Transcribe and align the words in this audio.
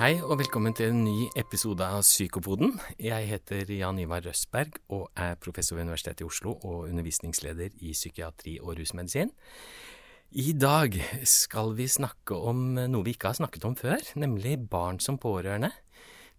Hei 0.00 0.14
og 0.24 0.38
velkommen 0.40 0.72
til 0.72 0.94
en 0.94 1.02
ny 1.04 1.26
episode 1.36 1.84
av 1.84 2.00
Psykopoden. 2.00 2.70
Jeg 3.04 3.26
heter 3.28 3.68
Jan 3.68 3.98
Ivar 4.00 4.22
Røsberg 4.24 4.78
og 4.96 5.10
er 5.12 5.34
professor 5.36 5.76
ved 5.76 5.84
Universitetet 5.84 6.22
i 6.22 6.24
Oslo 6.24 6.54
og 6.54 6.86
undervisningsleder 6.86 7.76
i 7.84 7.92
psykiatri 7.92 8.54
og 8.62 8.78
rusmedisin. 8.78 9.28
I 10.40 10.54
dag 10.56 10.96
skal 11.28 11.76
vi 11.76 11.84
snakke 11.84 12.32
om 12.32 12.80
noe 12.80 13.04
vi 13.04 13.12
ikke 13.12 13.34
har 13.34 13.42
snakket 13.42 13.68
om 13.68 13.76
før, 13.76 14.00
nemlig 14.16 14.56
barn 14.72 15.04
som 15.04 15.20
pårørende. 15.20 15.68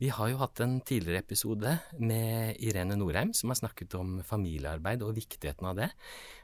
Vi 0.02 0.10
har 0.10 0.34
jo 0.34 0.42
hatt 0.42 0.66
en 0.66 0.80
tidligere 0.82 1.22
episode 1.22 1.78
med 2.02 2.58
Irene 2.66 2.98
Norheim 2.98 3.38
som 3.38 3.54
har 3.54 3.62
snakket 3.62 3.94
om 3.94 4.24
familiearbeid 4.26 5.06
og 5.06 5.20
viktigheten 5.22 5.70
av 5.70 5.78
det. 5.78 5.94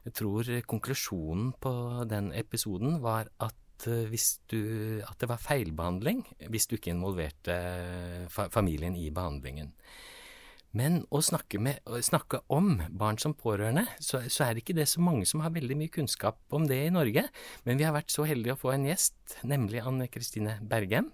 Jeg 0.06 0.20
tror 0.22 0.58
konklusjonen 0.70 1.56
på 1.58 1.74
den 2.14 2.30
episoden 2.38 3.02
var 3.02 3.34
at 3.42 3.58
Eh, 3.86 4.18
du, 4.50 4.62
at 5.06 5.18
det 5.22 5.30
var 5.30 5.42
feilbehandling 5.42 6.24
hvis 6.50 6.68
du 6.68 6.78
ikke 6.78 6.96
involverte 6.96 7.58
fa 8.34 8.48
familien 8.54 8.96
i 8.98 9.10
behandlingen. 9.14 9.74
Men 10.78 11.00
å 11.16 11.22
snakke, 11.24 11.60
med, 11.64 11.80
å 11.88 12.00
snakke 12.04 12.42
om 12.54 12.76
barn 13.00 13.18
som 13.22 13.34
pårørende, 13.38 13.86
så, 14.04 14.20
så, 14.28 14.46
er 14.46 14.54
det 14.54 14.66
ikke 14.66 14.76
det 14.78 14.88
så 14.92 15.02
mange 15.02 15.26
som 15.30 15.42
har 15.42 15.54
veldig 15.56 15.78
mye 15.80 15.94
kunnskap 15.94 16.42
om 16.54 16.68
det 16.70 16.80
i 16.86 16.94
Norge. 16.94 17.24
Men 17.66 17.80
vi 17.80 17.86
har 17.88 17.96
vært 17.96 18.14
så 18.14 18.28
heldige 18.28 18.58
å 18.58 18.60
få 18.60 18.74
en 18.76 18.86
gjest, 18.90 19.40
nemlig 19.48 19.82
Anne 19.82 20.10
Kristine 20.12 20.58
Bergem. 20.62 21.10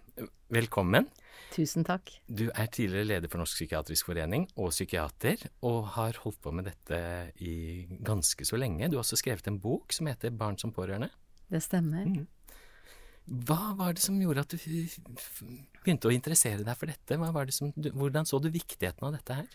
Velkommen. 0.53 1.08
Tusen 1.53 1.86
takk. 1.86 2.11
Du 2.25 2.48
er 2.50 2.70
tidligere 2.73 3.08
leder 3.08 3.31
for 3.31 3.41
Norsk 3.41 3.59
psykiatrisk 3.59 4.09
forening 4.09 4.48
og 4.58 4.73
psykiater, 4.73 5.48
og 5.66 5.94
har 5.95 6.17
holdt 6.25 6.41
på 6.44 6.53
med 6.55 6.67
dette 6.70 7.00
i 7.45 7.86
ganske 8.05 8.45
så 8.50 8.59
lenge. 8.59 8.89
Du 8.89 8.98
har 8.98 9.05
også 9.05 9.22
skrevet 9.22 9.48
en 9.50 9.61
bok 9.61 9.94
som 9.95 10.09
heter 10.09 10.33
Barn 10.33 10.58
som 10.61 10.73
pårørende. 10.75 11.14
Det 11.53 11.61
stemmer. 11.61 12.09
Mm. 12.09 12.25
Hva 13.23 13.73
var 13.79 13.95
det 13.95 14.03
som 14.03 14.19
gjorde 14.19 14.43
at 14.43 14.52
du 14.52 14.57
begynte 14.59 16.09
å 16.09 16.13
interessere 16.13 16.66
deg 16.66 16.75
for 16.79 16.91
dette? 16.91 17.17
Som, 17.55 17.71
hvordan 17.95 18.27
så 18.27 18.39
du 18.43 18.49
viktigheten 18.52 19.07
av 19.07 19.15
dette 19.15 19.38
her? 19.38 19.53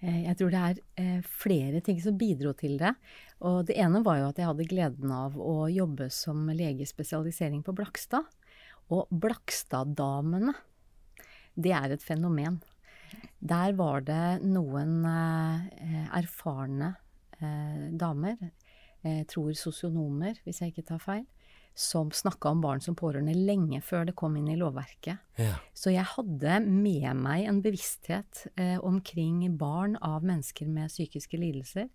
Eh, 0.00 0.22
jeg 0.24 0.38
tror 0.40 0.52
det 0.52 0.62
er 0.62 0.80
eh, 1.02 1.28
flere 1.44 1.82
ting 1.84 2.00
som 2.02 2.16
bidro 2.16 2.54
til 2.56 2.78
det. 2.80 2.94
Og 3.44 3.66
det 3.68 3.76
ene 3.80 4.00
var 4.04 4.20
jo 4.20 4.30
at 4.30 4.40
jeg 4.40 4.48
hadde 4.48 4.68
gleden 4.70 5.12
av 5.12 5.36
å 5.36 5.66
jobbe 5.72 6.08
som 6.14 6.46
legespesialisering 6.48 7.60
på 7.66 7.76
Blakstad. 7.76 8.24
Og 8.92 9.10
Blakstad-damene, 9.10 10.54
det 11.56 11.72
er 11.76 11.92
et 11.92 12.04
fenomen. 12.04 12.62
Der 13.40 13.76
var 13.76 14.04
det 14.06 14.40
noen 14.44 15.02
eh, 15.08 16.06
erfarne 16.16 16.96
damer, 17.36 18.38
jeg 19.04 19.26
tror 19.28 19.50
sosionomer, 19.52 20.38
hvis 20.46 20.62
jeg 20.62 20.72
ikke 20.72 20.86
tar 20.88 21.02
feil, 21.04 21.26
som 21.76 22.10
snakka 22.10 22.48
om 22.48 22.60
barn 22.64 22.80
som 22.80 22.96
pårørende 22.96 23.34
lenge 23.36 23.82
før 23.84 24.06
det 24.08 24.14
kom 24.16 24.38
inn 24.40 24.48
i 24.48 24.56
lovverket. 24.56 25.20
Ja. 25.36 25.58
Så 25.76 25.92
jeg 25.92 26.08
hadde 26.08 26.60
med 26.64 27.10
meg 27.20 27.44
en 27.50 27.60
bevissthet 27.64 28.46
eh, 28.56 28.78
omkring 28.80 29.42
barn 29.60 29.98
av 30.00 30.24
mennesker 30.24 30.70
med 30.72 30.88
psykiske 30.88 31.36
lidelser 31.36 31.90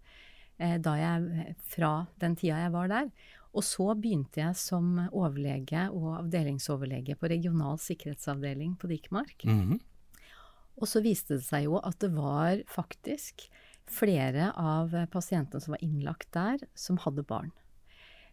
eh, 0.62 0.76
da 0.78 0.94
jeg, 1.00 1.56
fra 1.74 1.94
den 2.22 2.38
tida 2.38 2.60
jeg 2.62 2.74
var 2.76 2.92
der. 2.94 3.10
Og 3.58 3.66
så 3.66 3.90
begynte 3.98 4.44
jeg 4.44 4.60
som 4.62 4.94
overlege 5.10 5.88
og 5.90 6.12
avdelingsoverlege 6.20 7.18
på 7.18 7.32
regional 7.34 7.82
sikkerhetsavdeling 7.82 8.78
på 8.78 8.88
Dikmark. 8.88 9.44
Mm 9.50 9.62
-hmm. 9.62 9.80
Og 10.78 10.88
så 10.88 11.02
viste 11.02 11.40
det 11.40 11.46
seg 11.46 11.64
jo 11.64 11.82
at 11.82 12.00
det 12.00 12.14
var 12.14 12.62
faktisk 12.68 13.50
flere 13.90 14.52
av 14.56 14.94
pasientene 15.12 15.62
som 15.62 15.72
var 15.72 15.84
innlagt 15.84 16.32
der, 16.32 16.58
som 16.76 16.98
hadde 16.98 17.24
barn. 17.24 17.52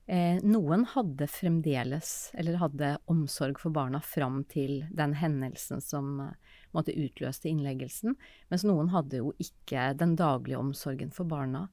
Eh, 0.08 0.38
noen 0.40 0.86
hadde 0.88 1.26
fremdeles, 1.28 2.30
eller 2.32 2.56
hadde 2.62 2.94
omsorg 3.12 3.58
for 3.60 3.74
barna 3.76 4.00
fram 4.00 4.40
til 4.48 4.86
den 4.96 5.12
hendelsen 5.20 5.82
som 5.84 6.14
eh, 6.24 6.54
måtte 6.72 6.94
utløste 6.96 7.50
innleggelsen, 7.50 8.16
mens 8.48 8.64
noen 8.64 8.88
hadde 8.94 9.20
jo 9.20 9.34
ikke 9.36 9.90
den 10.00 10.16
daglige 10.16 10.62
omsorgen 10.62 11.12
for 11.12 11.28
barna. 11.28 11.66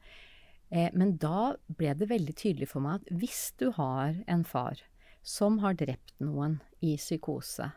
Eh, 0.68 0.92
men 0.92 1.16
da 1.24 1.56
ble 1.80 1.96
det 1.96 2.12
veldig 2.12 2.36
tydelig 2.36 2.74
for 2.74 2.84
meg 2.84 3.00
at 3.00 3.24
hvis 3.24 3.46
du 3.56 3.70
har 3.80 4.20
en 4.28 4.44
far 4.44 4.84
som 5.24 5.62
har 5.64 5.80
drept 5.80 6.12
noen 6.20 6.60
i 6.84 6.98
psykose, 7.00 7.72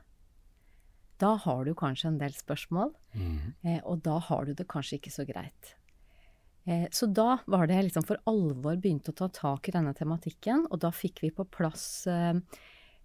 da 1.22 1.36
har 1.38 1.66
du 1.70 1.76
kanskje 1.78 2.10
en 2.10 2.18
del 2.18 2.34
spørsmål, 2.34 2.90
mm. 3.14 3.54
og 3.90 4.02
da 4.06 4.18
har 4.22 4.46
du 4.46 4.52
det 4.58 4.68
kanskje 4.70 4.98
ikke 4.98 5.14
så 5.14 5.24
greit. 5.26 5.77
Eh, 6.68 6.88
så 6.90 7.06
da 7.06 7.38
var 7.46 7.66
det 7.66 7.82
liksom 7.86 8.04
for 8.04 8.20
alvor 8.28 8.76
begynte 8.76 9.14
å 9.14 9.20
ta 9.22 9.30
tak 9.32 9.70
i 9.70 9.76
denne 9.76 9.94
tematikken, 9.96 10.66
og 10.68 10.82
da 10.84 10.92
fikk 10.92 11.22
vi 11.24 11.30
på 11.32 11.46
plass 11.48 12.04
eh, 12.12 12.34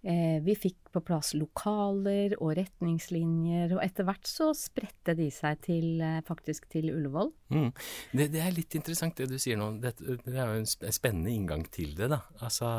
eh, 0.04 0.36
vi 0.44 0.56
fikk 0.58 0.90
på 0.92 1.00
plass 1.06 1.32
lokaler 1.38 2.36
og 2.36 2.52
retningslinjer, 2.58 3.72
og 3.72 3.80
etter 3.80 4.04
hvert 4.04 4.28
så 4.28 4.50
spredte 4.58 5.16
de 5.16 5.30
seg 5.32 5.62
til, 5.64 6.04
faktisk 6.28 6.68
til 6.74 6.90
Ullevål. 6.92 7.32
Mm. 7.56 7.70
Det, 8.12 8.28
det, 8.34 8.42
er 8.44 8.52
litt 8.54 8.76
interessant 8.76 9.16
det 9.16 9.30
du 9.32 9.38
sier 9.40 9.56
nå. 9.58 9.70
Det, 9.80 9.94
det, 10.02 10.34
er 10.34 10.52
jo 10.52 10.60
en 10.60 10.68
spennende 10.68 11.32
inngang 11.32 11.64
til 11.72 11.96
det, 11.96 12.10
da. 12.12 12.20
Altså, 12.44 12.74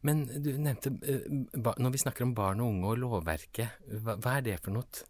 men 0.00 0.24
du 0.32 0.54
nevnte 0.56 0.94
Når 1.60 1.92
vi 1.92 2.00
snakker 2.00 2.24
om 2.24 2.32
barn 2.34 2.64
og 2.64 2.72
unge 2.72 2.94
og 2.94 3.02
lovverket, 3.04 3.84
hva, 4.00 4.16
hva 4.16 4.38
er 4.38 4.48
det 4.48 4.62
for 4.64 4.80
noe? 4.80 5.04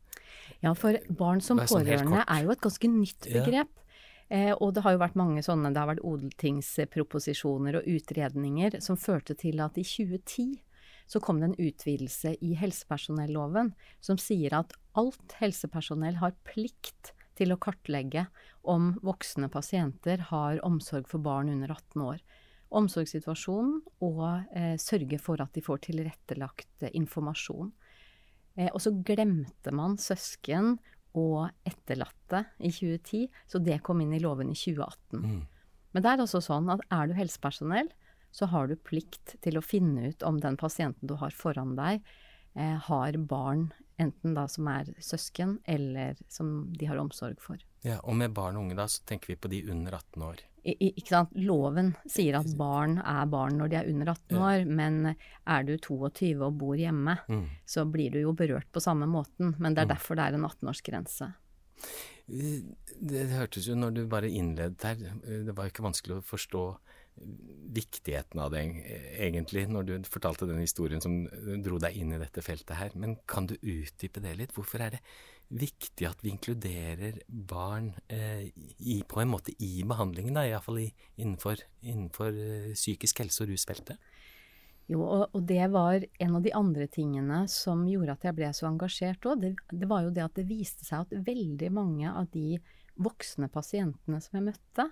Ja, 0.62 0.74
for 0.78 0.98
barn 1.14 1.40
som 1.42 1.58
sånn 1.62 1.70
pårørende 1.70 2.24
er 2.26 2.44
jo 2.44 2.52
et 2.54 2.62
ganske 2.62 2.90
nytt 2.90 3.30
begrep. 3.30 3.70
Eh, 4.32 4.52
og 4.52 4.72
det 4.74 4.84
har 4.86 4.96
jo 4.96 5.02
vært 5.02 5.18
mange 5.20 5.42
sånne, 5.44 5.72
det 5.74 5.80
har 5.82 5.90
vært 5.90 6.06
odeltingsproposisjoner 6.08 7.80
og 7.80 7.88
utredninger 7.92 8.78
som 8.84 8.96
førte 9.00 9.36
til 9.38 9.60
at 9.60 9.76
i 9.76 9.84
2010 9.84 10.62
så 11.12 11.20
kom 11.20 11.40
det 11.40 11.50
en 11.50 11.58
utvidelse 11.60 12.36
i 12.40 12.54
helsepersonelloven 12.56 13.72
som 14.00 14.20
sier 14.20 14.54
at 14.56 14.72
alt 14.96 15.34
helsepersonell 15.40 16.16
har 16.22 16.38
plikt 16.48 17.12
til 17.36 17.52
å 17.52 17.58
kartlegge 17.60 18.26
om 18.68 18.94
voksne 19.04 19.50
pasienter 19.52 20.28
har 20.30 20.62
omsorg 20.64 21.08
for 21.10 21.24
barn 21.24 21.50
under 21.52 21.74
18 21.74 22.04
år. 22.06 22.22
Omsorgssituasjonen 22.72 23.80
og 24.04 24.24
eh, 24.56 24.76
sørge 24.80 25.18
for 25.20 25.42
at 25.44 25.52
de 25.52 25.64
får 25.64 25.82
tilrettelagt 25.88 26.86
eh, 26.86 26.94
informasjon. 26.96 27.72
Eh, 28.56 28.70
og 28.70 28.80
så 28.84 28.94
glemte 29.04 29.74
man 29.74 29.98
søsken 30.00 30.78
og 31.18 31.50
etterlatte 31.68 32.44
i 32.58 32.70
2010, 32.72 33.26
så 33.50 33.60
det 33.62 33.82
kom 33.84 34.00
inn 34.00 34.14
i 34.16 34.22
loven 34.22 34.52
i 34.52 34.56
2018. 34.56 35.20
Mm. 35.20 35.42
Men 35.92 36.04
det 36.04 36.12
er 36.12 36.22
også 36.24 36.40
sånn 36.44 36.70
at 36.72 36.84
er 36.92 37.10
du 37.10 37.16
helsepersonell, 37.16 37.90
så 38.32 38.48
har 38.48 38.70
du 38.70 38.78
plikt 38.80 39.36
til 39.44 39.58
å 39.58 39.64
finne 39.64 40.08
ut 40.08 40.24
om 40.24 40.38
den 40.40 40.56
pasienten 40.60 41.10
du 41.10 41.18
har 41.20 41.34
foran 41.36 41.74
deg, 41.76 42.00
eh, 42.56 42.78
har 42.88 43.18
barn, 43.28 43.68
enten 44.00 44.36
da 44.36 44.46
som 44.48 44.68
er 44.72 44.92
søsken, 45.02 45.58
eller 45.68 46.16
som 46.32 46.72
de 46.78 46.88
har 46.88 47.00
omsorg 47.00 47.40
for. 47.42 47.60
Ja, 47.82 47.98
Og 48.02 48.16
med 48.16 48.32
barn 48.34 48.56
og 48.56 48.66
unge, 48.66 48.78
da, 48.78 48.86
så 48.88 49.02
tenker 49.06 49.32
vi 49.32 49.36
på 49.36 49.50
de 49.50 49.62
under 49.70 49.96
18 49.98 50.22
år? 50.22 50.42
I, 50.62 50.92
ikke 50.92 51.10
sant? 51.10 51.32
Loven 51.34 51.90
sier 52.06 52.36
at 52.38 52.52
barn 52.58 53.00
er 53.00 53.26
barn 53.26 53.56
når 53.58 53.72
de 53.72 53.78
er 53.80 53.88
under 53.90 54.12
18 54.12 54.38
år, 54.38 54.58
ja. 54.60 54.76
men 54.78 54.98
er 55.10 55.64
du 55.66 55.74
22 55.74 56.36
og 56.38 56.60
bor 56.60 56.78
hjemme, 56.78 57.16
mm. 57.26 57.46
så 57.66 57.84
blir 57.90 58.14
du 58.14 58.20
jo 58.22 58.34
berørt 58.38 58.70
på 58.70 58.82
samme 58.82 59.08
måten. 59.10 59.56
Men 59.58 59.74
det 59.74 59.82
er 59.82 59.90
mm. 59.90 59.94
derfor 59.96 60.18
det 60.18 60.28
er 60.28 60.38
en 60.38 60.46
18-årsgrense. 60.46 61.32
Det, 62.30 62.52
det, 63.02 63.26
hørtes 63.34 63.66
jo, 63.66 63.74
når 63.74 63.96
du 63.96 64.04
bare 64.06 64.30
innledet 64.30 64.86
her, 64.86 65.02
det 65.26 65.56
var 65.56 65.66
jo 65.66 65.74
ikke 65.74 65.88
vanskelig 65.88 66.20
å 66.20 66.26
forstå 66.26 66.64
viktigheten 67.72 68.40
av 68.42 68.52
det, 68.52 68.62
egentlig, 69.16 69.66
når 69.70 69.86
du 69.88 69.92
fortalte 70.10 70.48
den 70.48 70.62
historien 70.62 71.00
som 71.00 71.22
dro 71.64 71.78
deg 71.80 71.96
inn 71.96 72.12
i 72.12 72.20
dette 72.20 72.44
feltet 72.44 72.76
her. 72.78 72.96
Men 72.98 73.16
kan 73.28 73.46
du 73.48 73.54
utdype 73.60 74.22
det 74.24 74.34
litt? 74.38 74.54
Hvorfor 74.56 74.84
er 74.84 74.96
det 74.96 75.02
viktig 75.52 76.06
at 76.08 76.22
vi 76.24 76.32
inkluderer 76.32 77.20
barn 77.28 77.92
eh, 78.08 78.48
i, 78.78 79.02
på 79.08 79.20
en 79.20 79.32
måte 79.32 79.54
i 79.60 79.84
behandlingen, 79.88 80.36
da, 80.36 80.46
iallfall 80.48 80.80
innenfor, 80.80 81.60
innenfor 81.84 82.32
uh, 82.32 82.70
psykisk 82.76 83.20
helse- 83.24 83.44
og 83.44 83.52
rusfeltet? 83.52 84.12
Jo, 84.90 85.04
og, 85.04 85.36
det 85.46 85.64
var 85.72 86.04
en 86.20 86.36
av 86.36 86.44
de 86.44 86.52
andre 86.56 86.88
tingene 86.90 87.44
som 87.48 87.84
gjorde 87.88 88.16
at 88.16 88.24
jeg 88.26 88.36
ble 88.36 88.48
så 88.56 88.66
engasjert 88.68 89.28
òg. 89.28 89.44
Det, 89.44 89.52
det, 89.70 89.88
var 89.88 90.06
jo 90.06 90.14
det 90.14 90.24
at 90.24 90.36
det 90.36 90.48
viste 90.48 90.84
seg 90.88 91.06
at 91.06 91.28
veldig 91.28 91.70
mange 91.72 92.10
av 92.10 92.26
de 92.32 92.58
voksne 93.00 93.48
pasientene 93.52 94.18
som 94.20 94.36
jeg 94.36 94.48
møtte, 94.50 94.88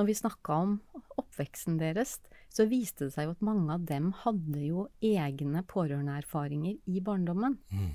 når 0.00 0.08
vi 0.08 0.16
snakka 0.16 0.60
om 0.64 0.76
oppveksten 1.20 1.76
deres, 1.80 2.16
så 2.50 2.64
viste 2.66 3.06
det 3.06 3.14
seg 3.14 3.28
jo 3.28 3.34
at 3.34 3.44
mange 3.44 3.74
av 3.74 3.84
dem 3.86 4.10
hadde 4.24 4.62
jo 4.64 4.86
egne 5.04 5.62
pårørendeerfaringer 5.68 6.80
i 6.88 7.02
barndommen. 7.04 7.58
Mm. 7.68 7.92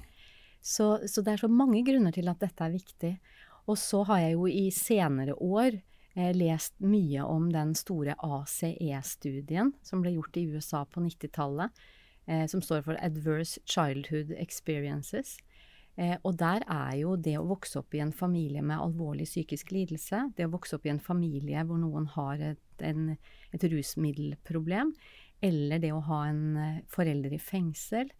Så, 0.61 1.07
så, 1.09 1.21
det 1.25 1.33
er 1.33 1.43
så 1.43 1.49
mange 1.51 1.81
grunner 1.85 2.13
til 2.15 2.29
at 2.31 2.41
dette 2.41 2.63
er 2.63 2.77
viktig. 2.77 3.11
Og 3.65 3.77
så 3.81 4.03
har 4.09 4.21
jeg 4.23 4.37
jo 4.37 4.47
i 4.49 4.69
senere 4.73 5.35
år 5.41 5.75
eh, 5.77 6.31
lest 6.37 6.77
mye 6.81 7.25
om 7.25 7.49
den 7.53 7.73
store 7.77 8.15
ACE-studien 8.21 9.73
som 9.85 10.05
ble 10.05 10.15
gjort 10.15 10.39
i 10.39 10.45
USA 10.53 10.85
på 10.85 11.03
90-tallet, 11.05 11.73
eh, 12.29 12.45
som 12.49 12.63
står 12.65 12.85
for 12.85 13.01
Adverse 13.01 13.61
Childhood 13.69 14.33
Experiences. 14.37 15.35
Eh, 15.95 16.17
og 16.23 16.35
der 16.39 16.65
er 16.67 16.95
jo 16.99 17.15
det 17.15 17.37
å 17.39 17.45
vokse 17.47 17.79
opp 17.79 17.95
i 17.95 18.01
en 18.03 18.13
familie 18.15 18.63
med 18.65 18.81
alvorlig 18.81 19.27
psykisk 19.29 19.71
lidelse, 19.71 20.25
det 20.35 20.47
å 20.47 20.53
vokse 20.55 20.75
opp 20.77 20.87
i 20.87 20.91
en 20.91 21.03
familie 21.03 21.63
hvor 21.67 21.79
noen 21.79 22.09
har 22.17 22.41
et, 22.53 22.83
en, 22.83 23.13
et 23.55 23.69
rusmiddelproblem, 23.71 24.91
eller 25.45 25.81
det 25.83 25.93
å 25.95 26.03
ha 26.09 26.21
en 26.29 26.45
eh, 26.59 26.83
forelder 26.91 27.35
i 27.35 27.41
fengsel, 27.41 28.11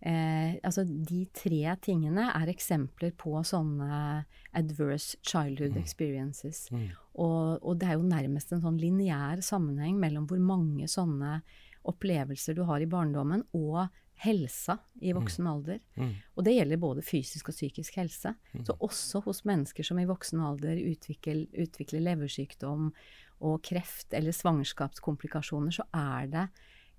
Eh, 0.00 0.54
altså 0.64 0.86
de 0.88 1.26
tre 1.36 1.74
tingene 1.84 2.30
er 2.32 2.48
eksempler 2.48 3.12
på 3.20 3.34
sånne 3.44 4.22
adverse 4.56 5.18
childhood 5.20 5.76
experiences. 5.76 6.68
Mm. 6.72 6.86
Og, 7.20 7.60
og 7.60 7.76
det 7.82 7.90
er 7.90 7.98
jo 7.98 8.06
nærmest 8.08 8.54
en 8.54 8.62
sånn 8.64 8.80
lineær 8.80 9.42
sammenheng 9.44 9.98
mellom 10.00 10.24
hvor 10.30 10.40
mange 10.40 10.88
sånne 10.88 11.42
opplevelser 11.90 12.56
du 12.56 12.64
har 12.68 12.80
i 12.80 12.88
barndommen, 12.88 13.44
og 13.56 13.92
helsa 14.20 14.76
i 15.00 15.14
voksen 15.16 15.46
alder. 15.48 15.80
Mm. 15.96 16.12
Og 16.36 16.44
det 16.44 16.54
gjelder 16.56 16.80
både 16.82 17.04
fysisk 17.04 17.48
og 17.48 17.56
psykisk 17.56 17.96
helse. 18.00 18.34
Så 18.66 18.76
også 18.76 19.22
hos 19.24 19.44
mennesker 19.48 19.86
som 19.86 20.00
i 20.00 20.08
voksen 20.08 20.42
alder 20.44 20.80
utvikler, 20.90 21.46
utvikler 21.56 22.04
leversykdom 22.04 22.90
og 23.40 23.62
kreft 23.64 24.12
eller 24.16 24.36
svangerskapskomplikasjoner, 24.36 25.72
så 25.72 25.86
er 25.96 26.28
det 26.32 26.46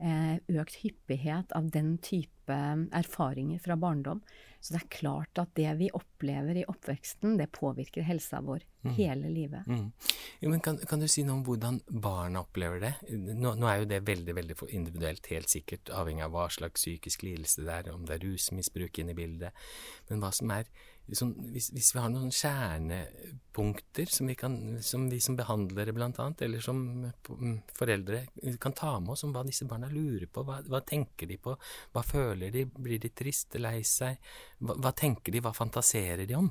eh, 0.01 0.37
økt 0.57 0.81
hyppighet 0.81 1.53
av 1.57 1.69
den 1.73 1.95
type 2.01 2.40
erfaringer 2.51 3.59
fra 3.63 3.77
barndom. 3.79 4.21
Så 4.61 4.75
det 4.75 4.83
er 4.83 4.91
klart 4.93 5.39
at 5.41 5.55
det 5.57 5.71
vi 5.79 5.87
opplever 5.97 6.59
i 6.61 6.65
oppveksten, 6.69 7.33
det 7.39 7.47
påvirker 7.55 8.05
helsa 8.05 8.43
vår 8.45 8.61
hele 8.97 9.29
livet. 9.29 9.65
Mm. 9.67 9.91
Jo, 10.39 10.49
men 10.49 10.61
kan, 10.61 10.77
kan 10.89 11.01
du 11.01 11.07
si 11.09 11.23
noe 11.25 11.39
om 11.39 11.43
hvordan 11.47 11.79
barna 11.89 12.43
opplever 12.45 12.81
det? 12.83 12.93
Nå, 13.09 13.55
nå 13.57 13.69
er 13.69 13.81
jo 13.81 13.89
det 13.89 14.03
veldig 14.05 14.35
veldig 14.37 14.57
individuelt, 14.69 15.31
helt 15.33 15.49
sikkert, 15.49 15.89
avhengig 15.97 16.27
av 16.27 16.35
hva 16.35 16.47
slags 16.53 16.81
psykisk 16.81 17.25
lidelse 17.25 17.65
det 17.65 17.73
er, 17.73 17.91
om 17.93 18.05
det 18.05 18.19
er 18.19 18.25
rusmisbruk 18.27 19.01
inne 19.01 19.15
i 19.15 19.19
bildet. 19.23 19.65
Men 20.09 20.21
hva 20.21 20.29
som 20.35 20.53
er 20.53 20.69
sånn, 21.17 21.33
hvis, 21.51 21.69
hvis 21.75 21.91
vi 21.95 22.01
har 22.01 22.11
noen 22.11 22.31
kjernepunkter 22.33 24.09
som 24.11 24.29
vi, 24.29 24.35
kan, 24.39 24.55
som 24.85 25.07
vi 25.11 25.19
som 25.23 25.37
behandlere 25.37 25.93
blant 25.95 26.19
annet, 26.23 26.41
eller 26.45 26.63
som 26.63 26.81
mm, 27.05 27.57
foreldre 27.77 28.23
kan 28.61 28.75
ta 28.77 28.93
med 28.99 29.13
oss 29.15 29.25
om 29.27 29.33
hva 29.35 29.43
disse 29.47 29.67
barna 29.69 29.89
lurer 29.91 30.29
på, 30.31 30.45
hva, 30.47 30.61
hva 30.65 30.81
tenker 30.87 31.29
de 31.29 31.37
på, 31.41 31.55
hva 31.93 32.03
føler 32.05 32.40
de, 32.49 32.65
blir 32.65 32.97
de 32.99 33.09
triste, 33.09 33.59
lei 33.61 33.83
seg, 33.83 34.17
hva, 34.59 34.73
hva 34.81 34.91
tenker 34.97 35.31
de, 35.31 35.41
hva 35.45 35.53
fantaserer 35.53 36.25
de 36.25 36.35
om? 36.39 36.49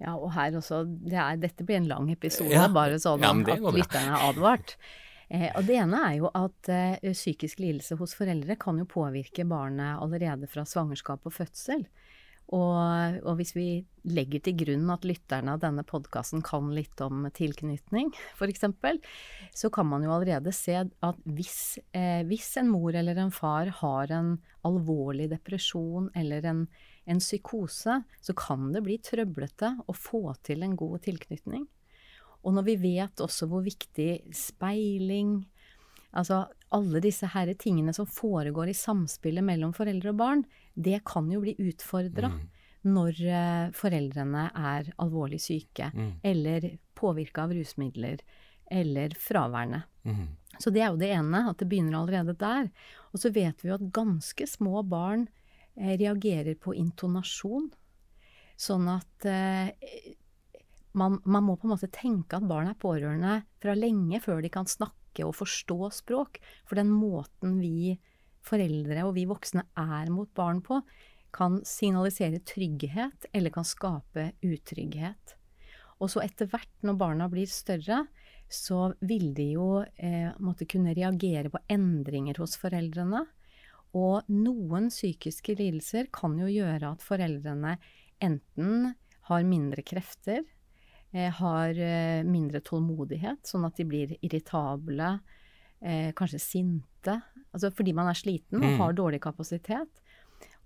Ja, 0.00 0.16
og 0.16 0.32
her 0.32 0.56
også, 0.56 0.82
det 0.88 1.18
er, 1.20 1.36
dette 1.36 1.64
blir 1.68 1.76
en 1.76 1.88
lang 1.88 2.10
episode, 2.10 2.50
Ja. 2.50 2.66
bare 2.72 2.96
sånn 2.98 3.20
Ja, 3.20 3.30
at 3.30 3.74
lytterne 3.76 4.16
er 4.16 4.28
advart. 4.30 4.76
Eh, 5.30 5.50
og 5.54 5.66
det 5.68 5.76
ene 5.78 5.98
er 6.08 6.14
jo 6.18 6.30
at 6.34 6.68
eh, 6.72 7.12
psykisk 7.12 7.60
lidelse 7.60 7.96
hos 8.00 8.14
foreldre 8.18 8.56
kan 8.58 8.78
jo 8.80 8.84
påvirke 8.88 9.44
barnet 9.46 10.00
allerede 10.02 10.48
fra 10.50 10.64
svangerskap 10.66 11.20
og 11.28 11.32
fødsel. 11.36 11.84
Og, 12.50 13.20
og 13.22 13.36
hvis 13.38 13.52
vi 13.54 13.66
legger 14.10 14.42
til 14.42 14.56
grunn 14.64 14.88
at 14.90 15.04
lytterne 15.06 15.52
av 15.54 15.60
denne 15.62 15.84
podkasten 15.86 16.42
kan 16.42 16.72
litt 16.74 16.98
om 17.04 17.28
tilknytning, 17.36 18.10
f.eks., 18.34 18.64
så 19.54 19.70
kan 19.70 19.86
man 19.86 20.02
jo 20.02 20.10
allerede 20.16 20.50
se 20.56 20.74
at 20.82 21.20
hvis, 21.30 21.78
eh, 21.94 22.24
hvis 22.26 22.56
en 22.58 22.72
mor 22.72 22.96
eller 22.96 23.20
en 23.22 23.30
far 23.34 23.70
har 23.82 24.14
en 24.16 24.32
alvorlig 24.66 25.28
depresjon 25.30 26.10
eller 26.18 26.48
en, 26.50 26.64
en 27.06 27.22
psykose, 27.22 28.00
så 28.02 28.36
kan 28.38 28.72
det 28.74 28.82
bli 28.86 28.98
trøblete 28.98 29.76
å 29.86 29.94
få 29.94 30.24
til 30.42 30.66
en 30.66 30.74
god 30.80 31.04
tilknytning. 31.06 31.68
Og 32.42 32.56
når 32.56 32.66
vi 32.66 32.78
vet 32.82 33.22
også 33.22 33.46
hvor 33.50 33.64
viktig 33.66 34.12
speiling 34.34 35.42
Altså 36.10 36.40
alle 36.70 37.00
disse 37.02 37.26
her 37.32 37.50
tingene 37.58 37.92
som 37.96 38.06
foregår 38.06 38.70
i 38.70 38.76
samspillet 38.76 39.44
mellom 39.44 39.72
foreldre 39.74 40.12
og 40.12 40.18
barn, 40.20 40.44
det 40.74 41.02
kan 41.08 41.30
jo 41.32 41.40
bli 41.42 41.56
utfordra 41.58 42.30
når 42.86 43.18
eh, 43.28 43.70
foreldrene 43.76 44.46
er 44.56 44.92
alvorlig 45.02 45.40
syke, 45.44 45.90
Mm. 45.92 46.12
eller 46.22 46.78
påvirka 46.96 47.42
av 47.42 47.52
rusmidler, 47.52 48.20
eller 48.70 49.10
fraværende. 49.18 49.82
Mm. 50.04 50.28
Så 50.58 50.70
det 50.72 50.80
er 50.82 50.88
jo 50.90 50.96
det 51.00 51.10
ene, 51.12 51.42
at 51.50 51.58
det 51.58 51.68
begynner 51.68 51.98
allerede 51.98 52.36
der. 52.38 52.70
Og 53.12 53.20
så 53.20 53.32
vet 53.34 53.60
vi 53.62 53.68
jo 53.68 53.74
at 53.74 53.92
ganske 53.92 54.46
små 54.48 54.82
barn 54.88 55.28
eh, 55.76 55.96
reagerer 55.98 56.54
på 56.56 56.74
intonasjon. 56.74 57.70
Sånn 58.56 58.88
at 58.88 59.26
eh, 59.26 59.74
man, 60.92 61.20
man 61.24 61.44
må 61.44 61.56
på 61.56 61.66
en 61.68 61.74
måte 61.74 61.90
tenke 61.92 62.36
at 62.36 62.48
barn 62.48 62.68
er 62.68 62.78
pårørende 62.80 63.42
fra 63.60 63.74
lenge 63.74 64.20
før 64.20 64.40
de 64.42 64.48
kan 64.52 64.66
snakke 64.66 64.96
og 65.26 65.36
forstå 65.40 65.90
språk. 65.94 66.38
For 66.68 66.78
den 66.78 66.92
måten 66.92 67.58
vi 67.62 67.98
foreldre 68.46 69.04
og 69.08 69.16
vi 69.18 69.26
voksne 69.28 69.66
er 69.78 70.10
mot 70.12 70.30
barn 70.36 70.62
på, 70.64 70.80
kan 71.34 71.60
signalisere 71.66 72.40
trygghet 72.46 73.28
eller 73.32 73.54
kan 73.54 73.66
skape 73.66 74.32
utrygghet. 74.42 75.36
Og 76.00 76.10
så 76.10 76.22
etter 76.24 76.48
hvert, 76.50 76.72
når 76.86 76.96
barna 76.98 77.28
blir 77.30 77.50
større, 77.50 78.04
så 78.50 78.88
vil 79.06 79.30
de 79.36 79.50
jo 79.52 79.68
eh, 79.82 80.32
måtte 80.42 80.66
kunne 80.66 80.94
reagere 80.96 81.52
på 81.52 81.60
endringer 81.70 82.40
hos 82.40 82.56
foreldrene. 82.58 83.22
Og 83.98 84.26
noen 84.32 84.88
psykiske 84.90 85.54
lidelser 85.58 86.08
kan 86.14 86.38
jo 86.40 86.48
gjøre 86.50 86.94
at 86.94 87.04
foreldrene 87.04 87.76
enten 88.22 88.94
har 89.28 89.46
mindre 89.46 89.84
krefter, 89.86 90.42
har 91.12 91.68
eh, 91.74 92.22
mindre 92.22 92.60
tålmodighet, 92.60 93.42
sånn 93.42 93.64
at 93.66 93.76
de 93.76 93.84
blir 93.84 94.12
irritable, 94.22 95.20
eh, 95.82 96.12
kanskje 96.12 96.38
sinte. 96.40 97.16
Altså 97.52 97.72
fordi 97.74 97.92
man 97.92 98.06
er 98.08 98.14
sliten 98.14 98.62
og 98.62 98.70
Mm. 98.70 98.78
har 98.78 98.92
dårlig 98.92 99.20
kapasitet. 99.20 99.88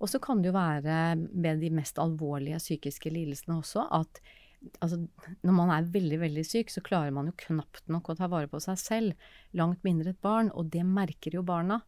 Og 0.01 0.09
så 0.09 0.21
kan 0.21 0.43
det 0.43 0.53
jo 0.53 0.59
være 0.59 1.17
med 1.33 1.61
de 1.61 1.71
mest 1.71 1.97
alvorlige 1.97 2.59
psykiske 2.61 3.11
lidelsene 3.11 3.57
også 3.63 3.89
at 3.91 4.21
altså, 4.81 5.09
når 5.45 5.53
man 5.53 5.71
er 5.71 5.89
veldig, 5.91 6.19
veldig 6.21 6.45
syk, 6.45 6.69
så 6.69 6.83
klarer 6.83 7.13
man 7.13 7.27
jo 7.27 7.33
knapt 7.37 7.89
nok 7.89 8.09
å 8.09 8.17
ta 8.17 8.27
vare 8.29 8.49
på 8.49 8.61
seg 8.61 8.77
selv. 8.79 9.15
Langt 9.55 9.83
mindre 9.85 10.11
et 10.11 10.21
barn, 10.21 10.51
og 10.55 10.71
det 10.71 10.85
merker 10.85 11.33
jo 11.33 11.43
barna. 11.43 11.83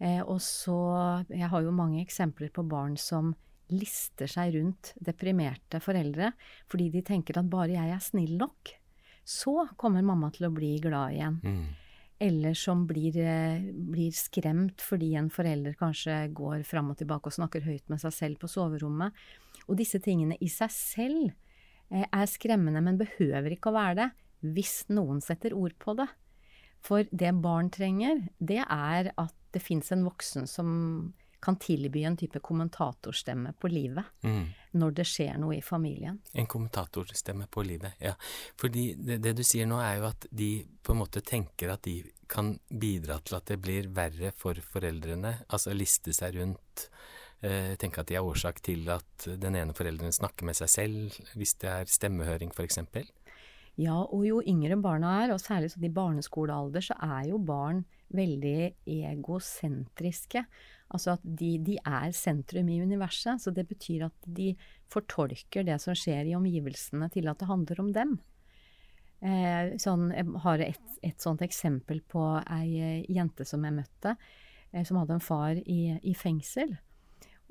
Eh, 0.00 0.20
og 0.22 0.38
så 0.40 1.24
Jeg 1.28 1.48
har 1.48 1.62
jo 1.62 1.70
mange 1.70 2.04
eksempler 2.06 2.50
på 2.50 2.66
barn 2.68 2.96
som 2.96 3.34
lister 3.72 4.30
seg 4.30 4.54
rundt 4.56 4.92
deprimerte 5.02 5.80
foreldre 5.82 6.32
fordi 6.70 6.90
de 6.94 7.02
tenker 7.06 7.40
at 7.40 7.50
bare 7.50 7.76
jeg 7.76 7.94
er 7.94 8.02
snill 8.04 8.36
nok, 8.40 8.74
så 9.24 9.68
kommer 9.80 10.04
mamma 10.06 10.30
til 10.34 10.48
å 10.48 10.54
bli 10.54 10.74
glad 10.82 11.16
igjen. 11.16 11.38
Mm. 11.44 11.66
Eller 12.20 12.54
som 12.58 12.82
blir, 12.86 13.16
eh, 13.16 13.60
blir 13.72 14.12
skremt 14.12 14.82
fordi 14.84 15.14
en 15.16 15.30
forelder 15.32 15.76
kanskje 15.78 16.32
går 16.36 16.64
fram 16.68 16.90
og 16.90 16.98
tilbake 16.98 17.30
og 17.30 17.36
snakker 17.36 17.64
høyt 17.64 17.88
med 17.88 18.00
seg 18.02 18.12
selv 18.12 18.40
på 18.42 18.50
soverommet. 18.50 19.12
Og 19.68 19.78
disse 19.78 20.00
tingene 20.02 20.36
i 20.40 20.48
seg 20.48 20.70
selv 20.74 21.30
eh, 21.90 22.04
er 22.04 22.26
skremmende, 22.26 22.82
men 22.82 23.00
behøver 23.00 23.56
ikke 23.56 23.72
å 23.72 23.78
være 23.78 23.96
det 24.02 24.10
hvis 24.40 24.88
noen 24.88 25.20
setter 25.20 25.54
ord 25.56 25.76
på 25.78 25.94
det. 25.96 26.08
For 26.80 27.04
det 27.12 27.32
barn 27.42 27.68
trenger, 27.72 28.22
det 28.40 28.62
er 28.64 29.12
at 29.20 29.34
det 29.52 29.62
fins 29.62 29.90
en 29.92 30.06
voksen 30.06 30.46
som 30.48 30.70
kan 31.40 31.56
tilby 31.56 32.02
en 32.04 32.16
type 32.20 32.40
kommentatorstemme 32.40 33.52
på 33.58 33.68
livet 33.72 34.04
Mm. 34.22 34.46
når 34.72 34.94
det 34.94 35.06
skjer 35.08 35.38
noe 35.40 35.56
i 35.56 35.62
familien. 35.62 36.20
En 36.34 36.46
kommentatorstemme 36.46 37.46
på 37.50 37.64
livet, 37.66 37.92
ja. 37.98 38.14
Fordi 38.60 38.94
det, 38.94 39.20
det 39.22 39.36
du 39.36 39.42
sier 39.42 39.66
nå 39.66 39.80
er 39.80 39.98
jo 39.98 40.08
at 40.10 40.26
de 40.30 40.50
på 40.82 40.92
en 40.92 41.00
måte 41.00 41.22
tenker 41.24 41.72
at 41.72 41.82
de 41.82 42.02
kan 42.30 42.52
bidra 42.68 43.18
til 43.24 43.36
at 43.40 43.46
det 43.50 43.58
blir 43.60 43.88
verre 43.94 44.30
for 44.36 44.54
foreldrene, 44.54 45.40
altså 45.48 45.74
liste 45.74 46.12
seg 46.14 46.36
rundt, 46.38 46.88
eh, 47.42 47.74
tenke 47.80 48.00
at 48.00 48.06
de 48.06 48.14
er 48.20 48.26
årsak 48.26 48.60
til 48.62 48.88
at 48.92 49.26
den 49.40 49.56
ene 49.56 49.74
forelderen 49.74 50.12
snakker 50.14 50.46
med 50.46 50.54
seg 50.60 50.68
selv, 50.68 51.20
hvis 51.34 51.56
det 51.58 51.70
er 51.70 51.90
stemmehøring 51.90 52.52
eksempel. 52.62 53.08
Ja, 53.80 53.96
og 54.02 54.26
jo 54.26 54.42
yngre 54.42 54.76
barna 54.82 55.24
er, 55.24 55.32
og 55.32 55.40
særlig 55.40 55.72
sånn 55.72 55.86
i 55.88 55.94
barneskolealder, 55.94 56.84
så 56.84 56.94
er 57.00 57.30
jo 57.30 57.38
barn 57.38 57.84
veldig 58.14 58.72
egosentriske. 58.88 60.44
Altså 60.90 61.14
at 61.14 61.22
de, 61.24 61.52
de 61.62 61.76
er 61.78 62.10
sentrum 62.16 62.68
i 62.72 62.80
universet, 62.82 63.42
så 63.42 63.52
det 63.54 63.68
betyr 63.70 64.08
at 64.08 64.26
de 64.26 64.52
fortolker 64.90 65.66
det 65.66 65.78
som 65.82 65.94
skjer 65.94 66.32
i 66.32 66.36
omgivelsene 66.38 67.10
til 67.14 67.30
at 67.30 67.40
det 67.40 67.50
handler 67.50 67.82
om 67.84 67.92
dem. 67.94 68.18
Eh, 69.20 69.76
sånn, 69.80 70.08
jeg 70.16 70.28
har 70.44 70.62
et, 70.64 70.94
et 71.04 71.20
sånt 71.20 71.42
eksempel 71.44 72.00
på 72.08 72.22
ei 72.40 72.68
eh, 72.80 73.02
jente 73.12 73.44
som 73.46 73.66
jeg 73.66 73.76
møtte, 73.76 74.14
eh, 74.72 74.86
som 74.88 74.98
hadde 75.02 75.18
en 75.18 75.24
far 75.24 75.60
i, 75.60 75.82
i 76.00 76.14
fengsel. 76.16 76.72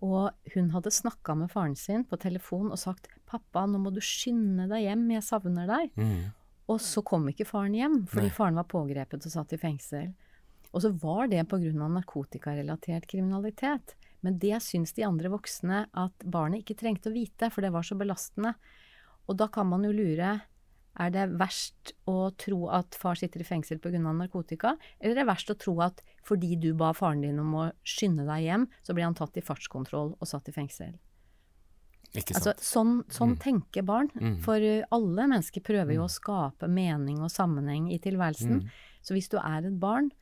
Og 0.06 0.32
hun 0.56 0.72
hadde 0.74 0.96
snakka 0.96 1.36
med 1.36 1.52
faren 1.52 1.76
sin 1.78 2.06
på 2.08 2.18
telefon 2.20 2.72
og 2.72 2.80
sagt 2.80 3.10
'Pappa, 3.28 3.66
nå 3.68 3.82
må 3.84 3.92
du 3.94 4.00
skynde 4.02 4.66
deg 4.72 4.88
hjem, 4.88 5.10
jeg 5.12 5.28
savner 5.28 5.68
deg'. 5.70 5.92
Mm. 6.00 6.32
Og 6.70 6.80
så 6.82 7.04
kom 7.06 7.28
ikke 7.30 7.48
faren 7.50 7.76
hjem, 7.76 8.02
fordi 8.10 8.30
Nei. 8.30 8.36
faren 8.36 8.58
var 8.60 8.68
pågrepet 8.70 9.26
og 9.26 9.34
satt 9.34 9.54
i 9.54 9.60
fengsel. 9.62 10.12
Og 10.74 10.82
så 10.84 10.92
var 11.02 11.28
det 11.28 11.48
pga. 11.50 11.72
narkotikarelatert 11.90 13.08
kriminalitet. 13.08 13.96
Men 14.22 14.38
det 14.38 14.60
syns 14.62 14.94
de 14.94 15.04
andre 15.04 15.30
voksne 15.30 15.88
at 15.94 16.14
barnet 16.26 16.62
ikke 16.66 16.78
trengte 16.78 17.10
å 17.10 17.14
vite, 17.14 17.50
for 17.52 17.62
det 17.62 17.72
var 17.72 17.82
så 17.84 17.96
belastende. 17.98 18.54
Og 19.28 19.38
da 19.38 19.48
kan 19.48 19.68
man 19.68 19.84
jo 19.84 19.92
lure 19.92 20.42
er 21.00 21.10
det 21.12 21.30
verst 21.40 21.94
å 22.08 22.36
tro 22.36 22.68
at 22.76 22.96
far 22.96 23.16
sitter 23.16 23.40
i 23.40 23.44
fengsel 23.48 23.80
pga. 23.80 24.00
narkotika, 24.02 24.78
eller 25.00 25.12
er 25.16 25.24
det 25.24 25.28
verst 25.28 25.50
å 25.50 25.58
tro 25.58 25.80
at 25.82 26.02
fordi 26.26 26.60
du 26.60 26.74
ba 26.74 26.92
faren 26.94 27.22
din 27.22 27.40
om 27.40 27.54
å 27.54 27.72
skynde 27.86 28.26
deg 28.28 28.44
hjem, 28.44 28.68
så 28.84 28.94
ble 28.94 29.04
han 29.04 29.16
tatt 29.16 29.38
i 29.38 29.42
fartskontroll 29.42 30.18
og 30.20 30.28
satt 30.28 30.50
i 30.50 30.52
fengsel? 30.52 30.98
Ikke 32.14 32.34
Altså, 32.36 32.54
sant? 32.58 32.60
sånn, 32.60 33.04
sånn 33.08 33.30
Mm. 33.36 33.40
tenker 33.40 33.86
barn. 33.86 34.10
Mm. 34.20 34.40
For 34.42 34.56
uh, 34.58 34.84
alle 34.92 35.28
mennesker 35.28 35.62
prøver 35.62 35.94
jo 35.94 36.02
Mm. 36.02 36.06
å 36.06 36.10
skape 36.20 36.68
mening 36.68 37.20
og 37.22 37.30
sammenheng 37.30 37.92
i 37.94 38.00
tilværelsen. 38.00 38.64
Mm. 38.64 38.70
Så 39.04 39.14
hvis 39.14 39.30
du 39.30 39.38
er 39.38 39.68
et 39.68 39.80
barn, 39.80 40.12
eh, 40.12 40.19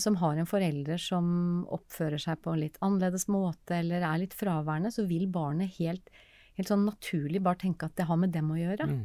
som 0.00 0.14
har 0.16 0.38
en 0.40 0.48
forelder 0.48 1.00
som 1.00 1.26
oppfører 1.74 2.20
seg 2.22 2.38
på 2.40 2.54
en 2.54 2.62
litt 2.62 2.78
annerledes 2.80 3.26
måte 3.28 3.76
eller 3.82 4.00
er 4.00 4.22
litt 4.22 4.36
fraværende, 4.36 4.88
så 4.94 5.04
vil 5.04 5.26
barnet 5.28 5.76
helt, 5.76 6.08
helt 6.56 6.70
sånn 6.70 6.86
naturlig 6.88 7.42
bare 7.44 7.60
tenke 7.66 7.90
at 7.90 7.98
det 7.98 8.06
har 8.08 8.16
med 8.20 8.32
dem 8.32 8.48
å 8.54 8.56
gjøre. 8.56 8.88
Mm. 8.88 9.04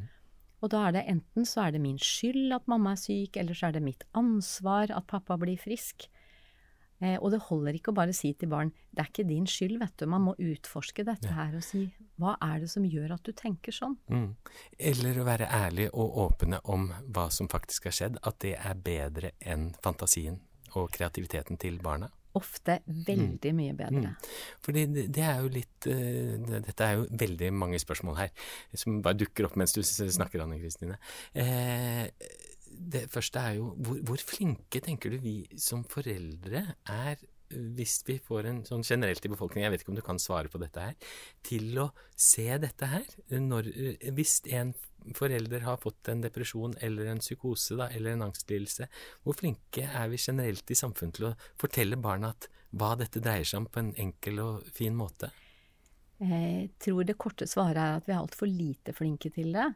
Og 0.60 0.72
da 0.74 0.86
er 0.88 0.96
det 0.96 1.06
enten 1.12 1.48
så 1.48 1.66
er 1.66 1.76
det 1.76 1.84
min 1.84 2.00
skyld 2.00 2.56
at 2.56 2.68
mamma 2.72 2.96
er 2.96 3.02
syk, 3.02 3.38
eller 3.40 3.56
så 3.56 3.70
er 3.70 3.78
det 3.78 3.86
mitt 3.86 4.04
ansvar 4.18 4.92
at 4.96 5.08
pappa 5.08 5.38
blir 5.40 5.60
frisk. 5.60 6.10
Eh, 7.00 7.16
og 7.16 7.32
det 7.32 7.40
holder 7.46 7.78
ikke 7.78 7.94
å 7.94 7.96
bare 7.96 8.16
si 8.16 8.34
til 8.36 8.52
barn 8.52 8.74
det 8.92 9.00
er 9.00 9.08
ikke 9.08 9.28
din 9.30 9.46
skyld, 9.48 9.78
vet 9.80 9.96
du. 10.02 10.06
Man 10.12 10.26
må 10.26 10.34
utforske 10.36 11.06
dette 11.08 11.32
her 11.32 11.56
og 11.56 11.64
si 11.64 11.86
hva 12.20 12.34
er 12.44 12.60
det 12.66 12.68
som 12.74 12.84
gjør 12.84 13.14
at 13.16 13.24
du 13.24 13.32
tenker 13.32 13.76
sånn? 13.76 13.96
Mm. 14.12 14.34
Eller 14.92 15.22
å 15.22 15.28
være 15.28 15.48
ærlig 15.48 15.88
og 15.94 16.20
åpne 16.26 16.60
om 16.68 16.90
hva 17.08 17.30
som 17.32 17.48
faktisk 17.52 17.88
har 17.88 17.96
skjedd. 17.96 18.20
At 18.28 18.42
det 18.44 18.58
er 18.60 18.84
bedre 18.84 19.32
enn 19.40 19.70
fantasien 19.84 20.42
og 20.78 20.90
kreativiteten 20.94 21.60
til 21.62 21.80
barna. 21.84 22.10
Ofte 22.38 22.80
veldig 22.86 23.54
mye 23.58 23.74
bedre. 23.78 24.12
Mm. 24.12 24.36
Fordi 24.66 24.84
det, 24.94 25.08
det, 25.16 25.24
er 25.26 25.40
jo 25.42 25.50
litt 25.54 25.88
uh, 25.90 26.36
det, 26.46 26.62
Dette 26.68 26.86
er 26.86 27.00
jo 27.00 27.08
veldig 27.24 27.50
mange 27.58 27.80
spørsmål 27.82 28.20
her 28.20 28.30
som 28.78 29.02
bare 29.06 29.18
dukker 29.18 29.48
opp 29.48 29.58
mens 29.60 29.74
du 29.74 29.82
snakker, 29.84 30.44
Anne 30.44 30.60
Kristine. 30.62 31.00
Eh, 31.34 32.06
det 32.70 33.08
første 33.12 33.42
er 33.42 33.58
jo 33.58 33.74
hvor, 33.82 33.98
hvor, 34.06 34.22
flinke 34.22 34.82
tenker 34.86 35.12
du 35.12 35.18
vi 35.24 35.42
som 35.58 35.82
foreldre 35.90 36.64
er 36.86 37.18
hvis 37.50 38.04
vi 38.06 38.20
får 38.22 38.46
en 38.46 38.60
sånn 38.68 38.84
generelt 38.86 39.24
i 39.26 39.32
befolkningen, 39.32 39.66
jeg 39.66 39.74
vet 39.74 39.84
ikke 39.84 39.94
om 39.96 39.98
du 39.98 40.06
kan 40.06 40.22
svare 40.22 40.52
på 40.54 40.62
dette 40.62 40.84
her, 40.84 41.16
til 41.46 41.80
å 41.82 41.88
se 42.14 42.46
dette 42.62 42.90
her? 42.92 43.08
Når, 43.42 43.72
hvis 44.14 44.36
en 44.54 44.76
forelder 45.16 45.66
har 45.66 45.80
fått 45.82 46.12
en 46.12 46.24
depresjon 46.24 46.76
eller 46.86 47.12
en 47.12 47.22
psykose 47.24 47.78
da, 47.80 47.90
eller 47.96 48.16
en 48.16 48.28
angstlidelse, 48.30 48.90
hvor 49.24 49.38
flinke 49.40 49.86
er 49.88 50.10
vi 50.12 50.22
generelt 50.22 50.72
i 50.72 50.78
samfunnet 50.78 51.20
til 51.20 51.30
å 51.32 51.36
fortelle 51.60 52.00
barna 52.00 52.34
at 52.36 52.50
hva 52.70 52.94
dette 53.00 53.22
dreier 53.24 53.48
seg 53.48 53.64
om 53.64 53.70
på 53.70 53.82
en 53.82 53.94
enkel 53.98 54.42
og 54.44 54.74
fin 54.76 54.96
måte? 54.96 55.32
Jeg 56.20 56.72
tror 56.84 57.06
det 57.08 57.18
korte 57.18 57.48
svaret 57.48 57.80
er 57.80 58.02
at 58.02 58.10
vi 58.10 58.14
er 58.14 58.20
altfor 58.20 58.50
lite 58.52 58.94
flinke 58.94 59.32
til 59.34 59.54
det. 59.56 59.70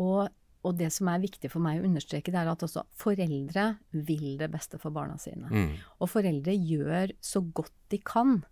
Og 0.00 0.28
og 0.66 0.76
det 0.76 0.90
som 0.92 1.08
er 1.08 1.22
viktig 1.22 1.48
for 1.48 1.64
meg 1.64 1.80
å 1.80 1.86
understreke, 1.88 2.32
det 2.32 2.40
er 2.42 2.50
at 2.50 2.62
også 2.66 2.82
foreldre 3.00 3.66
vil 3.94 4.34
det 4.40 4.50
beste 4.52 4.80
for 4.80 4.92
barna 4.92 5.16
sine. 5.20 5.48
Mm. 5.48 5.70
Og 6.04 6.10
foreldre 6.12 6.52
gjør 6.52 7.14
så 7.24 7.40
godt 7.40 7.72
de 7.92 8.00
kan. 8.04 8.42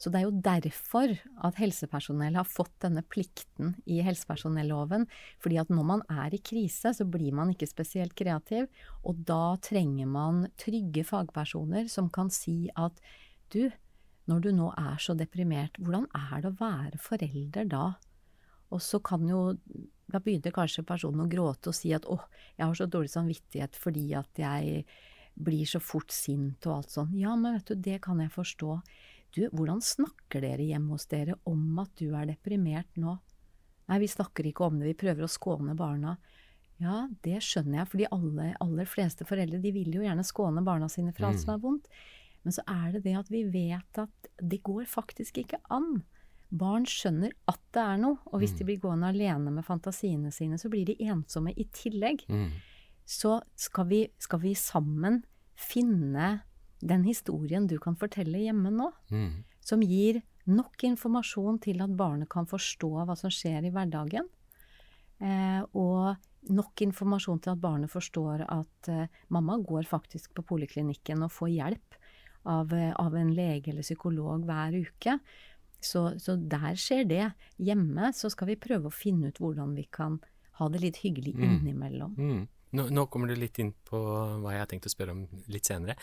Så 0.00 0.08
det 0.08 0.22
er 0.22 0.24
jo 0.24 0.40
derfor 0.40 1.12
at 1.44 1.58
helsepersonell 1.60 2.38
har 2.38 2.48
fått 2.48 2.72
denne 2.80 3.02
plikten 3.04 3.74
i 3.84 3.98
helsepersonelloven. 4.04 5.04
Fordi 5.44 5.58
at 5.60 5.72
når 5.72 5.88
man 5.90 6.04
er 6.08 6.32
i 6.32 6.40
krise, 6.40 6.94
så 6.96 7.04
blir 7.04 7.34
man 7.36 7.52
ikke 7.52 7.68
spesielt 7.68 8.16
kreativ. 8.16 8.70
Og 9.04 9.20
da 9.28 9.58
trenger 9.60 10.08
man 10.08 10.46
trygge 10.60 11.04
fagpersoner 11.04 11.90
som 11.92 12.08
kan 12.08 12.32
si 12.32 12.70
at 12.80 12.96
du, 13.52 13.68
når 14.30 14.46
du 14.46 14.50
nå 14.56 14.70
er 14.80 14.96
så 15.04 15.12
deprimert, 15.18 15.76
hvordan 15.76 16.08
er 16.16 16.46
det 16.46 16.54
å 16.54 16.58
være 16.62 17.02
forelder 17.04 17.68
da? 17.68 17.84
Og 18.70 18.80
så 18.80 19.02
kan 19.04 19.28
jo 19.28 19.56
Da 20.10 20.18
begynner 20.18 20.50
kanskje 20.50 20.82
personen 20.82 21.22
å 21.22 21.30
gråte 21.30 21.70
og 21.70 21.74
si 21.78 21.92
at 21.94 22.02
'å, 22.02 22.16
jeg 22.58 22.66
har 22.66 22.74
så 22.74 22.86
dårlig 22.90 23.12
samvittighet 23.12 23.76
fordi 23.78 24.10
at 24.18 24.34
jeg 24.34 24.84
blir 25.38 25.62
så 25.62 25.78
fort 25.78 26.10
sint' 26.10 26.66
og 26.66 26.72
alt 26.74 26.90
sånn. 26.90 27.12
Ja, 27.14 27.36
men 27.36 27.54
vet 27.54 27.66
du, 27.66 27.74
det 27.76 28.00
kan 28.02 28.18
jeg 28.18 28.32
forstå. 28.34 28.82
Du, 29.34 29.44
hvordan 29.54 29.82
snakker 29.84 30.42
dere 30.42 30.66
hjemme 30.66 30.96
hos 30.96 31.06
dere 31.10 31.36
om 31.48 31.78
at 31.82 31.92
du 32.00 32.10
er 32.18 32.28
deprimert 32.32 32.90
nå? 32.98 33.16
Nei, 33.90 33.98
vi 34.02 34.10
snakker 34.10 34.46
ikke 34.46 34.66
om 34.66 34.78
det, 34.78 34.92
vi 34.92 35.00
prøver 35.02 35.26
å 35.26 35.30
skåne 35.30 35.74
barna. 35.78 36.16
Ja, 36.80 37.04
det 37.24 37.42
skjønner 37.44 37.82
jeg, 37.82 37.90
for 37.90 38.00
de 38.00 38.08
aller, 38.14 38.54
aller 38.64 38.88
fleste 38.88 39.26
foreldre 39.28 39.60
de 39.60 39.72
vil 39.74 39.90
jo 39.94 40.04
gjerne 40.04 40.24
skåne 40.24 40.62
barna 40.64 40.88
sine 40.88 41.12
fra 41.16 41.28
alt 41.28 41.40
mm. 41.40 41.42
som 41.42 41.54
er 41.54 41.62
vondt. 41.64 41.90
Men 42.46 42.56
så 42.56 42.64
er 42.72 42.94
det 42.94 43.02
det 43.04 43.16
at 43.18 43.28
vi 43.32 43.42
vet 43.52 44.00
at 44.00 44.30
det 44.40 44.62
går 44.64 44.86
faktisk 44.88 45.42
ikke 45.42 45.60
an. 45.74 46.00
Barn 46.50 46.86
skjønner 46.88 47.34
at 47.50 47.60
det 47.74 47.82
er 47.82 48.00
noe, 48.00 48.18
og 48.30 48.40
hvis 48.42 48.54
mm. 48.54 48.58
de 48.58 48.66
blir 48.66 48.80
gående 48.82 49.10
alene 49.12 49.52
med 49.54 49.66
fantasiene 49.66 50.32
sine, 50.34 50.58
så 50.58 50.70
blir 50.72 50.88
de 50.88 50.96
ensomme 51.04 51.52
i 51.54 51.68
tillegg. 51.74 52.24
Mm. 52.32 52.48
Så 53.06 53.36
skal 53.58 53.90
vi, 53.90 54.00
skal 54.22 54.42
vi, 54.42 54.54
sammen 54.58 55.20
finne 55.60 56.40
den 56.80 57.04
historien 57.04 57.66
du 57.68 57.78
kan 57.82 57.96
fortelle 58.00 58.40
hjemme 58.40 58.72
nå, 58.72 58.90
mm. 59.12 59.30
som 59.64 59.82
gir 59.84 60.22
nok 60.50 60.84
informasjon 60.88 61.60
til 61.62 61.82
at 61.84 61.92
barnet 61.96 62.30
kan 62.32 62.48
forstå 62.48 62.90
hva 63.04 63.16
som 63.18 63.32
skjer 63.32 63.68
i 63.68 63.72
hverdagen. 63.74 64.28
Eh, 65.20 65.60
og 65.76 66.16
nok 66.48 66.82
informasjon 66.86 67.42
til 67.44 67.52
at 67.52 67.60
barnet 67.60 67.92
forstår 67.92 68.46
at 68.48 68.88
eh, 68.88 69.20
mamma 69.28 69.58
går 69.60 69.84
faktisk 69.88 70.32
på 70.36 70.46
poliklinikken 70.54 71.26
og 71.26 71.34
får 71.34 71.52
hjelp 71.52 71.98
av, 72.48 72.72
eh, 72.72 72.94
av 72.96 73.16
en 73.16 73.32
lege 73.36 73.72
eller 73.72 73.84
psykolog 73.84 74.46
hver 74.48 74.78
uke. 74.80 75.18
Så, 75.80 76.06
så, 76.20 76.36
der 76.36 76.76
skjer 76.76 77.06
det. 77.08 77.26
Hjemme 77.60 78.12
så 78.16 78.28
skal 78.32 78.52
vi 78.52 78.60
prøve 78.60 78.88
å 78.88 78.94
finne 78.94 79.30
ut 79.30 79.40
hvordan 79.40 79.76
vi 79.76 79.86
kan 79.92 80.18
ha 80.60 80.68
det 80.72 80.82
litt 80.82 81.00
hyggelig 81.04 81.36
mm. 81.36 81.44
innimellom. 81.50 82.16
Mm. 82.16 82.42
Nå, 82.76 82.86
nå, 82.94 83.06
kommer 83.10 83.30
du 83.30 83.34
litt 83.38 83.58
inn 83.62 83.72
på 83.86 83.98
hva 83.98 84.54
jeg 84.54 84.62
har 84.62 84.68
tenkt 84.70 84.86
å 84.86 84.92
spørre 84.92 85.14
om 85.16 85.24
litt 85.50 85.66
senere. 85.66 85.96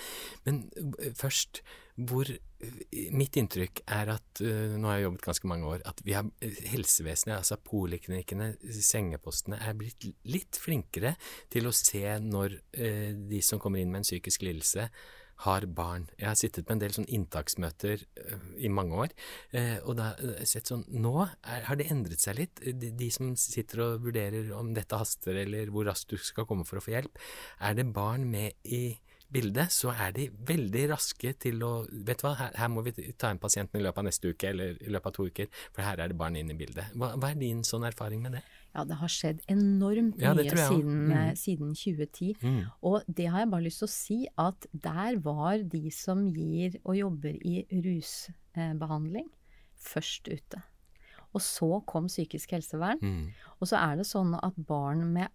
Men 0.48 0.66
uh, 0.76 1.12
først, 1.18 1.62
hvor 1.96 2.28
uh, 2.28 2.82
Mitt 3.16 3.38
inntrykk 3.40 3.84
er 3.94 4.12
at 4.16 4.42
uh, 4.44 4.76
Nå 4.76 4.90
har 4.90 4.98
jeg 5.00 5.08
jobbet 5.08 5.28
ganske 5.30 5.52
mange 5.52 5.70
år. 5.70 5.86
At 5.88 6.02
vi 6.04 6.18
har 6.18 6.28
helsevesenet, 6.74 7.38
altså 7.38 7.60
poliklinikkene, 7.70 8.52
sengepostene, 8.82 9.62
er 9.64 9.78
blitt 9.80 10.10
litt 10.28 10.60
flinkere 10.60 11.16
til 11.54 11.70
å 11.70 11.76
se 11.76 12.04
når 12.24 12.60
de 12.74 13.40
som 13.46 13.62
kommer 13.62 13.82
inn 13.82 13.94
med 13.94 14.02
en 14.02 14.08
psykisk 14.08 14.44
lidelse, 14.46 14.90
har 15.46 15.66
barn. 15.78 16.08
Jeg 16.18 16.30
har 16.30 16.38
sittet 16.40 16.68
på 16.68 16.74
en 16.74 16.82
del 16.82 16.96
sånn 16.96 17.10
inntaksmøter 17.14 18.04
uh, 18.20 18.46
i 18.58 18.72
mange 18.74 18.98
år, 19.06 19.16
uh, 19.54 19.78
og 19.86 19.98
da 20.00 20.12
har 20.12 20.38
jeg 20.42 20.52
sett 20.54 20.72
sånn 20.72 20.86
Nå 20.98 21.14
er, 21.26 21.66
har 21.68 21.78
det 21.80 21.90
endret 21.94 22.24
seg 22.24 22.40
litt. 22.40 22.62
De, 22.64 22.92
de, 22.98 23.10
som 23.14 23.34
sitter 23.40 23.84
og 23.86 24.08
vurderer 24.08 24.50
om 24.58 24.74
dette 24.76 24.98
haster, 24.98 25.38
eller 25.44 25.74
hvor 25.74 25.88
raskt 25.90 26.14
du 26.14 26.18
skal 26.22 26.48
komme 26.50 26.66
for 26.68 26.82
å 26.82 26.86
få 26.86 26.96
hjelp, 26.96 27.22
er 27.62 27.78
det 27.78 27.90
barn 27.94 28.26
med 28.32 28.58
i 28.66 28.98
bildet, 29.28 29.74
så 29.76 29.92
er 29.92 30.14
de 30.16 30.28
veldig 30.48 30.84
raske 30.94 31.34
til 31.42 31.64
å 31.66 31.72
Vet 31.88 32.22
du 32.22 32.28
hva, 32.28 32.34
her, 32.40 32.54
her 32.56 32.70
må 32.72 32.84
vi 32.86 32.94
ta 33.20 33.32
inn 33.34 33.42
pasienten 33.42 33.80
i 33.80 33.84
løpet 33.84 34.02
av 34.02 34.08
neste 34.08 34.32
uke, 34.32 34.52
eller 34.54 34.78
i 34.80 34.94
løpet 34.94 35.12
av 35.12 35.18
to 35.18 35.28
uker, 35.28 35.50
for 35.76 35.84
her 35.84 36.00
er 36.00 36.12
det 36.12 36.20
barn 36.20 36.38
inn 36.40 36.54
i 36.54 36.58
bildet. 36.58 36.94
Hva, 36.96 37.14
hva 37.20 37.32
er 37.34 37.42
din 37.42 37.64
sånn 37.68 37.86
erfaring 37.88 38.24
med 38.24 38.38
det? 38.38 38.44
Ja, 38.78 38.84
det 38.86 39.00
har 39.00 39.10
skjedd 39.10 39.40
enormt 39.50 40.22
ja, 40.22 40.36
mye 40.38 40.54
siden, 40.54 40.98
mm. 41.08 41.14
Eh, 41.18 41.32
siden, 41.40 41.74
2010. 41.74 42.36
Mm. 42.44 42.60
Og 42.86 43.08
det 43.10 43.26
har 43.34 43.42
jeg 43.42 43.52
bare 43.56 43.66
lyst 43.66 43.82
til 43.82 43.90
å 43.90 43.94
si, 43.94 44.18
at 44.38 44.68
der 44.72 45.18
var 45.26 45.64
de 45.66 45.90
som 45.94 46.28
gir 46.30 46.78
og 46.84 47.00
jobber 47.00 47.40
i 47.42 47.64
rusbehandling, 47.74 49.32
først 49.82 50.30
ute. 50.30 50.62
Og 51.34 51.42
så 51.44 51.72
kom 51.90 52.06
psykisk 52.10 52.54
helsevern. 52.54 53.02
Mm. 53.02 53.34
Og 53.58 53.70
så 53.70 53.82
er 53.82 53.98
det 54.00 54.08
sånn 54.10 54.38
at 54.38 54.56
barn 54.70 55.04
med 55.16 55.34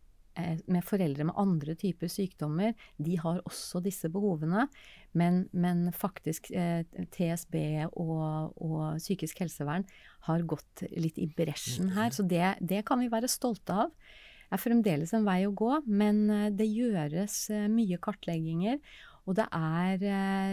med 0.67 0.85
foreldre 0.87 1.27
med 1.29 1.37
andre 1.41 1.75
typer 1.79 2.11
sykdommer, 2.11 2.73
de 2.97 3.19
har 3.21 3.43
også 3.45 3.83
disse 3.85 4.09
behovene. 4.13 4.67
Men, 5.13 5.45
men 5.53 5.91
faktisk 5.93 6.51
eh, 6.57 6.85
TSB 7.13 7.57
og, 7.91 8.55
og, 8.57 8.97
psykisk 8.97 9.43
helsevern 9.45 9.85
har 10.29 10.45
gått 10.49 10.85
litt 10.97 11.21
i 11.21 11.29
bresjen 11.29 11.93
her. 11.97 12.15
Så 12.17 12.25
det, 12.25 12.57
det, 12.61 12.85
kan 12.89 13.03
vi 13.03 13.11
være 13.13 13.31
stolte 13.31 13.77
av. 13.85 13.93
Det 13.93 14.57
er 14.57 14.63
fremdeles 14.63 15.13
en 15.17 15.27
vei 15.29 15.43
å 15.49 15.55
gå, 15.57 15.73
men 15.89 16.25
eh, 16.31 16.49
det 16.57 16.71
gjøres 16.71 17.45
eh, 17.53 17.69
mye 17.73 18.01
kartlegginger. 18.03 18.81
Og 19.29 19.37
det 19.39 19.45
er, 19.55 20.01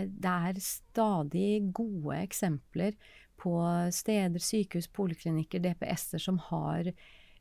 det 0.06 0.30
er 0.30 0.58
stadig 0.62 1.72
gode 1.74 2.20
eksempler 2.20 2.94
på 3.42 3.56
steder, 3.96 4.44
sykehus, 4.44 4.86
poliklinikker, 4.94 5.64
DPS-er 5.64 6.22
som 6.22 6.38
har 6.52 6.92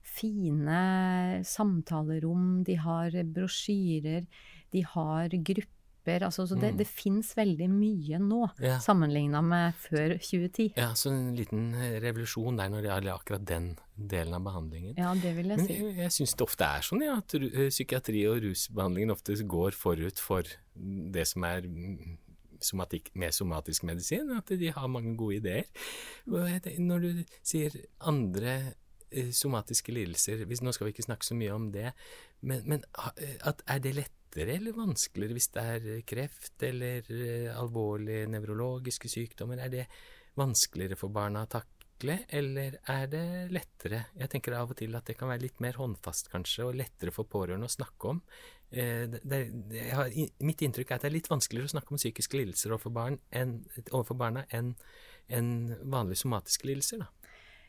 fine 0.08 1.42
samtalerom, 1.46 2.62
de 2.66 2.78
har 2.80 3.14
brosjyrer, 3.34 4.28
de 4.74 4.84
har 4.94 5.34
grupper. 5.34 5.74
Altså, 6.24 6.46
så 6.48 6.56
det, 6.56 6.70
mm. 6.72 6.78
det 6.80 6.86
fins 6.88 7.34
veldig 7.36 7.66
mye 7.68 8.20
nå, 8.22 8.40
ja. 8.64 8.78
sammenligna 8.80 9.42
med 9.44 9.76
før 9.76 10.14
2010. 10.16 10.70
Ja, 10.78 10.94
Så 10.96 11.12
en 11.12 11.34
liten 11.36 11.74
revolusjon 12.00 12.56
der 12.56 12.70
når 12.72 12.86
det 12.86 12.90
gjelder 12.92 13.12
akkurat 13.18 13.44
den 13.50 13.66
delen 13.94 14.38
av 14.38 14.46
behandlingen. 14.46 14.96
Ja, 14.96 15.12
det 15.12 15.34
vil 15.36 15.52
jeg 15.52 15.66
si. 15.66 15.68
Men 15.68 15.90
jeg, 15.90 15.98
jeg 16.06 16.16
syns 16.16 16.34
det 16.38 16.48
ofte 16.48 16.70
er 16.78 16.88
sånn 16.88 17.04
ja, 17.04 17.18
at 17.20 17.36
psykiatri 17.68 18.24
og 18.30 18.40
rusbehandlingen 18.46 19.12
ofte 19.12 19.36
går 19.44 19.76
forut 19.76 20.22
for 20.22 20.48
det 21.18 21.28
som 21.28 21.44
er 21.44 21.68
somatikk, 22.64 23.12
med 23.14 23.36
somatisk 23.36 23.84
medisin, 23.86 24.32
at 24.34 24.48
de 24.48 24.72
har 24.74 24.90
mange 24.90 25.12
gode 25.18 25.42
ideer. 25.42 25.68
Når 26.26 27.04
du 27.04 27.24
sier 27.46 27.76
andre 28.00 28.58
Eh, 28.58 28.72
somatiske 29.34 29.94
lidelser 29.94 30.44
hvis, 30.48 30.62
Nå 30.64 30.74
skal 30.74 30.88
vi 30.88 30.94
ikke 30.96 31.06
snakke 31.06 31.26
så 31.26 31.36
mye 31.38 31.54
om 31.54 31.70
det, 31.74 31.92
men, 32.40 32.62
men 32.68 32.84
at, 32.98 33.62
er 33.66 33.82
det 33.84 33.96
lettere 33.96 34.58
eller 34.58 34.76
vanskeligere 34.76 35.38
hvis 35.38 35.50
det 35.54 35.64
er 35.64 36.04
kreft 36.08 36.66
eller 36.68 37.08
alvorlige 37.56 38.28
nevrologiske 38.30 39.10
sykdommer? 39.10 39.64
Er 39.64 39.72
det 39.72 39.88
vanskeligere 40.38 40.98
for 40.98 41.14
barna 41.14 41.46
å 41.46 41.50
takle, 41.50 42.20
eller 42.28 42.78
er 42.92 43.08
det 43.10 43.24
lettere? 43.54 44.04
Jeg 44.20 44.32
tenker 44.34 44.58
av 44.58 44.70
og 44.74 44.78
til 44.78 44.94
at 44.98 45.08
det 45.08 45.16
kan 45.18 45.32
være 45.32 45.46
litt 45.46 45.64
mer 45.64 45.80
håndfast, 45.80 46.30
kanskje, 46.34 46.68
og 46.68 46.78
lettere 46.78 47.14
for 47.14 47.26
pårørende 47.30 47.66
å 47.66 47.76
snakke 47.78 48.14
om. 48.14 48.22
Eh, 48.70 49.08
det, 49.08 49.42
det, 49.72 49.88
har, 49.96 50.12
mitt 50.44 50.62
inntrykk 50.62 50.92
er 50.92 51.00
at 51.00 51.06
det 51.06 51.10
er 51.12 51.18
litt 51.18 51.32
vanskeligere 51.32 51.72
å 51.72 51.76
snakke 51.78 51.94
om 51.94 52.00
psykiske 52.00 52.38
lidelser 52.38 52.76
overfor, 52.76 52.94
barn 53.00 53.22
enn, 53.34 53.62
overfor 53.88 54.20
barna 54.20 54.46
enn 54.54 54.74
enn 55.28 55.76
vanlige 55.92 56.22
somatiske 56.22 56.68
lidelser. 56.68 57.04
da. 57.04 57.06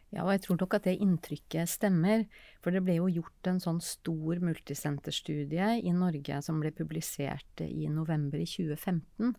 Ja, 0.09 0.23
og 0.23 0.31
jeg 0.33 0.41
tror 0.45 0.57
nok 0.57 0.73
at 0.73 0.87
det 0.87 0.95
inntrykket 1.03 1.69
stemmer. 1.69 2.25
For 2.63 2.73
det 2.73 2.81
ble 2.85 2.97
jo 2.97 3.09
gjort 3.19 3.49
en 3.51 3.61
sånn 3.61 3.81
stor 3.83 4.41
multisenterstudie 4.41 5.75
i 5.85 5.93
Norge 5.93 6.39
som 6.45 6.61
ble 6.61 6.71
publisert 6.75 7.63
i 7.65 7.85
november 7.93 8.41
i 8.41 8.47
2015. 8.49 9.35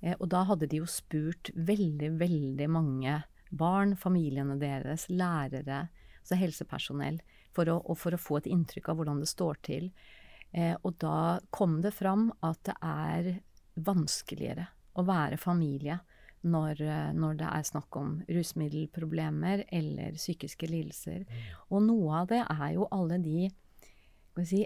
Eh, 0.00 0.14
og 0.14 0.28
da 0.30 0.44
hadde 0.46 0.68
de 0.70 0.82
jo 0.82 0.90
spurt 0.90 1.50
veldig, 1.54 2.12
veldig 2.20 2.68
mange 2.70 3.16
barn, 3.50 3.96
familiene 3.98 4.58
deres, 4.60 5.08
lærere, 5.10 5.88
altså 6.20 6.38
helsepersonell, 6.38 7.18
for 7.56 7.70
å, 7.72 7.80
for 7.98 8.14
å 8.14 8.20
få 8.20 8.38
et 8.38 8.50
inntrykk 8.52 8.92
av 8.92 9.00
hvordan 9.00 9.22
det 9.24 9.30
står 9.30 9.58
til. 9.66 9.90
Eh, 10.54 10.76
og 10.82 10.94
da 11.02 11.40
kom 11.50 11.80
det 11.82 11.96
fram 11.96 12.28
at 12.46 12.62
det 12.68 12.76
er 12.84 13.32
vanskeligere 13.82 14.68
å 14.98 15.04
være 15.06 15.38
familie 15.40 15.98
når, 16.48 16.82
eh, 16.82 17.12
når, 17.16 17.38
det 17.40 17.48
er 17.52 17.68
snakk 17.68 18.00
om 18.00 18.18
rusmiddelproblemer 18.28 19.66
eller 19.68 20.18
psykiske 20.18 20.70
lidelser. 20.70 21.24
Mm. 21.24 21.48
Og 21.70 21.86
noe 21.86 22.22
av 22.22 22.30
det 22.32 22.42
er 22.44 22.74
jo 22.76 22.88
alle 22.94 23.20
de 23.22 23.48
si, 24.46 24.64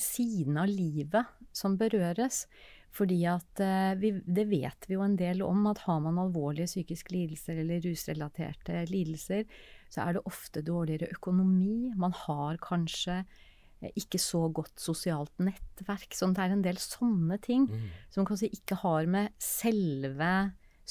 sidene 0.00 0.64
av 0.64 0.70
livet 0.70 1.48
som 1.56 1.76
berøres. 1.80 2.46
Fordi 2.92 3.22
at 3.30 3.60
eh, 3.64 3.94
vi, 4.00 4.12
det 4.20 4.44
vet 4.50 4.88
vi 4.88 4.98
jo 4.98 5.04
en 5.04 5.16
del 5.16 5.40
om, 5.46 5.64
at 5.70 5.80
har 5.86 6.02
man 6.04 6.20
alvorlige 6.20 6.68
psykiske 6.68 7.14
lidelser 7.14 7.62
eller 7.62 7.80
rusrelaterte 7.86 8.82
lidelser, 8.90 9.46
så 9.92 10.04
er 10.04 10.16
det 10.16 10.26
ofte 10.28 10.64
dårligere 10.64 11.08
økonomi. 11.16 11.92
Man 11.96 12.12
har 12.26 12.60
kanskje 12.60 13.22
eh, 13.22 13.94
ikke 13.96 14.20
så 14.20 14.44
godt 14.52 14.82
sosialt 14.82 15.32
nettverk. 15.40 16.12
Så 16.12 16.28
det 16.32 16.44
er 16.44 16.56
en 16.56 16.66
del 16.66 16.80
sånne 16.80 17.40
ting 17.44 17.64
mm. 17.70 17.88
som 18.12 18.28
kanskje 18.28 18.52
ikke 18.52 18.82
har 18.84 19.08
med 19.08 19.32
selve 19.40 20.34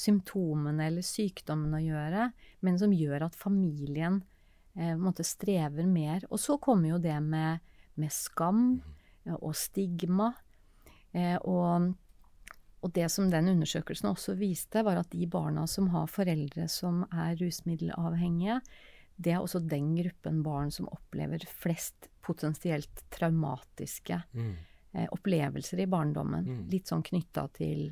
symptomene 0.02 0.88
eller 0.88 1.06
sykdommen 1.06 1.74
å 1.78 1.82
gjøre, 1.82 2.28
men 2.66 2.78
som 2.80 2.94
gjør 2.94 3.28
at 3.28 3.38
familien 3.38 4.20
eh, 4.74 4.94
måtte 4.98 5.26
strever 5.26 5.86
mer. 5.88 6.26
Og 6.30 6.40
så 6.42 6.58
kommer 6.62 6.94
jo 6.94 7.02
det 7.02 7.18
med, 7.24 7.62
med 7.94 8.12
skam 8.14 8.80
og 9.38 9.52
stigma. 9.56 10.32
Eh, 11.12 11.36
og, 11.38 11.92
og, 12.80 12.88
det 12.96 13.08
som 13.12 13.30
den 13.30 13.52
undersøkelsen 13.54 14.10
også 14.10 14.36
viste, 14.40 14.82
var 14.86 15.00
at 15.00 15.12
de 15.12 15.28
barna 15.30 15.66
som 15.70 15.92
har 15.94 16.10
foreldre 16.10 16.66
som 16.72 17.04
er 17.10 17.36
rusmiddelavhengige, 17.40 18.60
det 19.22 19.36
er 19.36 19.42
også 19.42 19.60
den 19.68 19.92
gruppen 19.98 20.40
barn 20.42 20.72
som 20.74 20.88
opplever 20.90 21.44
flest 21.46 22.08
potensielt 22.24 23.04
traumatiske 23.12 24.18
mm. 24.32 24.52
eh, 24.96 25.08
opplevelser 25.14 25.82
i 25.84 25.90
barndommen. 25.90 26.48
Mm. 26.48 26.62
Litt 26.72 26.90
sånn 26.90 27.04
knytta 27.06 27.46
til 27.58 27.90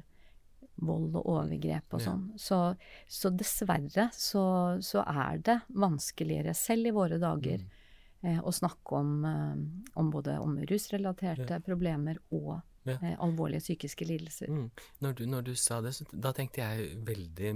vold 0.86 1.18
og 1.18 1.28
overgrep 1.34 1.96
og 1.96 2.02
sånn. 2.04 2.24
Ja. 2.32 2.40
Så, 2.44 2.60
så, 3.08 3.32
dessverre 3.34 4.08
så, 4.16 4.44
så, 4.84 5.04
er 5.04 5.42
det 5.44 5.58
vanskeligere, 5.68 6.54
selv 6.56 6.90
i 6.90 6.94
våre 6.96 7.20
dager, 7.22 7.62
mm. 7.62 8.24
eh, 8.26 8.40
å 8.40 8.52
snakke 8.54 8.98
om, 9.00 9.12
eh, 9.28 9.92
om, 10.00 10.10
både 10.12 10.38
om 10.42 10.58
rusrelaterte 10.70 11.58
ja. 11.58 11.62
problemer 11.64 12.20
og 12.36 12.56
ja. 12.88 12.96
eh, 12.96 13.14
alvorlige 13.20 13.64
psykiske 13.64 14.08
lidelser. 14.08 14.52
Mm. 14.52 14.66
Når, 15.04 15.20
du, 15.20 15.24
når, 15.30 15.46
du, 15.50 15.54
sa 15.58 15.82
det, 15.84 15.94
så, 15.98 16.08
da 16.12 16.32
tenkte 16.36 16.64
jeg 16.64 16.96
veldig 17.06 17.54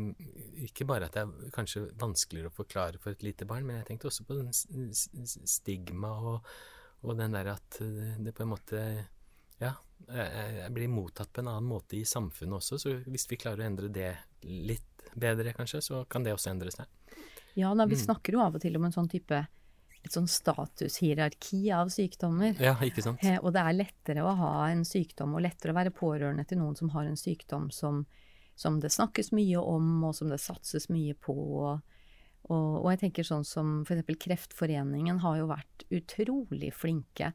Ikke 0.68 0.86
bare 0.88 1.08
at 1.08 1.16
det 1.16 1.24
er 1.24 1.56
kanskje 1.56 1.88
vanskeligere 2.00 2.52
å 2.52 2.58
forklare 2.62 3.00
for 3.02 3.16
et 3.16 3.26
lite 3.26 3.48
barn, 3.48 3.66
men 3.66 3.80
jeg 3.80 3.92
tenkte 3.92 4.12
også 4.12 4.28
på 4.28 4.38
den 4.40 4.52
stigma 4.54 6.14
og, 6.32 6.54
og 7.04 7.18
den 7.20 7.36
der 7.36 7.54
at 7.56 7.80
det 7.80 8.32
på 8.36 8.44
en 8.44 8.54
måte 8.54 8.86
ja, 9.64 9.74
jeg 10.08 10.70
blir 10.76 10.90
mottatt 10.92 11.32
på 11.32 11.42
en 11.42 11.50
annen 11.52 11.68
måte 11.68 11.96
i 11.96 12.04
samfunnet 12.08 12.58
også. 12.58 12.78
Så 12.80 12.94
hvis 13.08 13.26
vi 13.30 13.40
klarer 13.40 13.64
å 13.64 13.68
endre 13.70 13.90
det 13.92 14.12
litt 14.44 15.08
bedre, 15.14 15.54
kanskje, 15.56 15.80
så 15.84 16.04
kan 16.10 16.26
det 16.26 16.34
også 16.34 16.52
endre 16.52 16.72
seg. 16.74 16.88
Ja, 17.54 17.70
da, 17.74 17.86
vi 17.86 17.96
mm. 17.96 18.04
snakker 18.06 18.34
jo 18.34 18.42
av 18.42 18.56
og 18.58 18.64
til 18.64 18.76
om 18.76 18.88
en 18.88 18.94
sånn 18.94 19.10
type 19.10 19.44
et 20.04 20.12
sånn 20.12 20.28
statushierarki 20.28 21.62
av 21.72 21.88
sykdommer. 21.92 22.52
Ja, 22.60 22.74
ikke 22.84 23.04
sant? 23.04 23.22
Eh, 23.24 23.38
og 23.40 23.54
det 23.56 23.62
er 23.62 23.78
lettere 23.78 24.24
å 24.26 24.34
ha 24.36 24.52
en 24.68 24.84
sykdom, 24.84 25.32
og 25.36 25.44
lettere 25.46 25.72
å 25.72 25.78
være 25.78 25.94
pårørende 25.96 26.44
til 26.48 26.60
noen 26.60 26.76
som 26.76 26.92
har 26.92 27.08
en 27.08 27.16
sykdom 27.16 27.70
som, 27.72 28.02
som 28.58 28.76
det 28.82 28.92
snakkes 28.92 29.32
mye 29.32 29.62
om, 29.62 29.96
og 30.04 30.12
som 30.18 30.28
det 30.32 30.42
satses 30.44 30.90
mye 30.92 31.16
på. 31.16 31.32
Og, 31.32 31.80
og, 32.50 32.68
og 32.82 32.90
jeg 32.92 33.06
tenker 33.06 33.28
sånn 33.30 33.48
som 33.48 33.78
f.eks. 33.88 34.04
Kreftforeningen 34.26 35.22
har 35.24 35.40
jo 35.40 35.48
vært 35.54 35.86
utrolig 35.88 36.74
flinke 36.76 37.32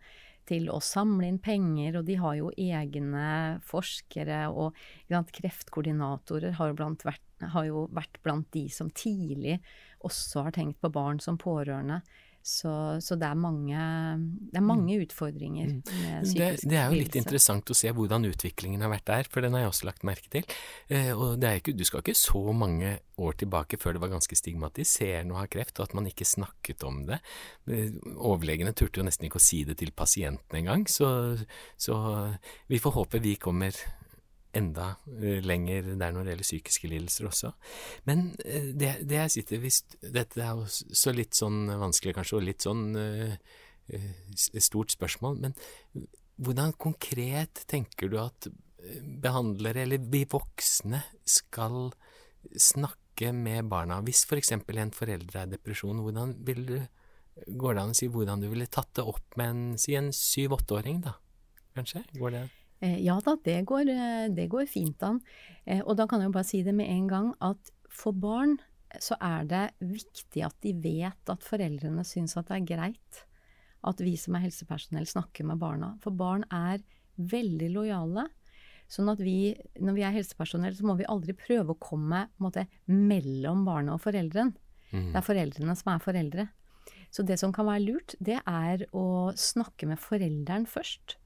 til 0.49 0.69
å 0.73 0.79
samle 0.83 1.29
inn 1.29 1.39
penger, 1.43 1.99
og 1.99 2.07
de 2.07 2.17
har 2.19 2.37
jo 2.39 2.51
egne 2.57 3.27
forskere, 3.69 4.41
og 4.49 4.77
sant, 5.09 5.33
kreftkoordinatorer 5.35 6.57
har, 6.59 6.73
vært, 6.79 7.25
har, 7.53 7.69
jo 7.69 7.85
vært 7.95 8.19
blant 8.25 8.49
de 8.55 8.65
som 8.73 8.89
tidlig 8.89 9.59
også 10.05 10.47
har 10.47 10.55
tenkt 10.55 10.79
på 10.81 10.91
barn 10.95 11.19
som 11.23 11.37
pårørende. 11.39 12.01
Så, 12.41 12.71
så 13.03 13.17
det, 13.19 13.27
er 13.27 13.37
mange, 13.37 13.79
det 14.49 14.57
er 14.57 14.63
mange 14.63 14.95
mm. 14.95 15.03
utfordringer 15.05 15.67
mm. 15.67 15.81
med 15.83 16.23
psykisk 16.23 16.39
lidelse. 16.39 16.69
Det, 16.71 16.77
er 16.79 16.87
jo 16.87 16.99
litt 17.01 17.17
interessant 17.19 17.69
å 17.69 17.77
se 17.77 17.91
hvordan 17.93 18.25
utviklingen 18.29 18.85
har 18.85 18.93
vært 18.93 19.07
der, 19.11 19.29
for 19.29 19.45
den 19.45 19.57
har 19.57 19.65
jeg 19.65 19.73
også 19.73 19.89
lagt 19.89 20.07
merke 20.07 20.31
til. 20.33 20.57
Eh, 20.87 21.11
og 21.11 21.43
ikke, 21.43 21.75
du 21.77 21.85
skal 21.87 22.01
ikke 22.03 22.17
så 22.17 22.41
mange 22.55 22.95
år 23.19 23.37
tilbake 23.43 23.77
før 23.81 23.97
det 23.97 24.03
var 24.05 24.13
ganske 24.15 24.39
stigmatiserende 24.39 25.35
å 25.35 25.41
ha 25.41 25.45
kreft, 25.51 25.77
og 25.77 25.89
at 25.89 25.95
man 25.99 26.07
ikke 26.09 26.27
snakket 26.27 26.87
om 26.87 27.03
det. 27.11 27.19
Eh, 27.69 27.91
overlegene 28.15 28.73
turte 28.73 29.03
jo 29.03 29.07
nesten 29.07 29.27
ikke 29.27 29.41
å 29.41 29.47
si 29.49 29.65
det 29.67 29.77
til 29.83 29.93
pasienten 29.93 30.63
engang, 30.63 30.87
så, 30.89 31.35
så 31.77 31.99
vi 32.71 32.81
får 32.81 32.97
håpe 33.01 33.23
vi 33.23 33.35
kommer 33.41 33.75
enda 34.55 34.95
eh, 35.19 35.39
lenger 35.45 35.91
der 35.99 36.13
når 36.13 36.25
det 36.25 36.33
gjelder 36.33 36.47
psykiske 36.47 36.89
lidelser 36.89 37.29
også. 37.29 37.51
Men 38.09 38.31
eh, 38.45 38.71
det, 38.73 38.93
det 39.09 39.19
jeg 39.23 39.35
sitter 39.37 39.63
hvis, 39.63 39.81
Dette 40.01 40.41
er 40.41 40.57
jo 40.57 40.65
så 40.69 41.13
litt 41.15 41.37
sånn 41.37 41.67
vanskelig 41.69 42.15
kanskje, 42.17 42.39
og 42.39 42.47
litt 42.47 42.65
sånn 42.65 42.87
uh, 42.97 43.35
stort 44.61 44.93
spørsmål, 44.93 45.39
men 45.41 45.55
hvordan 46.39 46.75
konkret 46.79 47.65
tenker 47.69 48.11
du 48.11 48.19
at 48.21 48.47
behandlere, 49.21 49.83
eller 49.83 50.03
vi 50.11 50.23
voksne, 50.29 51.01
skal 51.27 51.89
snakke 52.55 53.33
med 53.35 53.67
barna? 53.71 53.99
Hvis 54.05 54.23
f.eks. 54.29 54.53
For 54.63 54.79
en 54.79 54.93
forelder 54.95 55.41
er 55.41 55.51
depresjon, 55.51 55.99
hvordan 56.05 56.37
vil 56.47 56.63
du, 56.69 56.77
går 57.49 57.75
det 57.75 57.83
an 57.83 57.91
å 57.95 57.97
si 57.97 58.07
hvordan 58.11 58.45
du 58.45 58.47
ville 58.53 58.69
tatt 58.71 58.93
det 58.95 59.05
opp 59.09 59.35
med 59.41 59.51
en, 59.51 59.65
si 59.81 59.97
en 59.99 60.13
syv-åtteåring, 60.15 61.03
da? 61.09 61.17
Kanskje? 61.75 62.05
Går 62.15 62.35
det 62.35 62.45
an? 62.45 62.55
Eh, 62.81 62.99
ja 63.03 63.17
da, 63.23 63.35
det 63.43 63.61
går, 63.67 63.89
eh, 63.91 64.27
det 64.35 64.47
går 64.51 64.67
fint 64.71 65.03
an. 65.03 65.19
Eh, 65.65 65.81
og 65.83 65.97
da 65.99 66.07
kan 66.07 66.21
jeg 66.21 66.31
jo 66.31 66.37
bare 66.37 66.47
si 66.47 66.61
det 66.63 66.75
med 66.75 66.89
en 66.89 67.07
gang 67.11 67.31
at 67.43 67.71
for 67.89 68.15
barn 68.15 68.57
så 69.03 69.17
er 69.21 69.45
det 69.45 69.65
viktig 69.85 70.43
at 70.45 70.55
de 70.65 70.73
vet 70.81 71.29
at 71.29 71.45
foreldrene 71.45 72.05
syns 72.07 72.37
at 72.39 72.47
det 72.49 72.57
er 72.57 72.69
greit 72.71 73.25
at 73.87 74.01
vi 74.03 74.15
som 74.19 74.35
er 74.35 74.47
helsepersonell 74.47 75.05
snakker 75.07 75.45
med 75.47 75.59
barna. 75.61 75.93
For 76.03 76.11
barn 76.15 76.43
er 76.51 76.81
veldig 77.15 77.69
lojale. 77.75 78.25
Sånn 78.89 79.11
at 79.11 79.21
vi, 79.21 79.53
når 79.79 79.95
vi 79.95 80.03
er 80.03 80.15
helsepersonell, 80.15 80.73
så 80.75 80.87
må 80.87 80.97
vi 80.99 81.07
aldri 81.07 81.35
prøve 81.37 81.75
å 81.75 81.79
komme 81.79 82.25
måte, 82.41 82.65
mellom 82.89 83.61
barnet 83.67 83.93
og 83.95 84.01
foreldren. 84.03 84.55
Mm. 84.89 85.11
Det 85.13 85.19
er 85.19 85.27
foreldrene 85.27 85.75
som 85.77 85.93
er 85.93 86.03
foreldre. 86.03 86.47
Så 87.13 87.23
det 87.23 87.37
som 87.41 87.53
kan 87.53 87.69
være 87.69 87.85
lurt, 87.85 88.15
det 88.19 88.39
er 88.41 88.83
å 88.91 89.31
snakke 89.37 89.87
med 89.89 90.01
forelderen 90.01 90.65
først 90.69 91.19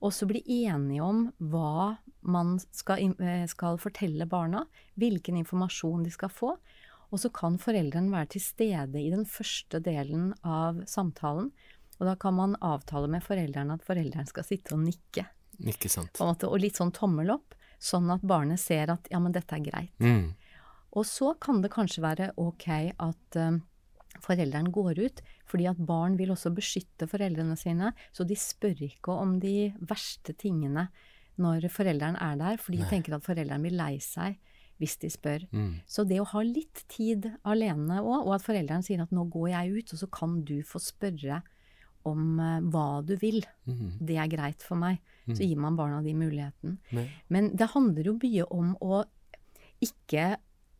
og 0.00 0.12
så 0.12 0.26
bli 0.28 0.42
enige 0.64 1.04
om 1.04 1.22
hva 1.38 1.96
man 2.26 2.56
skal, 2.74 3.14
eh, 3.22 3.46
skal, 3.46 3.78
fortelle 3.78 4.26
barna, 4.26 4.66
hvilken 4.94 5.38
informasjon 5.40 6.04
de 6.04 6.10
skal 6.10 6.32
få. 6.32 6.56
Og 7.14 7.22
så 7.22 7.30
kan 7.30 7.58
foreldrene 7.58 8.10
være 8.10 8.34
til 8.34 8.42
stede 8.42 9.00
i 9.00 9.10
den 9.12 9.24
første 9.30 9.80
delen 9.80 10.32
av 10.42 10.82
samtalen. 10.90 11.52
Og 12.00 12.08
da 12.10 12.16
kan 12.20 12.34
man 12.34 12.56
avtale 12.60 13.08
med 13.08 13.24
foreldrene 13.24 13.78
at 13.78 13.86
foreldrene 13.86 14.26
skal 14.28 14.44
sitte 14.44 14.74
og 14.74 14.82
nikke. 14.82 15.24
Ikke 15.64 15.88
sant. 15.88 16.18
Måte, 16.20 16.50
og 16.50 16.60
litt 16.60 16.76
sånn 16.76 16.92
tommel 16.92 17.30
opp, 17.32 17.54
sånn 17.78 18.10
at 18.12 18.24
barnet 18.26 18.60
ser 18.60 18.90
at 18.92 19.08
ja, 19.12 19.20
men 19.22 19.32
dette 19.32 19.56
er 19.56 19.64
greit. 19.64 19.94
Mm. 20.02 20.34
Og 20.96 21.06
så 21.08 21.32
kan 21.40 21.62
det 21.62 21.72
kanskje 21.72 22.04
være 22.04 22.30
ok 22.40 22.68
at 22.90 23.38
um, 23.40 23.62
forelderen 24.24 24.70
går 24.74 25.00
ut, 25.02 25.22
fordi 25.48 25.68
at 25.70 25.80
barn 25.88 26.16
vil 26.18 26.32
også 26.34 26.52
beskytte 26.54 27.08
foreldrene 27.10 27.56
sine, 27.58 27.92
så 28.14 28.26
de 28.26 28.36
spør 28.38 28.84
ikke 28.88 29.14
om 29.14 29.36
de 29.42 29.72
verste 29.80 30.36
tingene 30.38 30.88
når 31.40 31.68
forelderen 31.72 32.16
er 32.22 32.38
der, 32.40 32.60
for 32.60 32.72
de 32.72 32.86
tenker 32.88 33.16
at 33.16 33.24
forelderen 33.26 33.64
blir 33.64 33.76
lei 33.76 33.96
seg 34.00 34.38
hvis 34.80 34.98
de 35.00 35.08
spør. 35.12 35.44
Mm. 35.56 35.70
Så 35.88 36.04
det 36.08 36.18
å 36.20 36.28
ha 36.34 36.42
litt 36.44 36.84
tid 36.92 37.30
alene 37.48 38.00
òg, 38.02 38.26
og 38.26 38.34
at 38.36 38.44
forelderen 38.44 38.84
sier 38.84 39.00
at 39.04 39.12
nå 39.14 39.24
går 39.32 39.50
jeg 39.54 39.76
ut, 39.76 39.92
og 39.94 40.02
så 40.02 40.08
kan 40.12 40.40
du 40.48 40.58
få 40.68 40.80
spørre 40.82 41.40
om 42.06 42.38
uh, 42.38 42.60
hva 42.70 43.02
du 43.06 43.14
vil. 43.20 43.40
Mm. 43.66 43.96
Det 44.08 44.18
er 44.20 44.30
greit 44.30 44.64
for 44.64 44.78
meg. 44.80 45.00
Mm. 45.26 45.34
Så 45.34 45.48
gir 45.48 45.60
man 45.60 45.78
barna 45.78 46.02
de 46.04 46.12
muligheten. 46.16 46.76
Nei. 46.96 47.08
Men 47.32 47.50
det 47.56 47.72
handler 47.72 48.12
jo 48.12 48.18
mye 48.20 48.48
om 48.54 48.74
å 48.84 49.02
ikke 49.82 50.36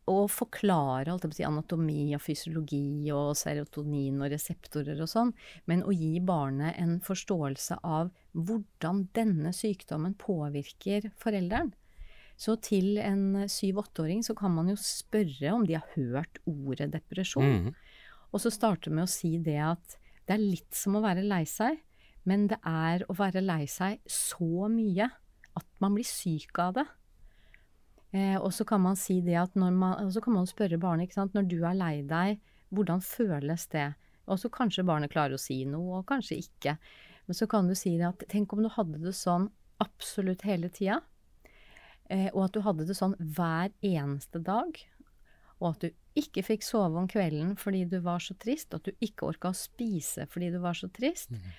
å 0.07 0.17
forklare 0.31 1.11
alt 1.11 1.25
si, 1.35 1.43
anatomi 1.43 2.13
og 2.15 2.21
fysiologi 2.23 3.09
og 3.15 3.33
serotonin 3.37 4.21
og 4.21 4.31
reseptorer 4.31 5.01
og 5.03 5.09
sånn, 5.11 5.33
men 5.67 5.83
å 5.83 5.95
gi 5.95 6.21
barnet 6.23 6.77
en 6.79 6.97
forståelse 7.03 7.81
av 7.83 8.13
hvordan 8.37 9.07
denne 9.17 9.51
sykdommen 9.55 10.15
påvirker 10.19 11.09
forelderen. 11.19 11.73
Så 12.37 12.55
til 12.61 12.99
en 13.01 13.49
syv-åtteåring 13.49 14.21
så 14.23 14.35
kan 14.37 14.53
man 14.53 14.69
jo 14.69 14.77
spørre 14.79 15.55
om 15.55 15.65
de 15.65 15.75
har 15.79 15.87
hørt 15.95 16.37
ordet 16.45 16.91
depresjon. 16.93 17.67
Mm. 17.67 17.71
Og 18.29 18.43
så 18.43 18.51
starte 18.53 18.93
med 18.93 19.07
å 19.07 19.11
si 19.11 19.37
det 19.41 19.57
at 19.65 19.97
det 20.27 20.35
er 20.35 20.43
litt 20.43 20.75
som 20.75 20.99
å 20.99 21.03
være 21.03 21.25
lei 21.25 21.43
seg, 21.49 21.79
men 22.27 22.45
det 22.51 22.59
er 22.67 23.05
å 23.07 23.15
være 23.17 23.41
lei 23.41 23.63
seg 23.71 24.03
så 24.11 24.67
mye 24.69 25.09
at 25.57 25.67
man 25.81 25.95
blir 25.97 26.05
syk 26.07 26.59
av 26.61 26.75
det. 26.77 26.85
Eh, 28.17 28.37
og 28.39 28.53
så 28.55 28.65
kan 28.65 28.81
man 28.81 28.97
si 28.97 29.19
det 29.21 29.35
at 29.37 29.57
når 29.59 29.73
man, 29.75 29.97
og 30.05 30.13
så 30.15 30.23
kan 30.23 30.37
man 30.37 30.49
spørre 30.49 30.79
barnet 30.81 31.07
ikke 31.07 31.19
sant, 31.19 31.35
når 31.37 31.49
du 31.51 31.59
er 31.67 31.77
lei 31.77 31.93
deg, 32.07 32.39
hvordan 32.73 33.03
føles 33.03 33.67
det? 33.73 33.91
Og 34.27 34.39
så 34.41 34.51
kanskje 34.51 34.85
barnet 34.87 35.11
klarer 35.13 35.37
å 35.37 35.41
si 35.41 35.61
noe, 35.67 36.01
og 36.01 36.07
kanskje 36.09 36.39
ikke. 36.41 36.77
Men 37.27 37.37
så 37.37 37.47
kan 37.51 37.67
du 37.67 37.75
si 37.75 37.95
det 37.99 38.07
at 38.07 38.25
tenk 38.31 38.55
om 38.55 38.63
du 38.63 38.71
hadde 38.71 38.99
det 39.03 39.15
sånn 39.15 39.49
absolutt 39.83 40.43
hele 40.47 40.71
tida. 40.73 41.01
Eh, 42.09 42.29
og 42.33 42.47
at 42.47 42.55
du 42.55 42.63
hadde 42.63 42.87
det 42.87 42.95
sånn 42.97 43.15
hver 43.19 43.73
eneste 43.85 44.41
dag. 44.43 44.79
Og 45.59 45.71
at 45.73 45.83
du 45.83 45.89
ikke 46.17 46.43
fikk 46.45 46.65
sove 46.65 46.99
om 46.99 47.07
kvelden 47.09 47.55
fordi 47.59 47.83
du 47.89 47.99
var 48.03 48.23
så 48.23 48.35
trist. 48.39 48.73
At 48.75 48.87
du 48.87 48.93
ikke 49.03 49.27
orka 49.31 49.51
å 49.51 49.57
spise 49.57 50.27
fordi 50.31 50.51
du 50.55 50.61
var 50.63 50.77
så 50.77 50.89
trist. 50.93 51.33
Mm. 51.35 51.49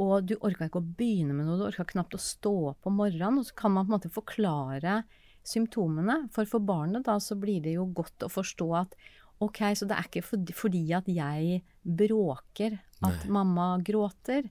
Og 0.00 0.28
du 0.30 0.36
orka 0.40 0.68
ikke 0.68 0.80
å 0.80 0.92
begynne 0.96 1.34
med 1.36 1.48
noe, 1.48 1.58
du 1.60 1.66
orka 1.66 1.84
knapt 1.88 2.16
å 2.16 2.22
stå 2.22 2.54
opp 2.72 2.88
om 2.88 3.00
morgenen. 3.02 3.42
Og 3.42 3.50
så 3.50 3.56
kan 3.58 3.74
man 3.74 3.86
på 3.86 3.92
en 3.92 3.96
måte 3.98 4.12
forklare 4.14 5.02
symptomene. 5.46 6.24
For 6.34 6.48
for 6.48 6.64
barnet 6.64 7.06
da 7.08 7.18
så 7.22 7.38
blir 7.40 7.62
det 7.64 7.76
jo 7.78 7.88
godt 7.96 8.26
å 8.26 8.32
forstå 8.32 8.68
at 8.80 8.98
ok, 9.40 9.62
så 9.76 9.88
det 9.88 9.96
er 9.96 10.08
ikke 10.08 10.52
fordi 10.56 10.82
at 10.96 11.08
jeg 11.08 11.62
bråker 11.80 12.76
at 13.00 13.24
Nei. 13.24 13.32
mamma 13.32 13.72
gråter. 13.84 14.50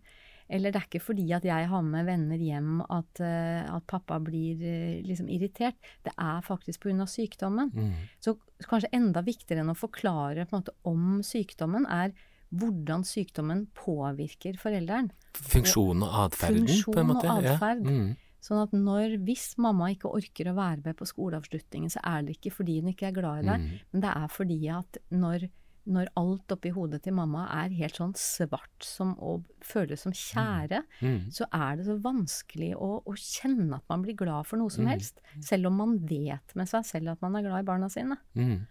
Eller 0.49 0.73
det 0.73 0.80
er 0.80 0.88
ikke 0.88 1.04
fordi 1.12 1.28
at 1.38 1.43
jeg 1.45 1.67
har 1.69 1.84
med 1.86 2.08
venner 2.08 2.41
hjem 2.41 2.80
at, 2.82 3.21
uh, 3.21 3.69
at 3.75 3.86
pappa 3.89 4.17
blir 4.23 4.58
uh, 4.58 4.95
liksom 5.06 5.30
irritert. 5.30 5.78
Det 6.06 6.15
er 6.17 6.41
faktisk 6.41 6.88
pga. 6.88 7.06
sykdommen. 7.06 7.69
Mm. 7.69 7.91
Så 8.17 8.34
kanskje 8.65 8.89
enda 8.97 9.21
viktigere 9.21 9.62
enn 9.62 9.69
å 9.69 9.78
forklare 9.78 10.47
en 10.47 10.56
måte, 10.56 10.73
om 10.89 11.21
sykdommen, 11.25 11.86
er 11.86 12.17
hvordan 12.49 13.06
sykdommen 13.06 13.67
påvirker 13.78 14.58
forelderen. 14.58 15.12
Funksjon 15.38 16.02
og 16.02 16.17
atferden, 16.25 16.65
på 16.65 16.97
en 16.97 17.12
måte? 17.12 17.30
Funksjon 17.30 17.45
og 17.45 17.54
atferd. 17.54 17.86
Ja. 17.86 17.99
Mm. 17.99 18.10
Sånn 18.43 18.62
at 18.62 18.73
når, 18.75 19.17
hvis 19.28 19.52
mamma 19.60 19.89
ikke 19.93 20.12
orker 20.15 20.52
å 20.52 20.58
være 20.58 20.84
med 20.86 20.97
på 20.99 21.08
skoleavslutningen, 21.10 21.91
så 21.91 22.04
er 22.08 22.23
det 22.25 22.38
ikke 22.38 22.54
fordi 22.56 22.80
hun 22.80 22.93
ikke 22.93 23.10
er 23.10 23.17
glad 23.17 23.43
i 23.43 23.49
deg, 23.49 23.63
mm. 23.65 23.88
men 23.93 24.06
det 24.06 24.13
er 24.15 24.36
fordi 24.36 24.60
at 24.80 25.02
når 25.12 25.49
når 25.89 26.10
alt 26.19 26.54
oppi 26.54 26.71
hodet 26.73 27.02
til 27.06 27.15
mamma 27.17 27.45
er 27.63 27.73
helt 27.80 27.97
sånn 27.97 28.12
svart 28.17 28.86
som, 28.86 29.15
og 29.25 29.47
føles 29.65 30.04
som 30.06 30.13
kjære, 30.13 30.84
mm. 30.99 31.08
Mm. 31.08 31.21
så 31.34 31.47
er 31.56 31.80
det 31.80 31.88
så 31.88 31.95
vanskelig 32.04 32.73
å, 32.78 32.89
å, 33.02 33.15
kjenne 33.17 33.80
at 33.80 33.88
man 33.91 34.04
blir 34.06 34.17
glad 34.19 34.47
for 34.49 34.62
noe 34.62 34.73
som 34.73 34.86
mm. 34.86 34.91
helst. 34.91 35.23
Selv 35.45 35.71
om 35.71 35.80
man 35.82 35.95
vet 36.10 36.54
med 36.60 36.69
seg 36.69 36.86
selv 36.88 37.15
at 37.15 37.23
man 37.25 37.39
er 37.39 37.47
glad 37.47 37.63
i 37.63 37.69
barna 37.71 37.89
sine. 37.91 38.19
Mm. 38.38 38.67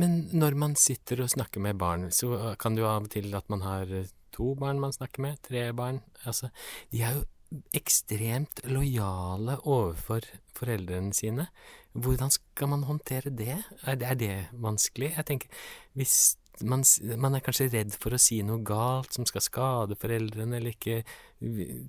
Men 0.00 0.18
når 0.32 0.56
man 0.58 0.76
sitter 0.80 1.22
og 1.22 1.30
snakker 1.30 1.62
med 1.62 1.78
barn, 1.78 2.08
så 2.10 2.56
kan 2.60 2.74
det 2.74 2.82
jo 2.82 2.90
av 2.90 3.06
og 3.06 3.12
til 3.12 3.34
at 3.36 3.50
man 3.52 3.62
har 3.66 3.92
to 4.34 4.54
barn 4.58 4.80
man 4.82 4.94
snakker 4.96 5.22
med, 5.22 5.40
tre 5.46 5.68
barn. 5.76 6.00
Altså, 6.24 6.50
de 6.90 7.04
er 7.04 7.18
jo 7.20 7.26
ekstremt 7.76 8.64
lojale 8.70 9.58
overfor 9.64 10.26
foreldrene 10.56 11.14
sine. 11.14 11.48
Hvordan 11.96 12.32
skal 12.32 12.72
man 12.72 12.82
håndtere 12.88 13.30
det? 13.30 13.56
Er 13.86 13.94
det, 14.00 14.08
er 14.08 14.18
det 14.20 14.34
vanskelig? 14.52 15.12
Jeg 15.16 15.26
tenker, 15.26 15.48
hvis 15.96 16.36
man, 16.64 16.82
man, 17.20 17.34
er 17.36 17.44
kanskje 17.44 17.68
redd 17.72 17.94
for 18.00 18.16
å 18.16 18.20
si 18.20 18.38
noe 18.46 18.62
galt 18.66 19.12
som 19.14 19.26
skal 19.28 19.44
skade 19.44 19.96
foreldrene, 20.00 20.58
eller 20.58 20.72
ikke 20.72 21.02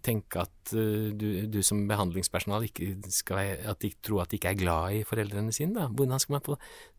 tenke 0.03 0.43
at 0.43 0.73
du, 0.73 1.27
du, 1.47 1.59
som 1.63 1.85
behandlingspersonal 1.87 2.67
ikke 2.67 2.91
skal 3.13 3.53
at 3.71 3.79
de 3.83 3.93
tror 4.03 4.25
at 4.25 4.33
de 4.33 4.39
ikke 4.41 4.51
er 4.51 4.59
glad 4.59 4.97
i 4.97 5.05
foreldrene 5.07 5.55
sine. 5.55 5.75
Da. 5.77 5.87
Hvordan 5.87 6.23
skal 6.23 6.37
man 6.37 6.45
få 6.47 6.57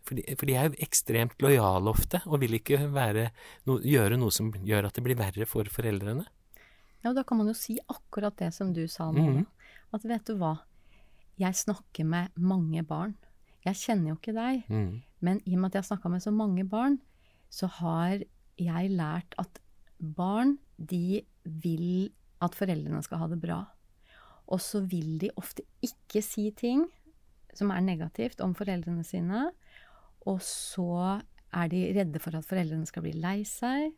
For 0.09 0.17
de, 0.17 0.25
for 0.41 0.49
de 0.49 0.57
er 0.57 0.71
jo 0.71 0.79
ekstremt 0.87 1.43
lojale 1.45 1.93
ofte, 1.93 2.23
og 2.27 2.41
vil 2.41 2.57
ikke 2.57 2.81
være, 2.95 3.29
no, 3.69 3.77
gjøre 3.85 4.17
noe 4.17 4.33
som 4.33 4.49
gjør 4.65 4.89
at 4.89 4.97
det 4.97 5.05
blir 5.05 5.19
verre 5.19 5.49
for 5.49 5.69
foreldrene. 5.69 6.25
Ja, 7.03 7.13
og 7.13 7.19
da 7.19 7.25
kan 7.27 7.39
man 7.41 7.51
jo 7.51 7.57
si 7.57 7.79
akkurat 7.87 8.37
det 8.41 8.51
som 8.57 8.73
du 8.75 8.85
sa 8.91 9.11
nå. 9.15 9.25
Mm. 9.39 9.47
At 9.95 10.05
vet 10.09 10.27
du 10.29 10.35
hva, 10.41 10.57
jeg 11.39 11.55
snakker 11.55 12.07
med 12.09 12.35
mange 12.35 12.83
barn. 12.87 13.15
Jeg 13.67 13.79
kjenner 13.79 14.13
jo 14.13 14.19
ikke 14.19 14.35
deg, 14.37 14.65
mm. 14.71 14.91
men 15.25 15.41
i 15.45 15.55
og 15.55 15.63
med 15.63 15.71
at 15.71 15.79
jeg 15.79 15.85
har 15.85 15.91
snakka 15.93 16.11
med 16.13 16.25
så 16.25 16.33
mange 16.35 16.65
barn, 16.69 16.99
så 17.51 17.69
har 17.79 18.23
jeg 18.59 18.93
lært 18.95 19.35
at 19.39 19.61
barn, 19.99 20.57
de 20.79 21.23
vil 21.43 22.11
at 22.45 22.55
foreldrene 22.55 23.03
skal 23.03 23.23
ha 23.23 23.29
det 23.31 23.41
bra. 23.43 23.63
Og 24.49 24.63
så 24.63 24.81
vil 24.89 25.19
de 25.21 25.31
ofte 25.37 25.65
ikke 25.85 26.23
si 26.25 26.49
ting 26.57 26.87
som 27.57 27.73
er 27.75 27.85
negativt 27.85 28.41
om 28.45 28.55
foreldrene 28.57 29.05
sine. 29.07 29.49
Og 30.29 30.41
så 30.45 31.19
er 31.53 31.71
de 31.73 31.83
redde 31.97 32.23
for 32.23 32.37
at 32.39 32.47
foreldrene 32.47 32.89
skal 32.89 33.05
bli 33.05 33.15
lei 33.19 33.41
seg. 33.49 33.93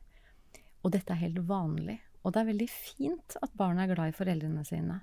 Og 0.81 0.95
dette 0.95 1.13
er 1.15 1.23
helt 1.27 1.43
vanlig. 1.49 2.01
Og 2.23 2.35
det 2.35 2.43
er 2.43 2.51
veldig 2.51 2.69
fint 2.71 3.37
at 3.41 3.55
barna 3.57 3.85
er 3.85 3.95
glad 3.95 4.13
i 4.13 4.17
foreldrene 4.17 4.65
sine. 4.69 4.99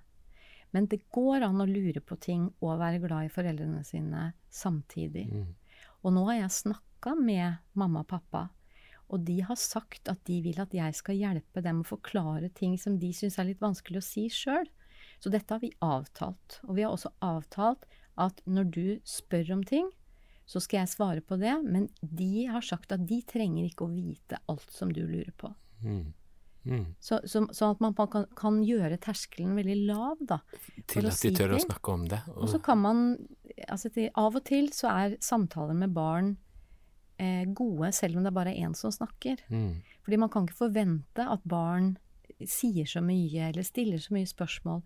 Men 0.75 0.89
det 0.91 1.05
går 1.15 1.45
an 1.47 1.63
å 1.63 1.69
lure 1.69 2.01
på 2.03 2.17
ting 2.21 2.49
og 2.59 2.79
være 2.81 3.01
glad 3.03 3.29
i 3.29 3.33
foreldrene 3.33 3.83
sine 3.87 4.31
samtidig. 4.53 5.25
Mm. 5.31 5.47
Og 6.03 6.13
nå 6.13 6.25
har 6.29 6.41
jeg 6.41 6.57
snakka 6.59 7.15
med 7.17 7.63
mamma 7.79 8.03
og 8.03 8.11
pappa, 8.11 8.47
og 9.07 9.23
de 9.23 9.37
har 9.47 9.55
sagt 9.59 10.09
at 10.11 10.19
de 10.27 10.41
vil 10.43 10.59
at 10.59 10.73
jeg 10.75 10.95
skal 10.97 11.15
hjelpe 11.15 11.63
dem 11.63 11.79
å 11.81 11.87
forklare 11.87 12.49
ting 12.55 12.75
som 12.79 12.97
de 12.99 13.13
syns 13.15 13.37
er 13.39 13.47
litt 13.49 13.63
vanskelig 13.63 14.01
å 14.01 14.07
si 14.07 14.25
sjøl. 14.33 14.67
Så 15.23 15.31
dette 15.33 15.53
har 15.53 15.63
vi 15.63 15.71
avtalt. 15.83 16.59
Og 16.67 16.75
vi 16.77 16.83
har 16.83 16.91
også 16.91 17.13
avtalt 17.23 17.87
at 18.19 18.41
når 18.45 18.67
du 18.75 18.87
spør 19.07 19.53
om 19.55 19.63
ting, 19.65 19.87
så 20.47 20.61
skal 20.63 20.81
jeg 20.81 20.93
svare 20.93 21.23
på 21.23 21.37
det, 21.39 21.53
men 21.63 21.87
de 22.01 22.47
har 22.51 22.63
sagt 22.63 22.93
at 22.95 23.03
de 23.07 23.19
trenger 23.27 23.67
ikke 23.67 23.87
å 23.87 23.91
vite 23.91 24.39
alt 24.51 24.71
som 24.71 24.91
du 24.91 25.01
lurer 25.03 25.33
på. 25.39 25.51
Mm. 25.83 26.13
Mm. 26.67 26.85
Så, 26.99 27.19
så, 27.23 27.43
sånn 27.55 27.75
at 27.75 27.83
man 27.83 27.95
kan, 27.97 28.25
kan, 28.37 28.59
gjøre 28.65 28.99
terskelen 29.03 29.55
veldig 29.57 29.77
lav, 29.87 30.21
da. 30.29 30.41
Til 30.89 31.07
at 31.09 31.21
de 31.23 31.31
tør 31.35 31.55
å 31.55 31.61
snakke 31.63 31.93
om 31.93 32.07
det. 32.11 32.21
Og, 32.33 32.41
og 32.45 32.51
så 32.51 32.61
kan 32.63 32.81
man 32.83 33.05
altså 33.67 33.91
til, 33.93 34.09
Av 34.19 34.35
og 34.35 34.43
til 34.47 34.69
så 34.75 34.91
er 34.93 35.17
samtaler 35.23 35.77
med 35.77 35.95
barn 35.95 36.35
eh, 37.21 37.45
gode, 37.47 37.91
selv 37.95 38.19
om 38.19 38.27
det 38.27 38.35
bare 38.35 38.53
er 38.53 38.67
én 38.67 38.75
som 38.77 38.93
snakker. 38.93 39.43
Mm. 39.49 39.79
Fordi 40.05 40.21
man 40.21 40.33
kan 40.33 40.47
ikke 40.47 40.63
forvente 40.65 41.27
at 41.27 41.45
barn 41.47 41.95
sier 42.37 42.85
så 42.89 43.01
mye 43.01 43.49
eller 43.49 43.65
stiller 43.65 44.01
så 44.01 44.13
mye 44.13 44.29
spørsmål. 44.29 44.83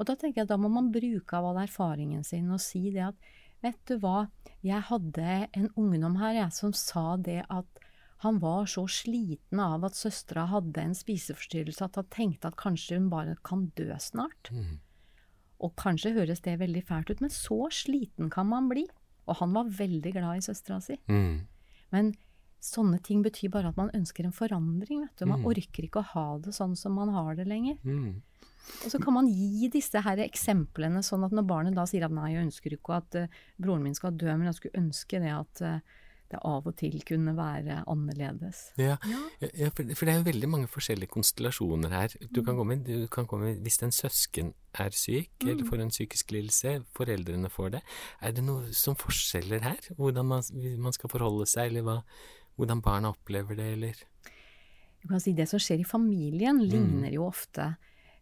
Og 0.00 0.08
da 0.08 0.16
tenker 0.16 0.40
jeg 0.40 0.48
at 0.48 0.52
da 0.52 0.58
må 0.60 0.70
man 0.72 0.92
bruke 0.92 1.36
av 1.36 1.50
all 1.50 1.60
erfaringen 1.62 2.24
sin 2.26 2.50
og 2.52 2.62
si 2.62 2.88
det 2.94 3.10
at 3.12 3.30
Vet 3.60 3.76
du 3.90 3.98
hva, 4.00 4.30
jeg 4.64 4.80
hadde 4.88 5.32
en 5.52 5.66
ungdom 5.76 6.14
her 6.16 6.32
jeg, 6.32 6.52
som 6.56 6.70
sa 6.72 7.18
det 7.20 7.42
at 7.52 7.79
han 8.20 8.38
var 8.38 8.66
så 8.68 8.84
sliten 8.84 9.60
av 9.64 9.84
at 9.88 9.96
søstera 9.96 10.44
hadde 10.50 10.82
en 10.82 10.96
spiseforstyrrelse 10.96 11.86
at 11.86 11.96
han 11.96 12.08
tenkte 12.12 12.50
at 12.50 12.58
kanskje 12.60 12.98
hun 12.98 13.08
bare 13.12 13.38
kan 13.46 13.70
dø 13.78 13.88
snart. 13.96 14.50
Mm. 14.52 14.74
Og 15.64 15.72
kanskje 15.80 16.12
høres 16.16 16.42
det 16.44 16.58
veldig 16.60 16.82
fælt 16.88 17.12
ut, 17.12 17.22
men 17.24 17.32
så 17.32 17.62
sliten 17.72 18.28
kan 18.32 18.48
man 18.50 18.68
bli. 18.68 18.84
Og 19.24 19.38
han 19.40 19.54
var 19.56 19.72
veldig 19.72 20.12
glad 20.12 20.40
i 20.40 20.44
søstera 20.44 20.82
si. 20.84 20.98
Mm. 21.08 21.46
Men 21.96 22.10
sånne 22.60 23.00
ting 23.04 23.22
betyr 23.24 23.52
bare 23.54 23.72
at 23.72 23.78
man 23.80 23.92
ønsker 23.96 24.28
en 24.28 24.36
forandring. 24.36 25.06
vet 25.06 25.22
du. 25.22 25.24
Man 25.24 25.40
mm. 25.40 25.48
orker 25.54 25.86
ikke 25.86 26.02
å 26.02 26.10
ha 26.12 26.26
det 26.44 26.52
sånn 26.56 26.76
som 26.76 26.96
man 27.00 27.12
har 27.16 27.40
det 27.40 27.48
lenger. 27.48 27.80
Mm. 27.84 28.20
Og 28.84 28.92
så 28.92 29.00
kan 29.00 29.16
man 29.16 29.32
gi 29.32 29.70
disse 29.72 30.04
her 30.04 30.20
eksemplene, 30.20 31.00
sånn 31.02 31.24
at 31.24 31.32
når 31.32 31.48
barnet 31.48 31.76
da 31.76 31.86
sier 31.88 32.04
at 32.04 32.12
nei, 32.14 32.34
jeg 32.34 32.50
ønsker 32.50 32.76
ikke 32.76 33.00
at 33.00 33.16
uh, 33.16 33.40
broren 33.56 33.88
min 33.88 33.96
skal 33.96 34.12
dø, 34.12 34.28
men 34.28 34.50
jeg 34.50 34.60
skulle 34.60 34.84
ønske 34.84 35.24
det 35.24 35.32
at 35.32 35.64
uh, 35.64 36.00
det 36.30 36.40
av 36.46 36.66
og 36.68 36.76
til 36.78 37.00
kunne 37.06 37.34
være 37.36 37.80
annerledes. 37.90 38.62
Ja, 38.78 38.96
ja 39.42 39.70
for, 39.74 39.82
for, 39.94 40.06
det 40.06 40.12
er 40.12 40.20
jo 40.20 40.26
veldig 40.28 40.50
mange 40.50 40.70
forskjellige 40.70 41.12
konstellasjoner 41.12 41.94
her. 41.94 42.16
Du 42.30 42.42
kan 42.42 42.54
mm. 42.54 42.60
komme, 42.60 42.78
du 42.86 43.06
kan 43.12 43.28
komme 43.30 43.54
hvis 43.64 43.80
en 43.86 43.94
søsken 43.94 44.52
er 44.78 44.94
syk 44.94 45.32
mm. 45.42 45.48
eller 45.48 45.66
får 45.68 45.84
en 45.84 45.94
psykisk 45.94 46.34
lidelse, 46.36 46.76
foreldrene 46.96 47.50
får 47.52 47.74
det. 47.76 47.82
Er 48.22 48.36
det 48.36 48.46
noe 48.46 48.70
som 48.76 48.98
forskjeller 48.98 49.66
her? 49.66 49.90
Hvordan 49.98 50.30
man, 50.30 50.46
man 50.78 50.96
skal 50.96 51.12
forholde 51.12 51.48
seg, 51.50 51.72
eller 51.72 51.86
hva, 51.86 51.98
hvordan 52.58 52.82
barna 52.84 53.14
opplever 53.14 53.58
det, 53.58 53.72
eller? 53.78 54.06
Du 55.00 55.08
kan 55.08 55.22
si 55.22 55.32
Det 55.32 55.48
som 55.48 55.60
skjer 55.62 55.80
i 55.80 55.88
familien, 55.88 56.60
ligner 56.62 57.08
mm. 57.08 57.14
jo 57.16 57.28
ofte 57.28 57.74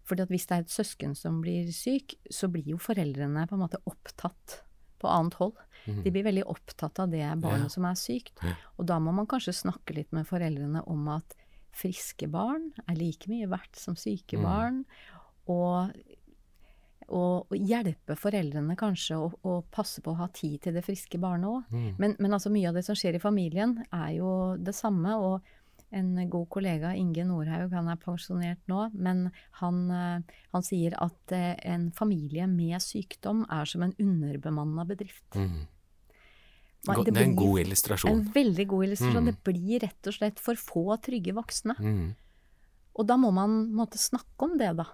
fordi 0.09 0.25
at 0.25 0.31
hvis 0.33 0.47
det 0.49 0.57
er 0.57 0.63
et 0.65 0.73
søsken 0.73 1.15
som 1.19 1.43
blir 1.45 1.67
syk, 1.75 2.15
så 2.33 2.49
blir 2.49 2.71
jo 2.73 2.79
foreldrene 2.81 3.43
på 3.45 3.59
en 3.59 3.61
måte 3.61 3.81
opptatt 3.85 4.63
på 4.99 5.11
annet 5.11 5.37
hold. 5.37 5.53
Mm. 5.87 6.03
De 6.05 6.13
blir 6.15 6.27
veldig 6.27 6.47
opptatt 6.51 6.99
av 7.03 7.13
det 7.13 7.25
barnet 7.43 7.69
ja. 7.69 7.75
som 7.77 7.87
er 7.89 7.99
sykt. 7.99 8.43
Og 8.77 8.89
da 8.89 8.99
må 9.03 9.15
man 9.15 9.29
kanskje 9.31 9.57
snakke 9.57 9.97
litt 9.97 10.15
med 10.17 10.29
foreldrene 10.29 10.83
om 10.91 11.07
at 11.15 11.37
friske 11.79 12.27
barn 12.33 12.71
er 12.89 12.99
like 12.99 13.31
mye 13.31 13.49
verdt 13.51 13.79
som 13.79 13.97
syke 13.99 14.41
mm. 14.41 14.47
barn. 14.47 14.85
Og 15.49 15.95
og, 17.09 17.49
og 17.49 17.57
hjelpe 17.57 18.17
foreldrene 18.21 18.77
kanskje 18.79 19.17
å, 19.17 19.29
å 19.49 19.53
passe 19.73 20.03
på 20.05 20.13
å 20.13 20.19
ha 20.19 20.29
tid 20.35 20.61
til 20.65 20.77
det 20.77 20.85
friske 20.85 21.21
barnet 21.21 21.49
òg. 21.49 21.71
Mm. 21.73 21.87
Men, 22.01 22.17
men 22.21 22.37
altså 22.37 22.53
mye 22.53 22.69
av 22.69 22.77
det 22.77 22.85
som 22.85 22.99
skjer 22.99 23.17
i 23.17 23.23
familien, 23.23 23.79
er 23.89 24.11
jo 24.19 24.33
det 24.61 24.77
samme. 24.77 25.17
og 25.17 25.55
en 25.91 26.31
god 26.31 26.49
kollega, 26.53 26.93
Inge 26.97 27.25
Nordhaug, 27.25 27.73
han 27.73 27.89
er 27.89 27.97
pensjonert 27.97 28.61
nå, 28.69 28.91
men 28.93 29.31
han, 29.63 29.81
eh, 29.91 30.37
han 30.53 30.63
sier 30.67 30.95
at 31.01 31.33
eh, 31.33 31.55
en 31.65 31.91
familie 31.97 32.47
med 32.51 32.77
sykdom 32.85 33.47
er 33.51 33.65
som 33.65 33.83
en 33.87 33.95
underbemanna 33.99 34.85
bedrift. 34.89 35.27
Mm. 35.35 35.67
Man- 36.87 37.05
det 37.05 37.15
Det 37.15 37.23
er 37.23 37.25
en 37.25 37.35
blir 37.35 37.45
god 37.45 37.59
En 38.13 38.33
veldig 38.33 38.67
god 38.69 38.85
illustrasjon. 38.85 39.25
Mm. 39.25 39.33
Det 39.33 39.45
blir 39.45 39.81
rett 39.81 40.07
og 40.07 40.15
slett 40.15 40.39
for 40.39 40.55
få 40.55 40.97
trygge 41.03 41.35
voksne. 41.35 41.75
Mm. 41.79 42.15
Og 42.99 43.07
da 43.07 43.17
må 43.17 43.33
man 43.33 43.73
måtte 43.73 43.99
snakke 43.99 44.43
om 44.43 44.57
det, 44.59 44.77
da. 44.77 44.85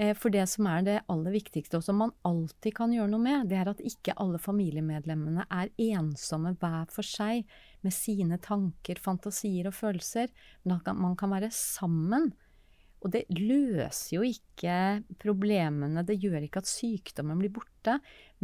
Eh, 0.00 0.14
For 0.16 0.32
det 0.32 0.46
som 0.48 0.64
er 0.70 0.84
det 0.86 0.98
aller 1.12 1.34
viktigste, 1.34 1.76
og 1.76 1.84
som 1.84 1.98
man 2.00 2.12
alltid 2.24 2.72
kan 2.78 2.92
gjøre 2.94 3.10
noe 3.12 3.20
med, 3.20 3.50
det 3.50 3.58
er 3.60 3.68
at 3.74 3.82
ikke 3.84 4.14
alle 4.22 4.40
familiemedlemmene 4.40 5.44
er 5.52 5.72
ensomme 5.90 6.54
hver 6.60 6.86
for 6.94 7.04
seg 7.04 7.44
med 7.84 7.92
sine 7.92 8.38
tanker, 8.40 9.00
fantasier 9.02 9.68
og 9.68 9.76
følelser, 9.76 10.30
men 10.64 10.78
at 10.78 10.94
man 10.96 11.18
kan 11.20 11.34
være 11.34 11.50
sammen. 11.52 12.30
Og 13.00 13.12
det 13.14 13.22
løser 13.32 14.18
jo 14.18 14.24
ikke 14.28 15.02
problemene, 15.22 16.02
det 16.04 16.18
gjør 16.20 16.42
ikke 16.44 16.60
at 16.60 16.68
sykdommen 16.68 17.38
blir 17.40 17.52
borte, 17.56 17.94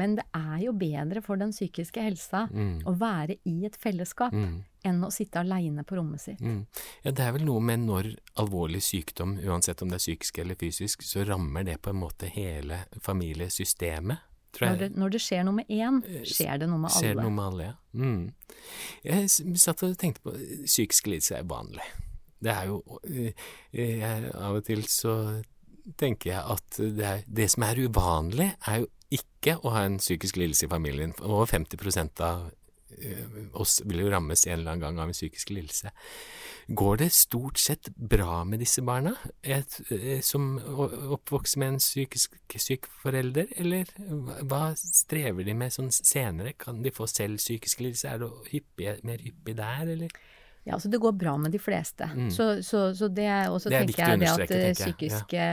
men 0.00 0.14
det 0.16 0.24
er 0.36 0.62
jo 0.64 0.72
bedre 0.72 1.20
for 1.24 1.36
den 1.36 1.52
psykiske 1.52 2.00
helsa 2.00 2.46
Mm. 2.52 2.82
å 2.88 2.94
være 2.96 3.36
i 3.44 3.66
et 3.66 3.76
fellesskap 3.76 4.32
Mm. 4.32 4.62
Enn 4.86 5.02
å 5.06 5.10
sitte 5.14 5.40
aleine 5.42 5.84
på 5.86 5.98
rommet 5.98 6.22
sitt. 6.22 6.40
Mm. 6.40 6.62
Ja, 7.04 7.12
det 7.12 7.24
er 7.24 7.34
vel 7.36 7.44
noe 7.48 7.62
med 7.64 7.84
når 7.84 8.12
alvorlig 8.42 8.82
sykdom, 8.86 9.36
uansett 9.42 9.82
om 9.84 9.92
det 9.92 9.98
er 10.00 10.04
psykisk 10.04 10.38
eller 10.42 10.58
fysisk, 10.60 11.04
så 11.06 11.24
rammer 11.28 11.66
det 11.66 11.80
på 11.82 11.92
en 11.92 12.00
måte 12.00 12.30
hele 12.32 12.84
familiesystemet, 13.02 14.32
Når 14.56 14.78
det, 14.80 14.86
når 14.96 15.10
det 15.12 15.18
skjer 15.20 15.42
noe 15.44 15.52
med 15.58 15.68
én, 15.68 15.98
Eh, 16.08 16.22
skjer 16.24 16.62
det 16.62 16.66
noe 16.70 16.80
med 16.80 16.90
Skjer 16.94 17.10
alle. 17.10 17.18
det 17.18 17.24
noe 17.26 17.34
med 17.36 17.44
alle, 17.44 17.64
ja. 17.66 17.74
Mm. 17.92 18.32
Jeg 19.04 19.58
satt 19.60 19.82
og 19.84 19.98
tenkte 20.00 20.22
på 20.24 20.32
Psykisk 20.64 21.10
lidelse 21.12 21.36
er 21.36 21.44
vanlig. 21.44 21.84
Det 22.40 22.52
er 22.54 22.70
jo 22.70 22.78
eh, 23.04 23.32
jeg, 23.76 24.30
Av 24.34 24.56
og 24.56 24.64
til 24.64 24.82
så 24.88 25.42
tenker 26.00 26.30
jeg 26.30 26.42
at 26.56 26.78
det, 26.78 27.04
er, 27.04 27.24
det 27.28 27.50
som 27.52 27.66
er 27.66 27.82
uvanlig, 27.84 28.48
er 28.66 28.80
jo 28.82 28.88
ikke 29.14 29.58
å 29.62 29.72
ha 29.74 29.84
en 29.86 30.00
psykisk 30.02 30.38
lidelse 30.40 30.66
i 30.66 30.70
familien. 30.72 31.12
Over 31.22 31.46
50 31.52 32.22
av 32.24 32.48
eh, 32.48 32.54
oss 33.56 33.80
vil 33.84 34.04
jo 34.04 34.10
rammes 34.12 34.46
en 34.46 34.58
eller 34.58 34.72
annen 34.72 34.84
gang 34.84 35.00
av 35.02 35.10
en 35.10 35.16
psykisk 35.16 35.52
lidelse. 35.54 35.92
Går 36.66 37.02
det 37.02 37.10
stort 37.14 37.60
sett 37.62 37.90
bra 37.94 38.40
med 38.44 38.62
disse 38.64 38.82
barna, 38.82 39.14
et, 39.42 39.78
eh, 39.90 40.20
som 40.20 40.56
oppvokser 40.58 41.62
med 41.62 41.74
en 41.74 41.78
psykisk 41.82 42.34
syk 42.58 42.88
forelder, 43.02 43.46
eller 43.56 43.92
hva 44.42 44.74
strever 44.76 45.46
de 45.46 45.54
med 45.54 45.74
sånn 45.74 45.92
senere? 45.94 46.56
Kan 46.58 46.82
de 46.82 46.90
få 46.90 47.06
selv 47.06 47.38
psykisk 47.38 47.84
lidelse? 47.84 48.08
Er 48.08 48.18
det 48.24 48.32
hyppig, 48.50 49.04
mer 49.04 49.22
hyppig 49.22 49.56
der, 49.56 49.94
eller? 49.94 50.10
Ja, 50.66 50.74
altså 50.74 50.90
det 50.90 50.98
går 50.98 51.12
bra 51.14 51.36
med 51.38 51.52
de 51.54 51.60
fleste. 51.62 52.08
Mm. 52.10 52.30
Så, 52.34 52.46
så, 52.66 52.80
så 52.98 53.06
det, 53.08 53.28
og 53.52 53.60
så 53.62 53.70
Det 53.70 53.76
er 53.78 53.84
tenker 53.86 54.08
jeg 54.10 54.18
det 54.18 54.30
at 54.32 54.54
eh, 54.56 54.72
psykiske 54.74 55.44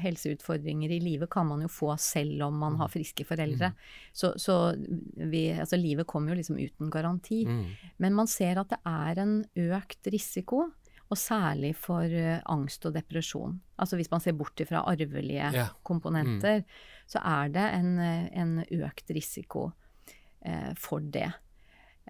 helseutfordringer 0.00 0.94
i 0.96 1.00
livet 1.04 1.28
kan 1.30 1.44
man 1.50 1.60
jo 1.66 1.68
få 1.68 1.92
selv 2.00 2.46
om 2.46 2.56
man 2.62 2.72
Mm. 2.72 2.78
har 2.80 2.88
friske 2.88 3.26
foreldre. 3.28 3.72
Så, 4.12 4.32
så 4.40 4.74
vi, 5.20 5.50
altså 5.52 5.76
livet 5.76 6.06
kommer 6.08 6.32
jo 6.32 6.38
liksom 6.40 6.56
uten 6.56 6.88
garanti. 6.90 7.44
Mm. 7.44 7.66
Men 7.98 8.16
man 8.16 8.26
ser 8.26 8.58
at 8.62 8.72
det 8.72 8.80
er 8.88 9.20
en 9.20 9.44
økt 9.54 10.08
risiko, 10.10 10.70
og 11.12 11.18
særlig 11.20 11.74
for 11.76 12.08
uh, 12.08 12.40
angst 12.50 12.86
og 12.88 12.94
depresjon. 12.96 13.60
Altså 13.78 13.96
hvis 14.00 14.10
man 14.10 14.20
ser 14.24 14.32
bort 14.32 14.58
fra 14.66 14.80
arvelige 14.88 15.52
yeah. 15.52 15.68
komponenter, 15.84 16.64
så 17.06 17.20
er 17.20 17.52
det 17.52 17.66
en, 17.76 17.98
eh, 18.00 18.28
en 18.40 18.64
økt 18.80 19.10
risiko 19.12 19.66
uh, 19.68 20.72
for 20.80 21.04
det. 21.04 21.28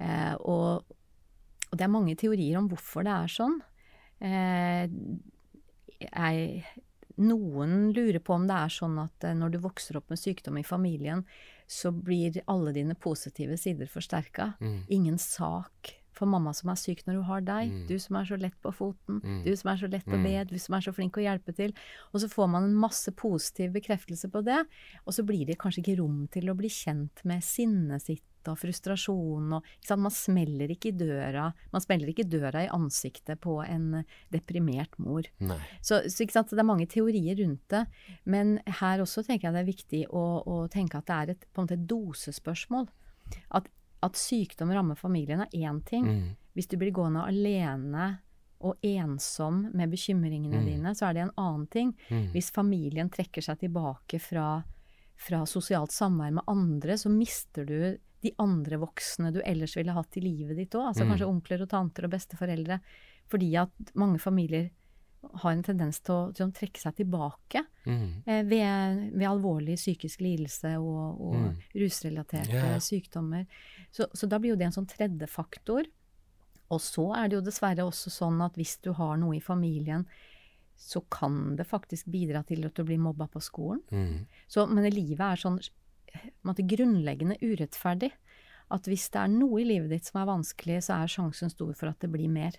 Uh, 0.00 0.34
og, 0.38 0.84
og 1.74 1.78
det 1.80 1.88
er 1.88 1.90
mange 1.90 2.14
teorier 2.14 2.60
om 2.60 2.68
hvorfor 2.70 3.02
det 3.02 3.10
er 3.10 3.32
sånn. 3.34 3.56
Eh, 4.22 4.84
jeg, 6.04 6.62
noen 7.18 7.90
lurer 7.96 8.20
på 8.22 8.36
om 8.36 8.46
det 8.46 8.60
er 8.60 8.70
sånn 8.70 8.94
at 9.02 9.26
eh, 9.26 9.34
når 9.34 9.56
du 9.56 9.58
vokser 9.64 9.98
opp 9.98 10.12
med 10.12 10.20
sykdom 10.22 10.60
i 10.60 10.66
familien, 10.66 11.24
så 11.66 11.90
blir 11.90 12.38
alle 12.46 12.70
dine 12.76 12.94
positive 12.94 13.58
sider 13.58 13.90
forsterka. 13.90 14.52
Mm. 14.62 14.78
Ingen 14.94 15.18
sak 15.18 15.96
for 16.14 16.26
mamma 16.30 16.52
som 16.54 16.70
er 16.72 16.78
syk 16.80 17.04
når 17.06 17.18
hun 17.20 17.28
har 17.28 17.40
deg. 17.46 17.70
Mm. 17.72 17.86
Du 17.90 17.94
som 17.98 18.16
er 18.20 18.28
så 18.30 18.38
lett 18.40 18.56
på 18.62 18.72
foten. 18.74 19.20
Mm. 19.24 19.40
Du 19.44 19.52
som 19.56 19.70
er 19.72 19.80
så 19.82 19.90
lett 19.90 20.06
å 20.06 20.18
Mm. 20.18 20.22
be. 20.24 20.44
Du 20.54 20.58
som 20.58 20.74
er 20.74 20.80
så 20.86 20.94
flink 20.94 21.16
å 21.18 21.24
hjelpe 21.24 21.54
til. 21.54 21.72
Og 22.12 22.20
så 22.20 22.28
får 22.30 22.48
man 22.50 22.64
en 22.64 22.74
masse 22.74 23.10
positiv 23.12 23.72
bekreftelse 23.74 24.30
på 24.30 24.44
det, 24.44 24.64
og 25.06 25.12
så 25.12 25.24
blir 25.26 25.46
det 25.46 25.58
kanskje 25.58 25.82
ikke 25.84 25.98
rom 26.00 26.28
til 26.30 26.48
å 26.50 26.56
bli 26.56 26.68
kjent 26.68 27.24
med 27.24 27.42
sinnet 27.42 28.02
sitt 28.02 28.22
og 28.46 28.58
frustrasjon 28.60 29.54
og? 29.56 29.64
Man 29.96 30.10
smeller 30.12 30.68
ikke 30.68 30.90
i 30.90 30.96
døra 30.98 31.46
Man 31.72 31.80
smeller 31.80 32.10
ikke 32.12 32.28
døra 32.28 32.64
i 32.66 32.68
ansiktet 32.68 33.40
på 33.40 33.54
en 33.66 34.04
deprimert 34.30 34.98
mor. 34.98 35.22
Så? 35.80 36.02
Så 36.12 36.26
det 36.28 36.58
er 36.60 36.62
mange 36.68 36.86
teorier 36.86 37.36
rundt 37.40 37.66
det. 37.72 37.86
Men 38.26 38.58
her 38.66 38.98
også 39.00 39.24
tenker 39.24 39.48
jeg 39.48 39.54
det 39.54 39.62
er 39.62 39.72
viktig 39.72 40.02
å, 40.12 40.44
å 40.44 40.68
tenke 40.68 40.98
at 40.98 41.06
det 41.06 41.14
er 41.16 41.30
et, 41.32 41.46
på 41.54 41.62
en 41.62 41.66
måte 41.66 41.78
et 41.78 41.88
dosespørsmål. 41.88 42.88
At, 43.56 43.68
at 44.04 44.18
sykdom 44.20 44.70
rammer 44.74 44.98
familien 45.00 45.40
er 45.46 45.50
én 45.56 45.80
ting. 45.88 46.04
Mm. 46.06 46.36
Hvis 46.54 46.68
du 46.70 46.76
blir 46.80 46.92
gående 46.94 47.24
alene 47.26 48.18
og 48.64 48.76
ensom 48.86 49.70
med 49.74 49.90
bekymringene 49.92 50.60
Mm. 50.60 50.66
dine, 50.66 50.94
så 50.94 51.08
er 51.10 51.14
det 51.14 51.22
en 51.26 51.34
annen 51.36 51.66
ting. 51.70 51.94
Mm. 52.10 52.30
Hvis 52.32 52.50
familien 52.54 53.10
trekker 53.10 53.42
seg 53.42 53.58
tilbake 53.60 54.20
fra, 54.20 54.62
fra 55.16 55.42
sosialt 55.44 55.90
samvær 55.92 56.32
med 56.32 56.44
andre, 56.48 56.96
så 56.96 57.10
mister 57.10 57.66
du 57.66 57.98
de 58.22 58.32
andre 58.40 58.78
voksne 58.80 59.32
du 59.34 59.40
ellers 59.44 59.76
ville 59.76 59.92
hatt 59.92 60.16
i 60.16 60.20
livet 60.24 60.56
ditt 60.56 60.70
òg. 60.74 60.88
Altså 60.94 61.04
Mm. 61.04 61.10
kanskje 61.12 61.28
onkler 61.28 61.62
og 61.62 61.68
tanter 61.68 62.04
og 62.04 62.10
besteforeldre. 62.10 62.80
Fordi 63.28 63.54
at 63.56 63.70
mange 63.94 64.18
familier 64.18 64.70
har 65.42 65.52
en 65.52 65.62
tendens 65.62 66.00
til 66.00 66.14
å, 66.14 66.32
til 66.34 66.46
å 66.48 66.52
trekke 66.54 66.80
seg 66.80 66.96
tilbake 67.02 67.64
Mm. 67.86 68.22
eh, 68.26 68.42
ved, 68.48 69.00
ved 69.12 69.26
alvorlig 69.28 69.74
psykisk 69.76 70.20
lidelse 70.24 70.76
og, 70.78 71.20
og 71.20 71.34
Mm. 71.34 71.56
rusrelaterte 71.74 72.54
ja. 72.54 72.78
sykdommer. 72.80 73.46
Så, 73.92 74.06
så 74.14 74.26
da 74.28 74.38
blir 74.38 74.54
jo 74.54 74.56
det 74.56 74.66
en 74.70 74.72
sånn 74.78 74.88
tredje 74.88 75.26
faktor. 75.28 75.84
Og 76.72 76.80
så 76.80 77.10
er 77.14 77.28
det 77.28 77.36
jo 77.36 77.44
dessverre 77.44 77.84
også 77.84 78.10
sånn 78.10 78.40
at 78.42 78.54
hvis 78.56 78.78
du 78.82 78.92
har 78.96 79.16
noe 79.20 79.36
i 79.36 79.40
familien, 79.44 80.06
så 80.76 81.02
kan 81.12 81.56
det 81.56 81.66
faktisk 81.68 82.06
bidra 82.10 82.42
til 82.46 82.64
at 82.66 82.74
du 82.74 82.82
blir 82.84 82.98
mobba 82.98 83.28
på 83.30 83.40
skolen. 83.44 83.82
Mm. 83.92 84.26
Så, 84.48 84.64
men 84.66 84.88
livet 84.90 85.20
er 85.20 85.36
sånn 85.36 85.60
måtte, 86.42 86.64
grunnleggende 86.66 87.36
urettferdig. 87.42 88.10
At 88.72 88.88
hvis 88.88 89.10
det 89.12 89.20
er 89.20 89.28
noe 89.28 89.60
i 89.60 89.64
livet 89.68 89.90
ditt 89.92 90.08
som 90.08 90.22
er 90.22 90.26
vanskelig, 90.32 90.80
så 90.88 90.96
er 91.02 91.12
sjansen 91.12 91.50
stor 91.52 91.74
for 91.76 91.92
at 91.92 92.00
det 92.00 92.10
blir 92.10 92.30
mer. 92.32 92.56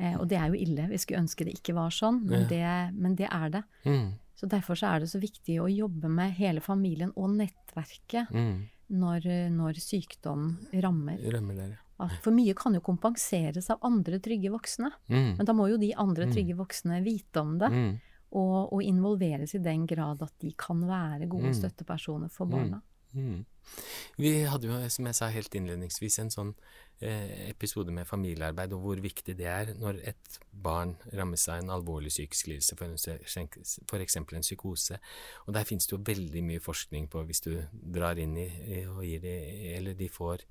Eh, 0.00 0.14
og 0.16 0.28
det 0.30 0.38
er 0.40 0.48
jo 0.48 0.56
ille. 0.56 0.86
Vi 0.88 0.96
skulle 1.02 1.20
ønske 1.20 1.44
det 1.44 1.58
ikke 1.58 1.74
var 1.76 1.90
sånn, 1.92 2.22
men, 2.24 2.46
det, 2.48 2.64
men 2.96 3.14
det 3.18 3.28
er 3.28 3.50
det. 3.52 3.62
Mm. 3.84 4.06
Så 4.40 4.48
derfor 4.48 4.78
så 4.80 4.94
er 4.94 5.00
det 5.04 5.10
så 5.12 5.20
viktig 5.20 5.58
å 5.60 5.66
jobbe 5.68 6.08
med 6.08 6.32
hele 6.38 6.60
familien 6.64 7.12
og 7.16 7.34
nettverket 7.36 8.30
Mm. 8.32 8.62
når, 8.90 9.26
når 9.52 9.74
sykdom 9.84 10.46
rammer. 10.80 11.18
rammer 11.32 11.54
der, 11.58 11.76
ja. 12.00 12.08
For 12.24 12.32
mye 12.32 12.54
kan 12.56 12.72
jo 12.72 12.80
kompenseres 12.80 13.68
av 13.70 13.78
andre 13.84 14.18
trygge 14.18 14.48
voksne. 14.50 14.88
Mm. 15.10 15.36
Men 15.36 15.44
da 15.46 15.52
må 15.52 15.68
jo 15.68 15.76
de 15.76 15.92
andre 15.94 16.24
Mm. 16.26 16.32
trygge 16.32 16.56
voksne 16.56 17.02
vite 17.04 17.36
om 17.40 17.58
det, 17.58 17.68
Mm. 17.70 18.00
og, 18.32 18.72
og 18.72 18.80
involveres 18.82 19.54
i 19.54 19.58
den 19.58 19.84
grad 19.86 20.22
at 20.22 20.32
de 20.40 20.54
kan 20.56 20.80
være 20.80 21.28
gode 21.28 21.52
Mm. 21.52 21.60
støttepersoner 21.60 22.30
for 22.30 22.46
barna. 22.46 22.80
Mm. 23.12 23.44
Vi 24.20 24.30
hadde 24.50 24.68
jo, 24.68 24.76
som 24.92 25.08
jeg 25.08 25.16
sa 25.18 25.28
helt 25.32 25.54
innledningsvis, 25.56 26.18
en 26.22 26.32
sånn 26.32 26.50
eh, 27.00 27.48
episode 27.50 27.92
med 27.94 28.08
familiearbeid, 28.08 28.74
og 28.76 28.84
hvor 28.84 29.02
viktig 29.02 29.36
det 29.38 29.48
er 29.50 29.72
når 29.78 30.00
et 30.12 30.40
barn 30.50 30.96
rammes 31.16 31.46
av 31.48 31.62
en 31.62 31.72
alvorlig 31.76 32.12
psykisk 32.12 32.50
lidelse, 32.50 32.76
f.eks. 32.76 34.18
en 34.18 34.28
psykose. 34.44 35.00
Og 35.46 35.54
der 35.56 35.68
finnes 35.68 35.88
det 35.88 35.96
jo 35.96 36.02
veldig 36.10 36.44
mye 36.46 36.64
forskning 36.64 37.08
på, 37.12 37.24
hvis 37.28 37.44
du 37.46 37.54
drar 37.70 38.20
inn 38.20 38.36
i, 38.40 38.50
og 38.90 39.02
gir 39.06 39.24
de, 39.24 39.38
eller 39.76 39.98
de 39.98 40.10
får 40.12 40.44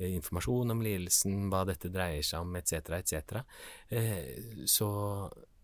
eh, 0.00 0.10
informasjon 0.10 0.76
om 0.76 0.84
lidelsen, 0.84 1.46
hva 1.52 1.64
dette 1.68 1.92
dreier 1.92 2.26
seg 2.26 2.44
om, 2.44 2.60
etc., 2.60 2.98
etc., 2.98 3.40
eh, 3.92 4.66
så 4.68 4.90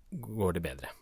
går 0.09 0.57
det 0.57 0.65
bedre 0.65 0.97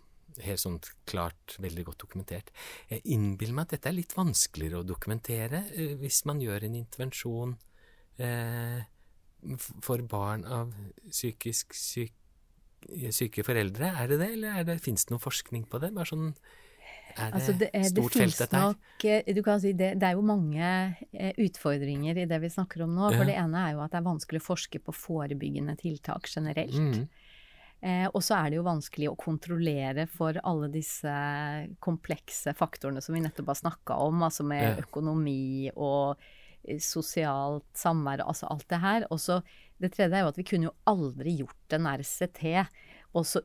helt 0.44 0.60
sånn 0.60 0.80
klart, 1.08 1.56
veldig 1.62 1.84
godt 1.88 2.02
dokumentert. 2.04 2.50
Jeg 2.90 3.02
innbiller 3.04 3.54
meg 3.54 3.68
at 3.68 3.76
dette 3.76 3.88
er 3.92 3.96
litt 3.98 4.12
vanskeligere 4.16 4.82
å 4.82 4.86
dokumentere 4.86 5.64
eh, 5.74 5.94
hvis 6.00 6.24
man 6.28 6.40
gjør 6.42 6.66
en 6.68 6.76
intervensjon 6.82 7.56
eh, 8.18 8.84
for 9.84 10.02
barn 10.10 10.44
av 10.44 10.72
psykisk 11.10 11.74
syk, 11.76 12.14
syke 13.14 13.42
foreldre. 13.46 13.92
Er 14.02 14.12
det 14.12 14.20
det, 14.22 14.30
eller 14.36 14.60
er 14.60 14.64
det, 14.68 14.80
finnes 14.84 15.06
det 15.06 15.14
noe 15.14 15.22
forskning 15.22 15.66
på 15.70 15.80
det? 15.82 15.92
Bare 15.96 16.08
sånn, 16.10 16.30
er 17.16 17.30
det, 17.32 17.38
Altså 17.38 17.52
det, 17.58 17.68
er, 17.74 17.86
stort 17.88 18.12
det 18.12 18.20
felt, 18.20 18.38
dette 18.42 18.60
her? 18.60 18.74
eh, 19.10 19.34
Du 19.34 19.42
kan 19.46 19.60
si 19.62 19.72
det, 19.72 19.94
det 20.00 20.08
er 20.10 20.18
jo 20.18 20.24
mange 20.26 20.66
eh, 21.12 21.32
utfordringer 21.46 22.18
i 22.22 22.26
det 22.28 22.40
vi 22.42 22.50
snakker 22.52 22.84
om 22.84 22.92
nå. 22.94 23.08
For 23.14 23.24
Ja. 23.24 23.30
det 23.30 23.36
ene 23.40 23.62
er 23.68 23.76
jo 23.76 23.84
at 23.84 23.94
det 23.94 24.00
er 24.02 24.08
vanskelig 24.08 24.42
å 24.42 24.46
forske 24.50 24.82
på 24.84 24.94
forebyggende 24.94 25.76
tiltak 25.80 26.28
generelt. 26.28 26.76
Mm, 26.76 27.06
Eh, 27.82 28.06
og 28.08 28.22
så 28.24 28.38
er 28.38 28.50
det 28.50 28.56
jo 28.58 28.64
vanskelig 28.66 29.10
å 29.10 29.16
kontrollere 29.20 30.06
for 30.08 30.38
alle 30.48 30.68
disse 30.72 31.12
komplekse 31.84 32.54
faktorene 32.56 33.02
som 33.04 33.14
vi 33.14 33.20
nettopp 33.24 33.50
har 33.52 33.58
snakka 33.60 33.98
om, 34.06 34.22
altså 34.26 34.44
med 34.48 34.62
Ja. 34.64 34.76
økonomi 34.86 35.70
og 35.76 36.16
eh, 36.66 36.78
sosialt 36.82 37.66
samvær, 37.76 38.24
altså 38.26 38.48
alt 38.50 38.66
det 38.68 38.80
her. 38.80 39.06
Og 39.10 39.20
så 39.20 39.42
det 39.78 39.92
tredje 39.92 40.16
er 40.16 40.24
jo 40.24 40.32
at 40.32 40.38
vi 40.40 40.44
kunne 40.48 40.70
jo 40.70 40.74
aldri 40.88 41.36
gjort 41.42 41.76
en 41.76 41.86
RCT 41.86 42.66
og 43.14 43.24
så 43.28 43.42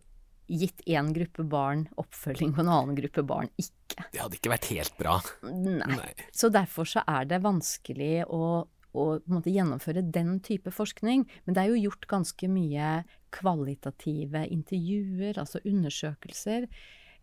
gitt 0.51 0.81
én 0.87 1.13
gruppe 1.15 1.43
barn 1.47 1.85
oppfølging 2.01 2.53
og 2.55 2.59
en 2.63 2.71
annen 2.71 2.95
gruppe 2.97 3.23
barn 3.23 3.47
ikke. 3.59 4.03
Det 4.11 4.19
hadde 4.19 4.35
ikke 4.39 4.51
vært 4.51 4.65
helt 4.71 4.97
bra. 4.97 5.19
Nei. 5.43 5.85
Nei. 5.95 6.13
Så 6.35 6.49
derfor 6.51 6.87
så 6.87 7.03
er 7.07 7.25
det 7.29 7.39
vanskelig 7.43 8.25
å, 8.27 8.65
å 8.91 9.05
på 9.21 9.29
en 9.29 9.37
måte 9.37 9.53
gjennomføre 9.53 10.03
den 10.03 10.39
type 10.43 10.71
forskning. 10.73 11.25
Men 11.45 11.55
det 11.55 11.63
er 11.63 11.71
jo 11.71 11.85
gjort 11.87 12.09
ganske 12.11 12.49
mye 12.51 12.89
kvalitative 13.31 14.43
intervjuer, 14.51 15.39
altså 15.39 15.63
undersøkelser. 15.63 16.67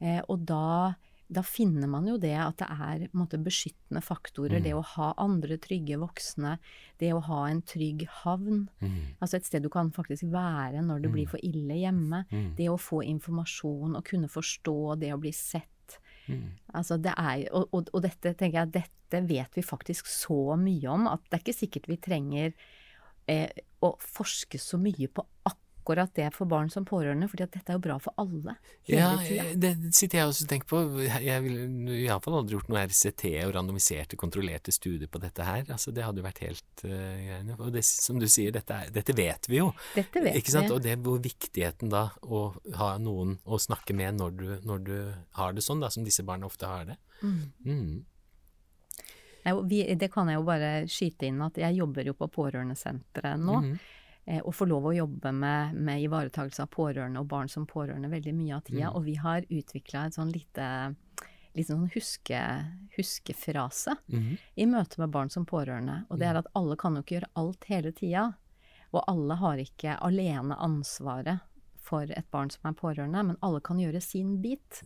Eh, 0.00 0.20
og 0.31 0.46
da, 0.48 0.94
da 1.28 1.44
finner 1.44 1.90
man 1.90 2.09
jo 2.09 2.16
det 2.20 2.35
at 2.40 2.62
det 2.62 2.68
er 2.72 3.07
måte, 3.18 3.40
beskyttende 3.42 4.02
faktorer. 4.04 4.62
Det 4.64 4.74
å 4.76 4.85
ha 4.94 5.12
andre 5.20 5.59
trygge 5.61 6.00
voksne, 6.00 6.57
det 7.02 7.12
å 7.14 7.22
ha 7.28 7.44
en 7.50 7.62
trygg 7.68 8.07
havn. 8.22 8.66
Mm. 8.81 9.00
Altså 9.18 9.38
et 9.38 9.48
sted 9.48 9.66
du 9.66 9.72
kan 9.72 9.92
faktisk 9.94 10.31
være 10.33 10.85
når 10.87 11.04
det 11.04 11.12
blir 11.14 11.28
for 11.31 11.42
ille 11.44 11.83
hjemme. 11.83 12.24
Mm. 12.33 12.52
Det 12.59 12.70
å 12.72 12.81
få 12.81 13.02
informasjon 13.07 13.98
og 13.98 14.07
kunne 14.09 14.31
forstå 14.33 14.78
det 15.04 15.12
å 15.14 15.20
bli 15.20 15.35
sett. 15.37 15.68
Mm. 16.28 16.48
Altså 16.78 16.98
det 17.00 17.14
er, 17.16 17.46
og, 17.56 17.68
og, 17.72 17.88
og 17.92 18.04
dette 18.04 18.34
tenker 18.34 18.62
jeg, 18.62 18.74
dette 18.80 19.22
vet 19.28 19.56
vi 19.56 19.64
faktisk 19.64 20.10
så 20.10 20.56
mye 20.60 20.92
om 20.92 21.08
at 21.10 21.24
det 21.26 21.38
er 21.38 21.44
ikke 21.44 21.60
sikkert 21.60 21.88
vi 21.88 21.96
trenger 22.04 22.52
eh, 23.30 23.48
å 23.84 23.94
forske 24.02 24.60
så 24.60 24.80
mye 24.80 25.08
på 25.08 25.24
akkurat 25.44 25.64
det 25.96 26.29
for 26.35 26.46
barn 26.46 26.70
som 26.70 26.85
pårørende, 26.85 27.29
fordi 27.31 27.44
at 27.46 27.53
dette 27.55 27.72
er 27.72 27.79
jo 27.79 27.83
bra 27.85 27.98
for 28.03 28.12
alle 28.20 28.57
Ja, 28.88 29.16
tida. 29.22 29.44
det 29.55 29.94
sitter 29.96 30.18
jeg 30.18 30.29
også 30.29 30.44
og 30.44 30.48
tenker 30.48 30.68
på. 30.68 30.81
Jeg 31.24 31.42
ville 31.44 31.98
iallfall 32.05 32.38
aldri 32.40 32.57
gjort 32.57 32.68
noe 32.68 32.83
RCT 32.87 33.24
og 33.46 33.55
randomiserte, 33.55 34.16
kontrollerte 34.16 34.72
studier 34.72 35.09
på 35.09 35.20
dette 35.22 35.46
her. 35.46 35.64
Altså, 35.68 35.92
det 35.94 36.05
hadde 36.05 36.20
jo 36.22 36.27
vært 36.27 36.42
helt 36.44 36.85
uh. 36.85 37.55
Og 37.59 37.72
det, 37.72 37.85
som 37.85 38.18
du 38.20 38.29
sier, 38.29 38.53
dette, 38.53 38.74
er, 38.74 38.92
dette 38.94 39.16
vet 39.16 39.48
vi 39.48 39.61
jo. 39.61 39.72
Dette 39.94 40.22
vet 40.24 40.37
Ikke 40.37 40.55
sant? 40.55 40.68
vi. 40.68 40.77
Og 40.77 40.85
det 40.85 40.98
hvor 41.05 41.18
viktigheten 41.22 41.92
da 41.92 42.09
å 42.22 42.44
ha 42.79 42.92
noen 43.03 43.38
å 43.44 43.59
snakke 43.61 43.96
med 43.96 44.20
når 44.20 44.38
du, 44.38 44.46
når 44.68 44.87
du 44.87 44.94
har 45.40 45.57
det 45.57 45.64
sånn, 45.64 45.81
da, 45.83 45.90
som 45.90 46.07
disse 46.07 46.24
barna 46.27 46.46
ofte 46.48 46.68
har 46.68 46.88
det. 46.92 46.98
Mm. 47.22 48.05
Nei, 49.44 49.55
vi, 49.70 49.85
det 49.96 50.11
kan 50.12 50.29
jeg 50.29 50.40
jo 50.40 50.44
bare 50.46 50.72
skyte 50.90 51.29
inn 51.29 51.40
at 51.44 51.57
jeg 51.59 51.79
jobber 51.79 52.11
jo 52.11 52.16
på 52.18 52.29
pårørendesenteret 52.35 53.40
nå. 53.40 53.62
Mm 53.64 53.72
eh, 53.79 53.94
Og 54.44 54.52
får 54.54 54.68
lov 54.68 54.86
å 54.90 54.92
jobbe 54.92 55.32
med, 55.32 55.74
med 55.74 56.02
ivaretakelse 56.04 56.62
av 56.66 56.68
pårørende 56.74 57.20
og 57.22 57.28
barn 57.30 57.48
som 57.48 57.66
pårørende 57.66 58.10
veldig 58.12 58.34
mye 58.36 58.56
av 58.58 58.66
tida. 58.66 58.90
Mm. 58.90 58.96
Og 58.98 59.06
vi 59.06 59.14
har 59.16 59.46
utvikla 59.48 60.02
et 60.06 60.18
sånn 60.18 60.32
lite, 60.34 60.66
lite 61.56 61.68
sånn 61.70 61.86
huske, 61.94 62.42
huskefrase 62.98 63.96
mm. 64.12 64.36
i 64.60 64.66
møte 64.68 65.00
med 65.00 65.14
barn 65.14 65.32
som 65.32 65.46
pårørende. 65.48 66.02
Og 66.10 66.20
det 66.20 66.28
er 66.28 66.40
at 66.42 66.50
alle 66.58 66.76
kan 66.76 66.98
jo 66.98 67.04
ikke 67.06 67.16
gjøre 67.20 67.32
alt 67.40 67.64
hele 67.70 67.94
tida. 67.96 68.26
Og 68.92 69.00
alle 69.08 69.38
har 69.40 69.64
ikke 69.64 69.96
alene 70.04 70.60
ansvaret 70.60 71.40
for 71.88 72.08
et 72.12 72.28
barn 72.30 72.52
som 72.52 72.68
er 72.68 72.76
pårørende, 72.76 73.24
men 73.30 73.40
alle 73.44 73.60
kan 73.64 73.80
gjøre 73.80 74.00
sin 74.04 74.38
bit. 74.44 74.82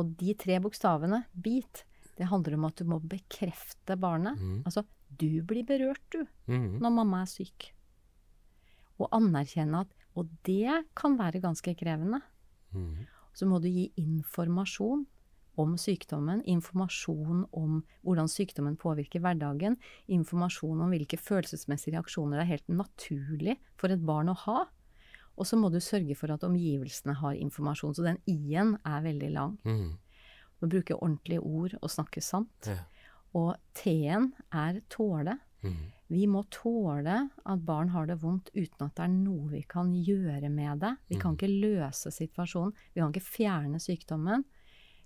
Og 0.00 0.16
de 0.20 0.32
tre 0.36 0.58
bokstavene, 0.64 1.24
bit, 1.32 1.84
det 2.16 2.28
handler 2.32 2.56
om 2.56 2.66
at 2.68 2.80
du 2.80 2.88
må 2.88 3.00
bekrefte 3.04 3.96
barnet. 4.00 4.40
Mm. 4.40 4.62
Altså, 4.64 4.84
du 5.08 5.42
blir 5.44 5.64
berørt, 5.64 6.04
du, 6.10 6.26
Mhm. 6.48 6.78
når 6.80 6.90
mamma 6.92 7.22
er 7.22 7.26
syk. 7.26 7.72
Og 8.98 9.10
anerkjenne 9.12 9.84
at 9.84 9.92
Og 10.16 10.30
det 10.48 10.72
kan 10.96 11.18
være 11.18 11.42
ganske 11.44 11.74
krevende. 11.76 12.22
Mm. 12.72 13.04
Så 13.36 13.44
må 13.44 13.58
du 13.60 13.68
gi 13.68 13.90
informasjon 14.00 15.02
om 15.60 15.74
sykdommen, 15.76 16.40
informasjon 16.48 17.44
om 17.52 17.82
hvordan 18.04 18.28
sykdommen 18.28 18.78
påvirker 18.80 19.20
hverdagen, 19.20 19.76
informasjon 20.08 20.80
om 20.84 20.92
hvilke 20.92 21.18
følelsesmessige 21.20 21.96
reaksjoner 21.96 22.38
det 22.40 22.44
er 22.46 22.52
helt 22.54 22.72
naturlig 22.72 23.58
for 23.76 23.92
et 23.92 24.04
barn 24.08 24.32
å 24.32 24.38
ha. 24.46 24.64
Og 25.36 25.48
så 25.48 25.58
må 25.60 25.68
du 25.72 25.78
sørge 25.84 26.16
for 26.16 26.32
at 26.32 26.44
omgivelsene 26.48 27.16
har 27.20 27.36
informasjon. 27.36 27.96
Så 27.96 28.04
den 28.06 28.20
i-en 28.30 28.76
er 28.88 29.04
veldig 29.04 29.30
lang. 29.34 29.56
Mm. 29.68 29.96
Du 30.56 30.64
må 30.64 30.70
bruke 30.72 30.96
ordentlige 30.96 31.44
ord 31.44 31.76
og 31.82 31.92
snakke 31.92 32.24
sant. 32.24 32.68
Ja. 32.68 32.78
Og 33.36 33.52
t-en 33.76 34.32
er 34.48 34.80
tåle. 34.92 35.36
Mhm. 35.64 35.92
Vi 36.06 36.26
må 36.30 36.44
tåle 36.54 37.16
at 37.26 37.62
barn 37.66 37.90
har 37.90 38.06
det 38.06 38.20
vondt 38.22 38.52
uten 38.54 38.84
at 38.86 38.94
det 38.94 39.06
er 39.06 39.14
noe 39.14 39.48
vi 39.50 39.62
kan 39.66 39.90
gjøre 39.90 40.50
med 40.52 40.84
det. 40.84 40.92
Vi 41.10 41.18
kan 41.18 41.34
ikke 41.34 41.50
løse 41.50 42.12
situasjonen. 42.14 42.76
Vi 42.94 43.02
kan 43.02 43.10
ikke 43.10 43.26
fjerne 43.26 43.80
sykdommen. 43.82 44.44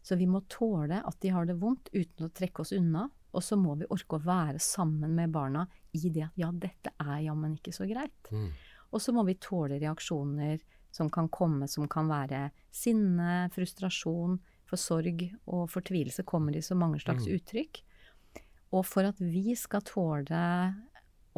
Så 0.05 0.17
vi 0.21 0.29
må 0.29 0.43
tåle 0.49 1.01
at 1.05 1.17
de 1.25 1.33
har 1.33 1.49
det 1.49 1.57
vondt 1.61 1.89
uten 1.93 2.29
å 2.29 2.33
trekke 2.33 2.65
oss 2.65 2.75
unna. 2.77 3.07
Og 3.33 3.45
så 3.47 3.57
må 3.57 3.77
vi 3.81 3.89
orke 3.89 4.19
å 4.19 4.25
være 4.25 4.61
sammen 4.61 5.15
med 5.17 5.33
barna 5.33 5.65
i 5.97 6.03
det 6.11 6.27
at 6.27 6.39
ja, 6.41 6.51
dette 6.53 6.93
er 6.99 7.25
jammen 7.29 7.57
ikke 7.57 7.73
så 7.73 7.87
greit. 7.89 8.33
Mm. 8.33 8.51
Og 8.91 9.03
så 9.03 9.15
må 9.15 9.25
vi 9.29 9.39
tåle 9.41 9.79
reaksjoner 9.81 10.59
som 10.91 11.11
kan 11.13 11.29
komme, 11.31 11.69
som 11.71 11.87
kan 11.89 12.11
være 12.11 12.49
sinne, 12.75 13.47
frustrasjon, 13.55 14.41
for 14.67 14.79
sorg 14.79 15.23
og 15.51 15.69
fortvilelse 15.71 16.27
kommer 16.27 16.57
i 16.57 16.63
så 16.63 16.77
mange 16.79 17.01
slags 17.03 17.27
uttrykk. 17.31 17.81
Og 18.77 18.85
for 18.87 19.07
at 19.07 19.19
vi 19.19 19.57
skal 19.59 19.83
tåle 19.87 20.43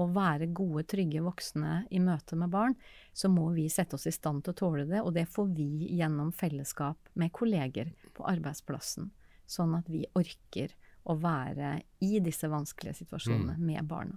å 0.00 0.06
være 0.12 0.48
gode, 0.56 0.84
trygge 0.88 1.22
voksne 1.24 1.82
i 1.92 2.00
møte 2.00 2.36
med 2.38 2.52
barn, 2.52 2.76
så 3.12 3.28
må 3.28 3.50
vi 3.56 3.68
sette 3.72 3.98
oss 3.98 4.08
i 4.08 4.14
stand 4.14 4.44
til 4.44 4.54
å 4.54 4.60
tåle 4.62 4.86
det, 4.88 5.02
og 5.02 5.12
det 5.16 5.26
får 5.30 5.50
vi 5.56 5.90
gjennom 5.98 6.32
fellesskap 6.32 7.12
med 7.18 7.32
kolleger 7.32 7.92
på 8.16 8.26
arbeidsplassen. 8.28 9.10
Sånn 9.46 9.76
at 9.76 9.88
vi 9.92 10.06
orker 10.16 10.72
å 11.02 11.16
være 11.18 11.80
i 12.04 12.18
disse 12.24 12.48
vanskelige 12.48 13.02
situasjonene 13.02 13.58
med 13.60 13.88
barna. 13.90 14.16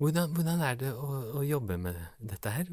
Hvordan, 0.00 0.32
hvordan 0.36 0.64
er 0.66 0.80
det 0.80 0.90
å, 0.94 1.12
å 1.40 1.44
jobbe 1.46 1.78
med 1.80 1.98
dette 2.18 2.52
her? 2.54 2.68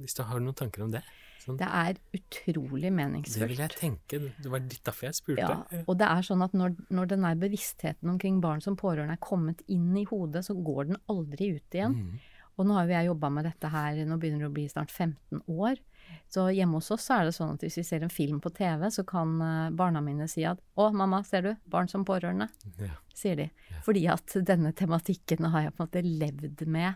Hvis 0.00 0.16
du 0.18 0.24
har 0.28 0.42
noen 0.42 0.56
tanker 0.58 0.84
om 0.86 0.94
det? 0.94 1.02
Sånn, 1.42 1.56
Det 1.58 1.66
er 1.66 1.98
utrolig 2.14 2.92
meningsfullt. 2.94 3.40
det 3.42 3.48
vil 3.50 3.62
jeg 3.64 3.74
tenke. 3.74 4.20
Det 4.44 4.50
var 4.52 4.62
litt 4.62 4.84
derfor 4.86 5.08
jeg 5.08 5.18
spurte. 5.18 5.46
Ja, 5.48 5.80
og 5.82 5.96
det 5.98 6.06
er 6.06 6.26
sånn 6.26 6.44
at 6.44 6.54
når, 6.54 6.76
når 6.94 7.10
den 7.10 7.26
der 7.26 7.40
bevisstheten 7.40 8.12
omkring 8.12 8.38
barn 8.44 8.62
som 8.62 8.76
pårørende 8.78 9.16
er 9.18 9.22
kommet 9.22 9.64
inn 9.66 9.90
i 9.98 10.04
hodet, 10.06 10.44
så 10.46 10.54
går 10.54 10.92
den 10.92 11.00
aldri 11.10 11.50
ut 11.56 11.78
igjen. 11.78 11.98
Mm. 11.98 12.20
Og 12.60 12.68
nå 12.68 12.76
har 12.76 12.86
jo 12.86 12.94
jeg 12.94 13.08
jobba 13.08 13.32
med 13.32 13.48
dette 13.48 13.72
her, 13.72 14.02
nå 14.06 14.18
begynner 14.20 14.44
det 14.44 14.52
å 14.52 14.54
bli 14.54 14.68
snart 14.70 14.92
15 14.92 15.42
år. 15.48 15.80
Så 16.28 16.46
hjemme 16.54 16.78
hos 16.78 16.90
oss 16.90 17.06
så 17.08 17.20
er 17.20 17.24
det 17.28 17.34
sånn 17.36 17.54
at 17.54 17.60
hvis 17.60 17.76
vi 17.80 17.82
ser 17.82 18.02
en 18.02 18.12
film 18.12 18.40
på 18.40 18.52
TV, 18.54 18.86
så 18.90 19.04
kan 19.06 19.40
eh, 19.40 19.70
barna 19.70 20.00
mine 20.00 20.28
si 20.28 20.44
at 20.44 20.58
'Å, 20.76 20.92
mamma, 20.92 21.22
ser 21.24 21.42
du? 21.42 21.54
Barn 21.68 21.88
som 21.88 22.04
pårørende', 22.04 22.48
Ja. 22.78 22.94
sier 23.14 23.36
de. 23.36 23.50
Fordi 23.82 24.08
at 24.08 24.26
denne 24.44 24.72
tematikken 24.72 25.50
har 25.50 25.62
jeg 25.62 25.74
på 25.76 25.82
en 25.82 25.88
måte 25.88 26.02
levd 26.04 26.66
med 26.66 26.94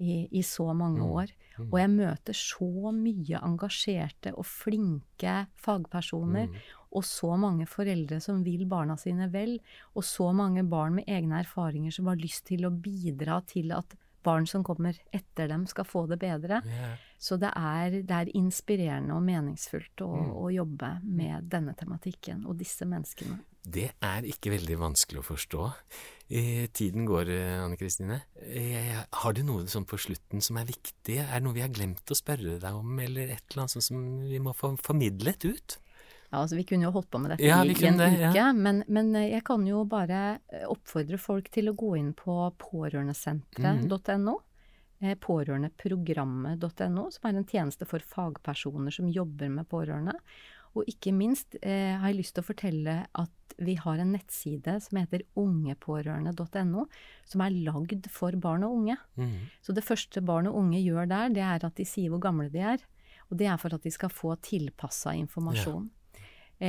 i, 0.00 0.28
i 0.32 0.42
så 0.42 0.74
mange 0.74 1.00
år. 1.00 1.28
Og 1.70 1.78
jeg 1.78 1.90
møter 1.90 2.34
så 2.34 2.90
mye 2.92 3.38
engasjerte 3.40 4.32
og 4.36 4.44
flinke 4.44 5.46
fagpersoner, 5.54 6.48
og 6.94 7.02
så 7.04 7.36
mange 7.38 7.66
foreldre 7.66 8.20
som 8.22 8.42
vil 8.42 8.66
barna 8.66 8.96
sine 8.96 9.30
vel, 9.30 9.60
og 9.94 10.02
så 10.02 10.32
mange 10.34 10.62
barn 10.68 10.94
med 10.96 11.06
egne 11.06 11.40
erfaringer 11.44 11.92
som 11.92 12.06
har 12.06 12.16
lyst 12.16 12.44
til 12.46 12.66
å 12.66 12.70
bidra 12.70 13.40
til 13.46 13.70
at 13.72 13.94
barn 14.24 14.48
som 14.50 14.64
kommer 14.66 14.98
etter 15.14 15.50
dem, 15.50 15.66
skal 15.70 15.86
få 15.88 16.06
det 16.10 16.18
bedre. 16.22 16.60
Yeah. 16.66 16.94
Så 17.20 17.38
det 17.40 17.52
er, 17.56 18.00
det 18.04 18.20
er 18.20 18.32
inspirerende 18.36 19.16
og 19.16 19.24
meningsfullt 19.24 20.04
å, 20.04 20.10
å 20.44 20.52
jobbe 20.52 20.96
med 21.04 21.50
denne 21.52 21.76
tematikken 21.78 22.44
og 22.48 22.58
disse 22.60 22.88
menneskene. 22.88 23.40
Det 23.64 23.86
er 24.04 24.26
ikke 24.28 24.52
veldig 24.52 24.76
vanskelig 24.76 25.22
å 25.22 25.24
forstå. 25.24 25.68
Eh, 26.28 26.66
tiden 26.76 27.06
går, 27.08 27.30
eh, 27.32 27.62
Anne 27.62 27.78
Kristine. 27.80 28.20
Eh, 28.36 28.98
har 29.08 29.32
du 29.32 29.42
noe 29.42 29.64
sånn 29.72 29.86
på 29.88 29.96
slutten 29.96 30.42
som 30.44 30.58
er 30.60 30.68
viktig? 30.68 31.16
Er 31.16 31.38
det 31.38 31.44
noe 31.46 31.56
vi 31.56 31.64
har 31.64 31.72
glemt 31.72 32.04
å 32.04 32.18
spørre 32.18 32.58
deg 32.60 32.74
om, 32.76 32.98
eller 33.00 33.32
et 33.32 33.44
eller 33.50 33.64
annet 33.64 33.84
som 33.84 34.28
vi 34.28 34.38
må 34.38 34.52
få 34.52 34.74
formidlet 34.76 35.48
ut? 35.48 35.78
Ja, 36.34 36.40
altså 36.42 36.58
Vi 36.58 36.64
kunne 36.66 36.88
jo 36.88 36.94
holdt 36.94 37.10
på 37.14 37.20
med 37.22 37.34
dette 37.34 37.46
Ja, 37.46 37.60
i, 37.62 37.74
en 37.86 38.00
det, 38.00 38.08
uke, 38.16 38.32
ja. 38.34 38.48
men, 38.52 38.82
men 38.90 39.14
eh, 39.18 39.30
jeg 39.36 39.44
kan 39.46 39.62
jo 39.68 39.84
bare 39.86 40.40
eh, 40.50 40.66
oppfordre 40.66 41.20
folk 41.20 41.50
til 41.54 41.70
å 41.70 41.76
gå 41.78 41.94
inn 42.00 42.10
på 42.18 42.34
pårørendesenteret.no. 42.64 44.34
Mm. 45.04 45.14
Pårørendeprogrammet.no, 45.20 47.06
som 47.12 47.28
er 47.28 47.38
en 47.38 47.46
tjeneste 47.46 47.86
for 47.86 48.02
fagpersoner 48.14 48.94
som 48.94 49.10
jobber 49.12 49.50
med 49.52 49.68
pårørende. 49.68 50.14
Og 50.74 50.88
ikke 50.90 51.12
minst 51.14 51.54
eh, 51.60 51.94
har 52.00 52.10
jeg 52.10 52.18
lyst 52.22 52.34
til 52.36 52.42
å 52.42 52.48
fortelle 52.48 52.94
at 53.06 53.56
vi 53.62 53.76
har 53.78 54.00
en 54.02 54.14
nettside 54.16 54.80
som 54.82 54.98
heter 54.98 55.22
ungepårørende.no, 55.38 56.86
som 57.30 57.44
er 57.44 57.58
lagd 57.68 58.08
for 58.10 58.34
barn 58.42 58.66
og 58.66 58.80
unge. 58.80 58.96
Mm. 59.20 59.36
Så 59.62 59.76
det 59.76 59.86
første 59.86 60.24
barn 60.24 60.50
og 60.50 60.58
unge 60.64 60.82
gjør 60.82 61.06
der, 61.10 61.30
det 61.36 61.44
er 61.46 61.68
at 61.68 61.78
de 61.78 61.86
sier 61.86 62.10
hvor 62.10 62.22
gamle 62.24 62.48
de 62.50 62.64
er. 62.74 62.82
Og 63.30 63.38
det 63.40 63.46
er 63.50 63.60
for 63.60 63.76
at 63.76 63.84
de 63.84 63.92
skal 63.94 64.12
få 64.12 64.34
tilpassa 64.44 65.14
informasjon. 65.18 65.86
Eh, 65.86 66.03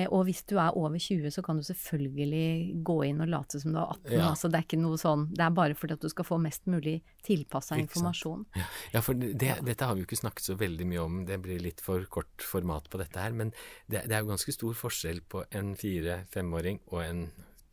og 0.09 0.25
hvis 0.27 0.43
du 0.49 0.57
er 0.59 0.75
over 0.75 0.99
20, 0.99 1.31
så 1.31 1.41
kan 1.45 1.55
du 1.59 1.63
selvfølgelig 1.63 2.81
gå 2.86 2.97
inn 3.07 3.21
og 3.23 3.29
late 3.31 3.59
som 3.61 3.71
du 3.71 3.79
er 3.79 3.89
18. 3.93 4.11
Ja. 4.11 4.23
Altså, 4.31 4.47
det 4.51 4.57
er 4.59 4.65
ikke 4.67 4.81
noe 4.81 4.97
sånn, 4.99 5.21
det 5.36 5.43
er 5.45 5.51
bare 5.55 5.75
fordi 5.77 5.93
at 5.95 6.03
du 6.03 6.09
skal 6.11 6.25
få 6.27 6.38
mest 6.41 6.63
mulig 6.71 6.97
tilpassa 7.25 7.73
informasjon. 7.79 8.41
Ja, 8.57 8.65
ja 8.97 9.01
for 9.05 9.13
det, 9.17 9.53
dette 9.65 9.86
har 9.86 9.93
vi 9.95 10.01
jo 10.03 10.07
ikke 10.09 10.23
snakket 10.23 10.45
så 10.49 10.55
veldig 10.59 10.88
mye 10.89 11.01
om, 11.05 11.13
det 11.29 11.38
blir 11.45 11.59
litt 11.63 11.81
for 11.86 11.99
kort 12.11 12.36
format 12.43 12.86
på 12.91 12.97
dette 13.01 13.17
her, 13.21 13.33
men 13.38 13.47
det, 13.86 13.99
det 14.09 14.15
er 14.15 14.21
jo 14.25 14.33
ganske 14.33 14.53
stor 14.55 14.73
forskjell 14.77 15.19
på 15.31 15.38
en 15.55 15.69
fire-femåring 15.79 16.77
og 16.91 16.99
en 17.05 17.21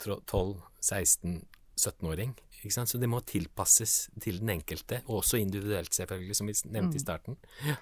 12-16-17-åring. 0.03 2.33
Ikke 2.63 2.75
sant? 2.75 2.91
Så 2.93 2.99
det 3.03 3.11
må 3.11 3.19
tilpasses 3.27 3.93
til 4.23 4.39
den 4.43 4.51
enkelte, 4.55 4.97
og 5.09 5.15
også 5.23 5.37
individuelt 5.43 5.93
selvfølgelig, 5.95 6.37
som 6.39 6.47
vi 6.51 6.55
nevnte 6.75 6.99
i 6.99 7.03
starten. 7.03 7.35
Ja. 7.67 7.77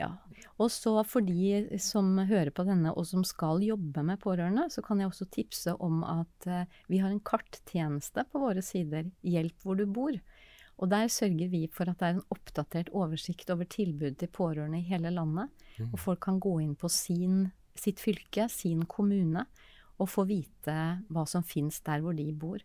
Ja. 0.00 0.10
Og 0.58 0.70
så 0.74 0.96
for 1.06 1.24
de 1.26 1.78
som 1.82 2.16
hører 2.26 2.50
på 2.54 2.64
denne 2.66 2.92
og 2.94 3.06
som 3.06 3.22
skal 3.26 3.62
jobbe 3.62 4.02
med 4.06 4.20
pårørende, 4.22 4.66
så 4.70 4.82
kan 4.82 5.00
jeg 5.00 5.10
også 5.10 5.28
tipse 5.30 5.74
om 5.82 6.02
at 6.06 6.48
eh, 6.50 6.70
vi 6.90 6.98
har 7.02 7.12
en 7.12 7.22
karttjeneste 7.22 8.26
på 8.30 8.42
våre 8.42 8.64
sider, 8.64 9.10
Hjelp 9.22 9.62
hvor 9.62 9.78
du 9.78 9.86
bor. 9.86 10.18
Og 10.82 10.90
der 10.90 11.06
sørger 11.12 11.50
vi 11.52 11.66
for 11.70 11.90
at 11.90 12.00
det 12.00 12.08
er 12.08 12.16
en 12.16 12.32
oppdatert 12.34 12.90
oversikt 12.90 13.50
over 13.54 13.68
tilbud 13.70 14.18
til 14.18 14.32
pårørende 14.34 14.80
i 14.80 14.88
hele 14.88 15.12
landet. 15.14 15.52
Og 15.92 16.00
folk 16.02 16.24
kan 16.26 16.40
gå 16.42 16.56
inn 16.64 16.74
på 16.78 16.90
sin, 16.90 17.44
sitt 17.78 18.02
fylke, 18.02 18.48
sin 18.50 18.82
kommune, 18.90 19.46
og 20.02 20.10
få 20.10 20.24
vite 20.26 20.74
hva 21.14 21.22
som 21.30 21.44
fins 21.46 21.78
der 21.86 22.02
hvor 22.02 22.16
de 22.18 22.26
bor. 22.34 22.58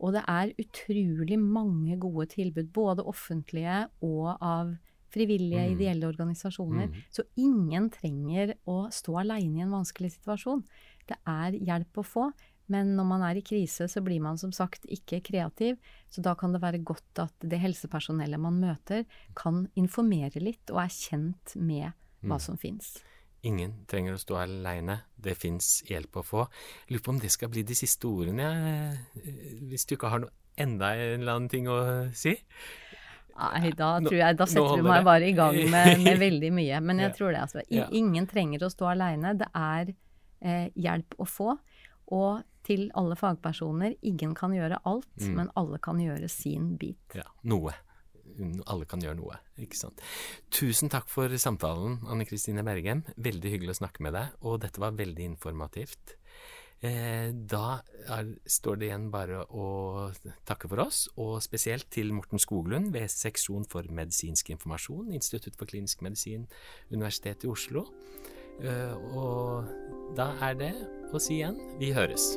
Og 0.00 0.14
det 0.16 0.22
er 0.28 0.54
utrolig 0.56 1.36
mange 1.36 1.98
gode 2.00 2.30
tilbud, 2.32 2.70
både 2.72 3.04
offentlige 3.04 3.82
og 4.00 4.30
av 4.40 4.72
frivillige, 5.12 5.60
Mm. 5.68 5.74
ideelle 5.76 6.08
organisasjoner. 6.08 6.88
Mm. 6.88 7.02
Så 7.12 7.22
ingen 7.36 7.90
trenger 7.90 8.54
å 8.66 8.88
stå 8.90 9.20
aleine 9.20 9.58
i 9.58 9.62
en 9.66 9.70
vanskelig 9.74 10.12
situasjon. 10.18 10.64
Det 11.06 11.16
er 11.26 11.52
hjelp 11.60 12.00
å 12.00 12.04
få. 12.06 12.32
Men 12.68 12.94
når 12.96 13.04
man 13.04 13.22
er 13.26 13.36
i 13.36 13.42
krise, 13.44 13.84
så 13.90 14.00
blir 14.02 14.20
man 14.22 14.38
som 14.38 14.52
sagt 14.52 14.86
ikke 14.88 15.20
kreativ. 15.22 15.76
Så 16.08 16.22
da 16.22 16.34
kan 16.34 16.52
det 16.54 16.62
være 16.62 16.82
godt 16.82 17.18
at 17.18 17.34
det 17.40 17.58
helsepersonellet 17.60 18.40
man 18.40 18.60
møter, 18.60 19.04
kan 19.36 19.66
informere 19.76 20.40
litt 20.40 20.70
og 20.70 20.78
er 20.78 20.88
kjent 20.88 21.56
med 21.56 21.92
hva 22.22 22.36
Mm. 22.38 22.40
som 22.40 22.56
fins. 22.56 23.02
Ingen 23.44 23.84
trenger 23.88 24.14
å 24.14 24.20
stå 24.22 24.36
aleine, 24.38 25.00
det 25.20 25.36
fins 25.36 25.82
hjelp 25.88 26.12
å 26.12 26.22
få. 26.24 26.48
Lurer 26.88 27.02
på 27.02 27.08
om 27.08 27.18
det 27.18 27.30
skal 27.32 27.48
bli 27.48 27.64
de 27.64 27.74
siste 27.74 28.04
ordene, 28.06 28.38
jeg, 28.38 29.26
eh, 29.26 29.58
hvis 29.68 29.84
du 29.84 29.96
ikke 29.96 30.08
har 30.08 30.20
noe 30.20 30.30
enda 30.56 30.94
en 30.94 31.20
eller 31.20 31.32
annen 31.34 31.48
ting 31.50 31.66
å 31.66 32.14
si? 32.14 32.36
Nei, 33.36 33.70
da 33.76 33.98
tror 34.00 34.18
jeg 34.18 34.36
Da 34.36 34.46
setter 34.46 34.76
vi 34.76 34.82
du 34.82 34.88
meg 34.88 35.04
bare 35.04 35.28
i 35.28 35.32
gang 35.32 35.56
med, 35.70 36.00
med 36.06 36.18
veldig 36.20 36.52
mye. 36.52 36.80
Men 36.82 36.98
jeg 36.98 37.10
Ja. 37.10 37.16
tror 37.16 37.32
det, 37.32 37.40
altså. 37.40 37.62
I. 37.70 37.82
Ingen 37.98 38.26
trenger 38.26 38.60
å 38.66 38.70
stå 38.70 38.90
aleine. 38.92 39.34
Det 39.38 39.48
er 39.54 39.94
eh, 40.42 40.68
hjelp 40.76 41.14
å 41.18 41.24
få. 41.28 41.58
Og 42.12 42.42
til 42.62 42.90
alle 42.94 43.16
fagpersoner, 43.16 43.96
ingen 44.02 44.34
kan 44.34 44.52
gjøre 44.54 44.78
alt, 44.84 45.08
Mm. 45.18 45.34
men 45.34 45.50
alle 45.56 45.78
kan 45.78 45.98
gjøre 45.98 46.28
sin 46.30 46.76
bit. 46.76 46.98
Ja, 47.14 47.24
noe. 47.44 47.72
Alle 48.66 48.84
kan 48.88 49.00
gjøre 49.00 49.16
noe, 49.18 49.36
ikke 49.60 49.76
sant. 49.76 50.00
Tusen 50.50 50.88
takk 50.88 51.08
for 51.08 51.28
samtalen, 51.28 51.98
Anne 52.08 52.24
Kristine 52.24 52.62
Bergem. 52.64 53.02
Veldig 53.20 53.50
hyggelig 53.50 53.74
å 53.74 53.80
snakke 53.82 54.00
med 54.00 54.14
deg, 54.14 54.28
og 54.42 54.60
dette 54.60 54.78
var 54.80 54.92
veldig 54.92 55.24
informativt. 55.26 56.14
Eh, 56.82 57.30
da 57.30 57.78
er, 58.10 58.32
står 58.50 58.80
det 58.80 58.88
igjen 58.88 59.04
bare 59.14 59.44
å 59.54 59.66
takke 60.48 60.70
for 60.70 60.82
oss, 60.82 61.04
og 61.14 61.36
spesielt 61.44 61.86
til 61.94 62.10
Morten 62.16 62.42
Skoglund 62.42 62.90
ved 62.94 63.12
Seksjon 63.12 63.68
for 63.70 63.86
medisinsk 63.86 64.50
informasjon, 64.56 65.12
Institutt 65.14 65.58
for 65.58 65.70
klinisk 65.70 66.02
medisin, 66.02 66.48
Universitetet 66.90 67.46
i 67.46 67.52
Oslo. 67.54 67.86
Eh, 68.62 68.96
og 69.14 69.70
da 70.18 70.32
er 70.50 70.58
det 70.58 70.74
å 71.14 71.22
si 71.22 71.38
igjen 71.38 71.60
vi 71.78 71.94
høres. 71.94 72.32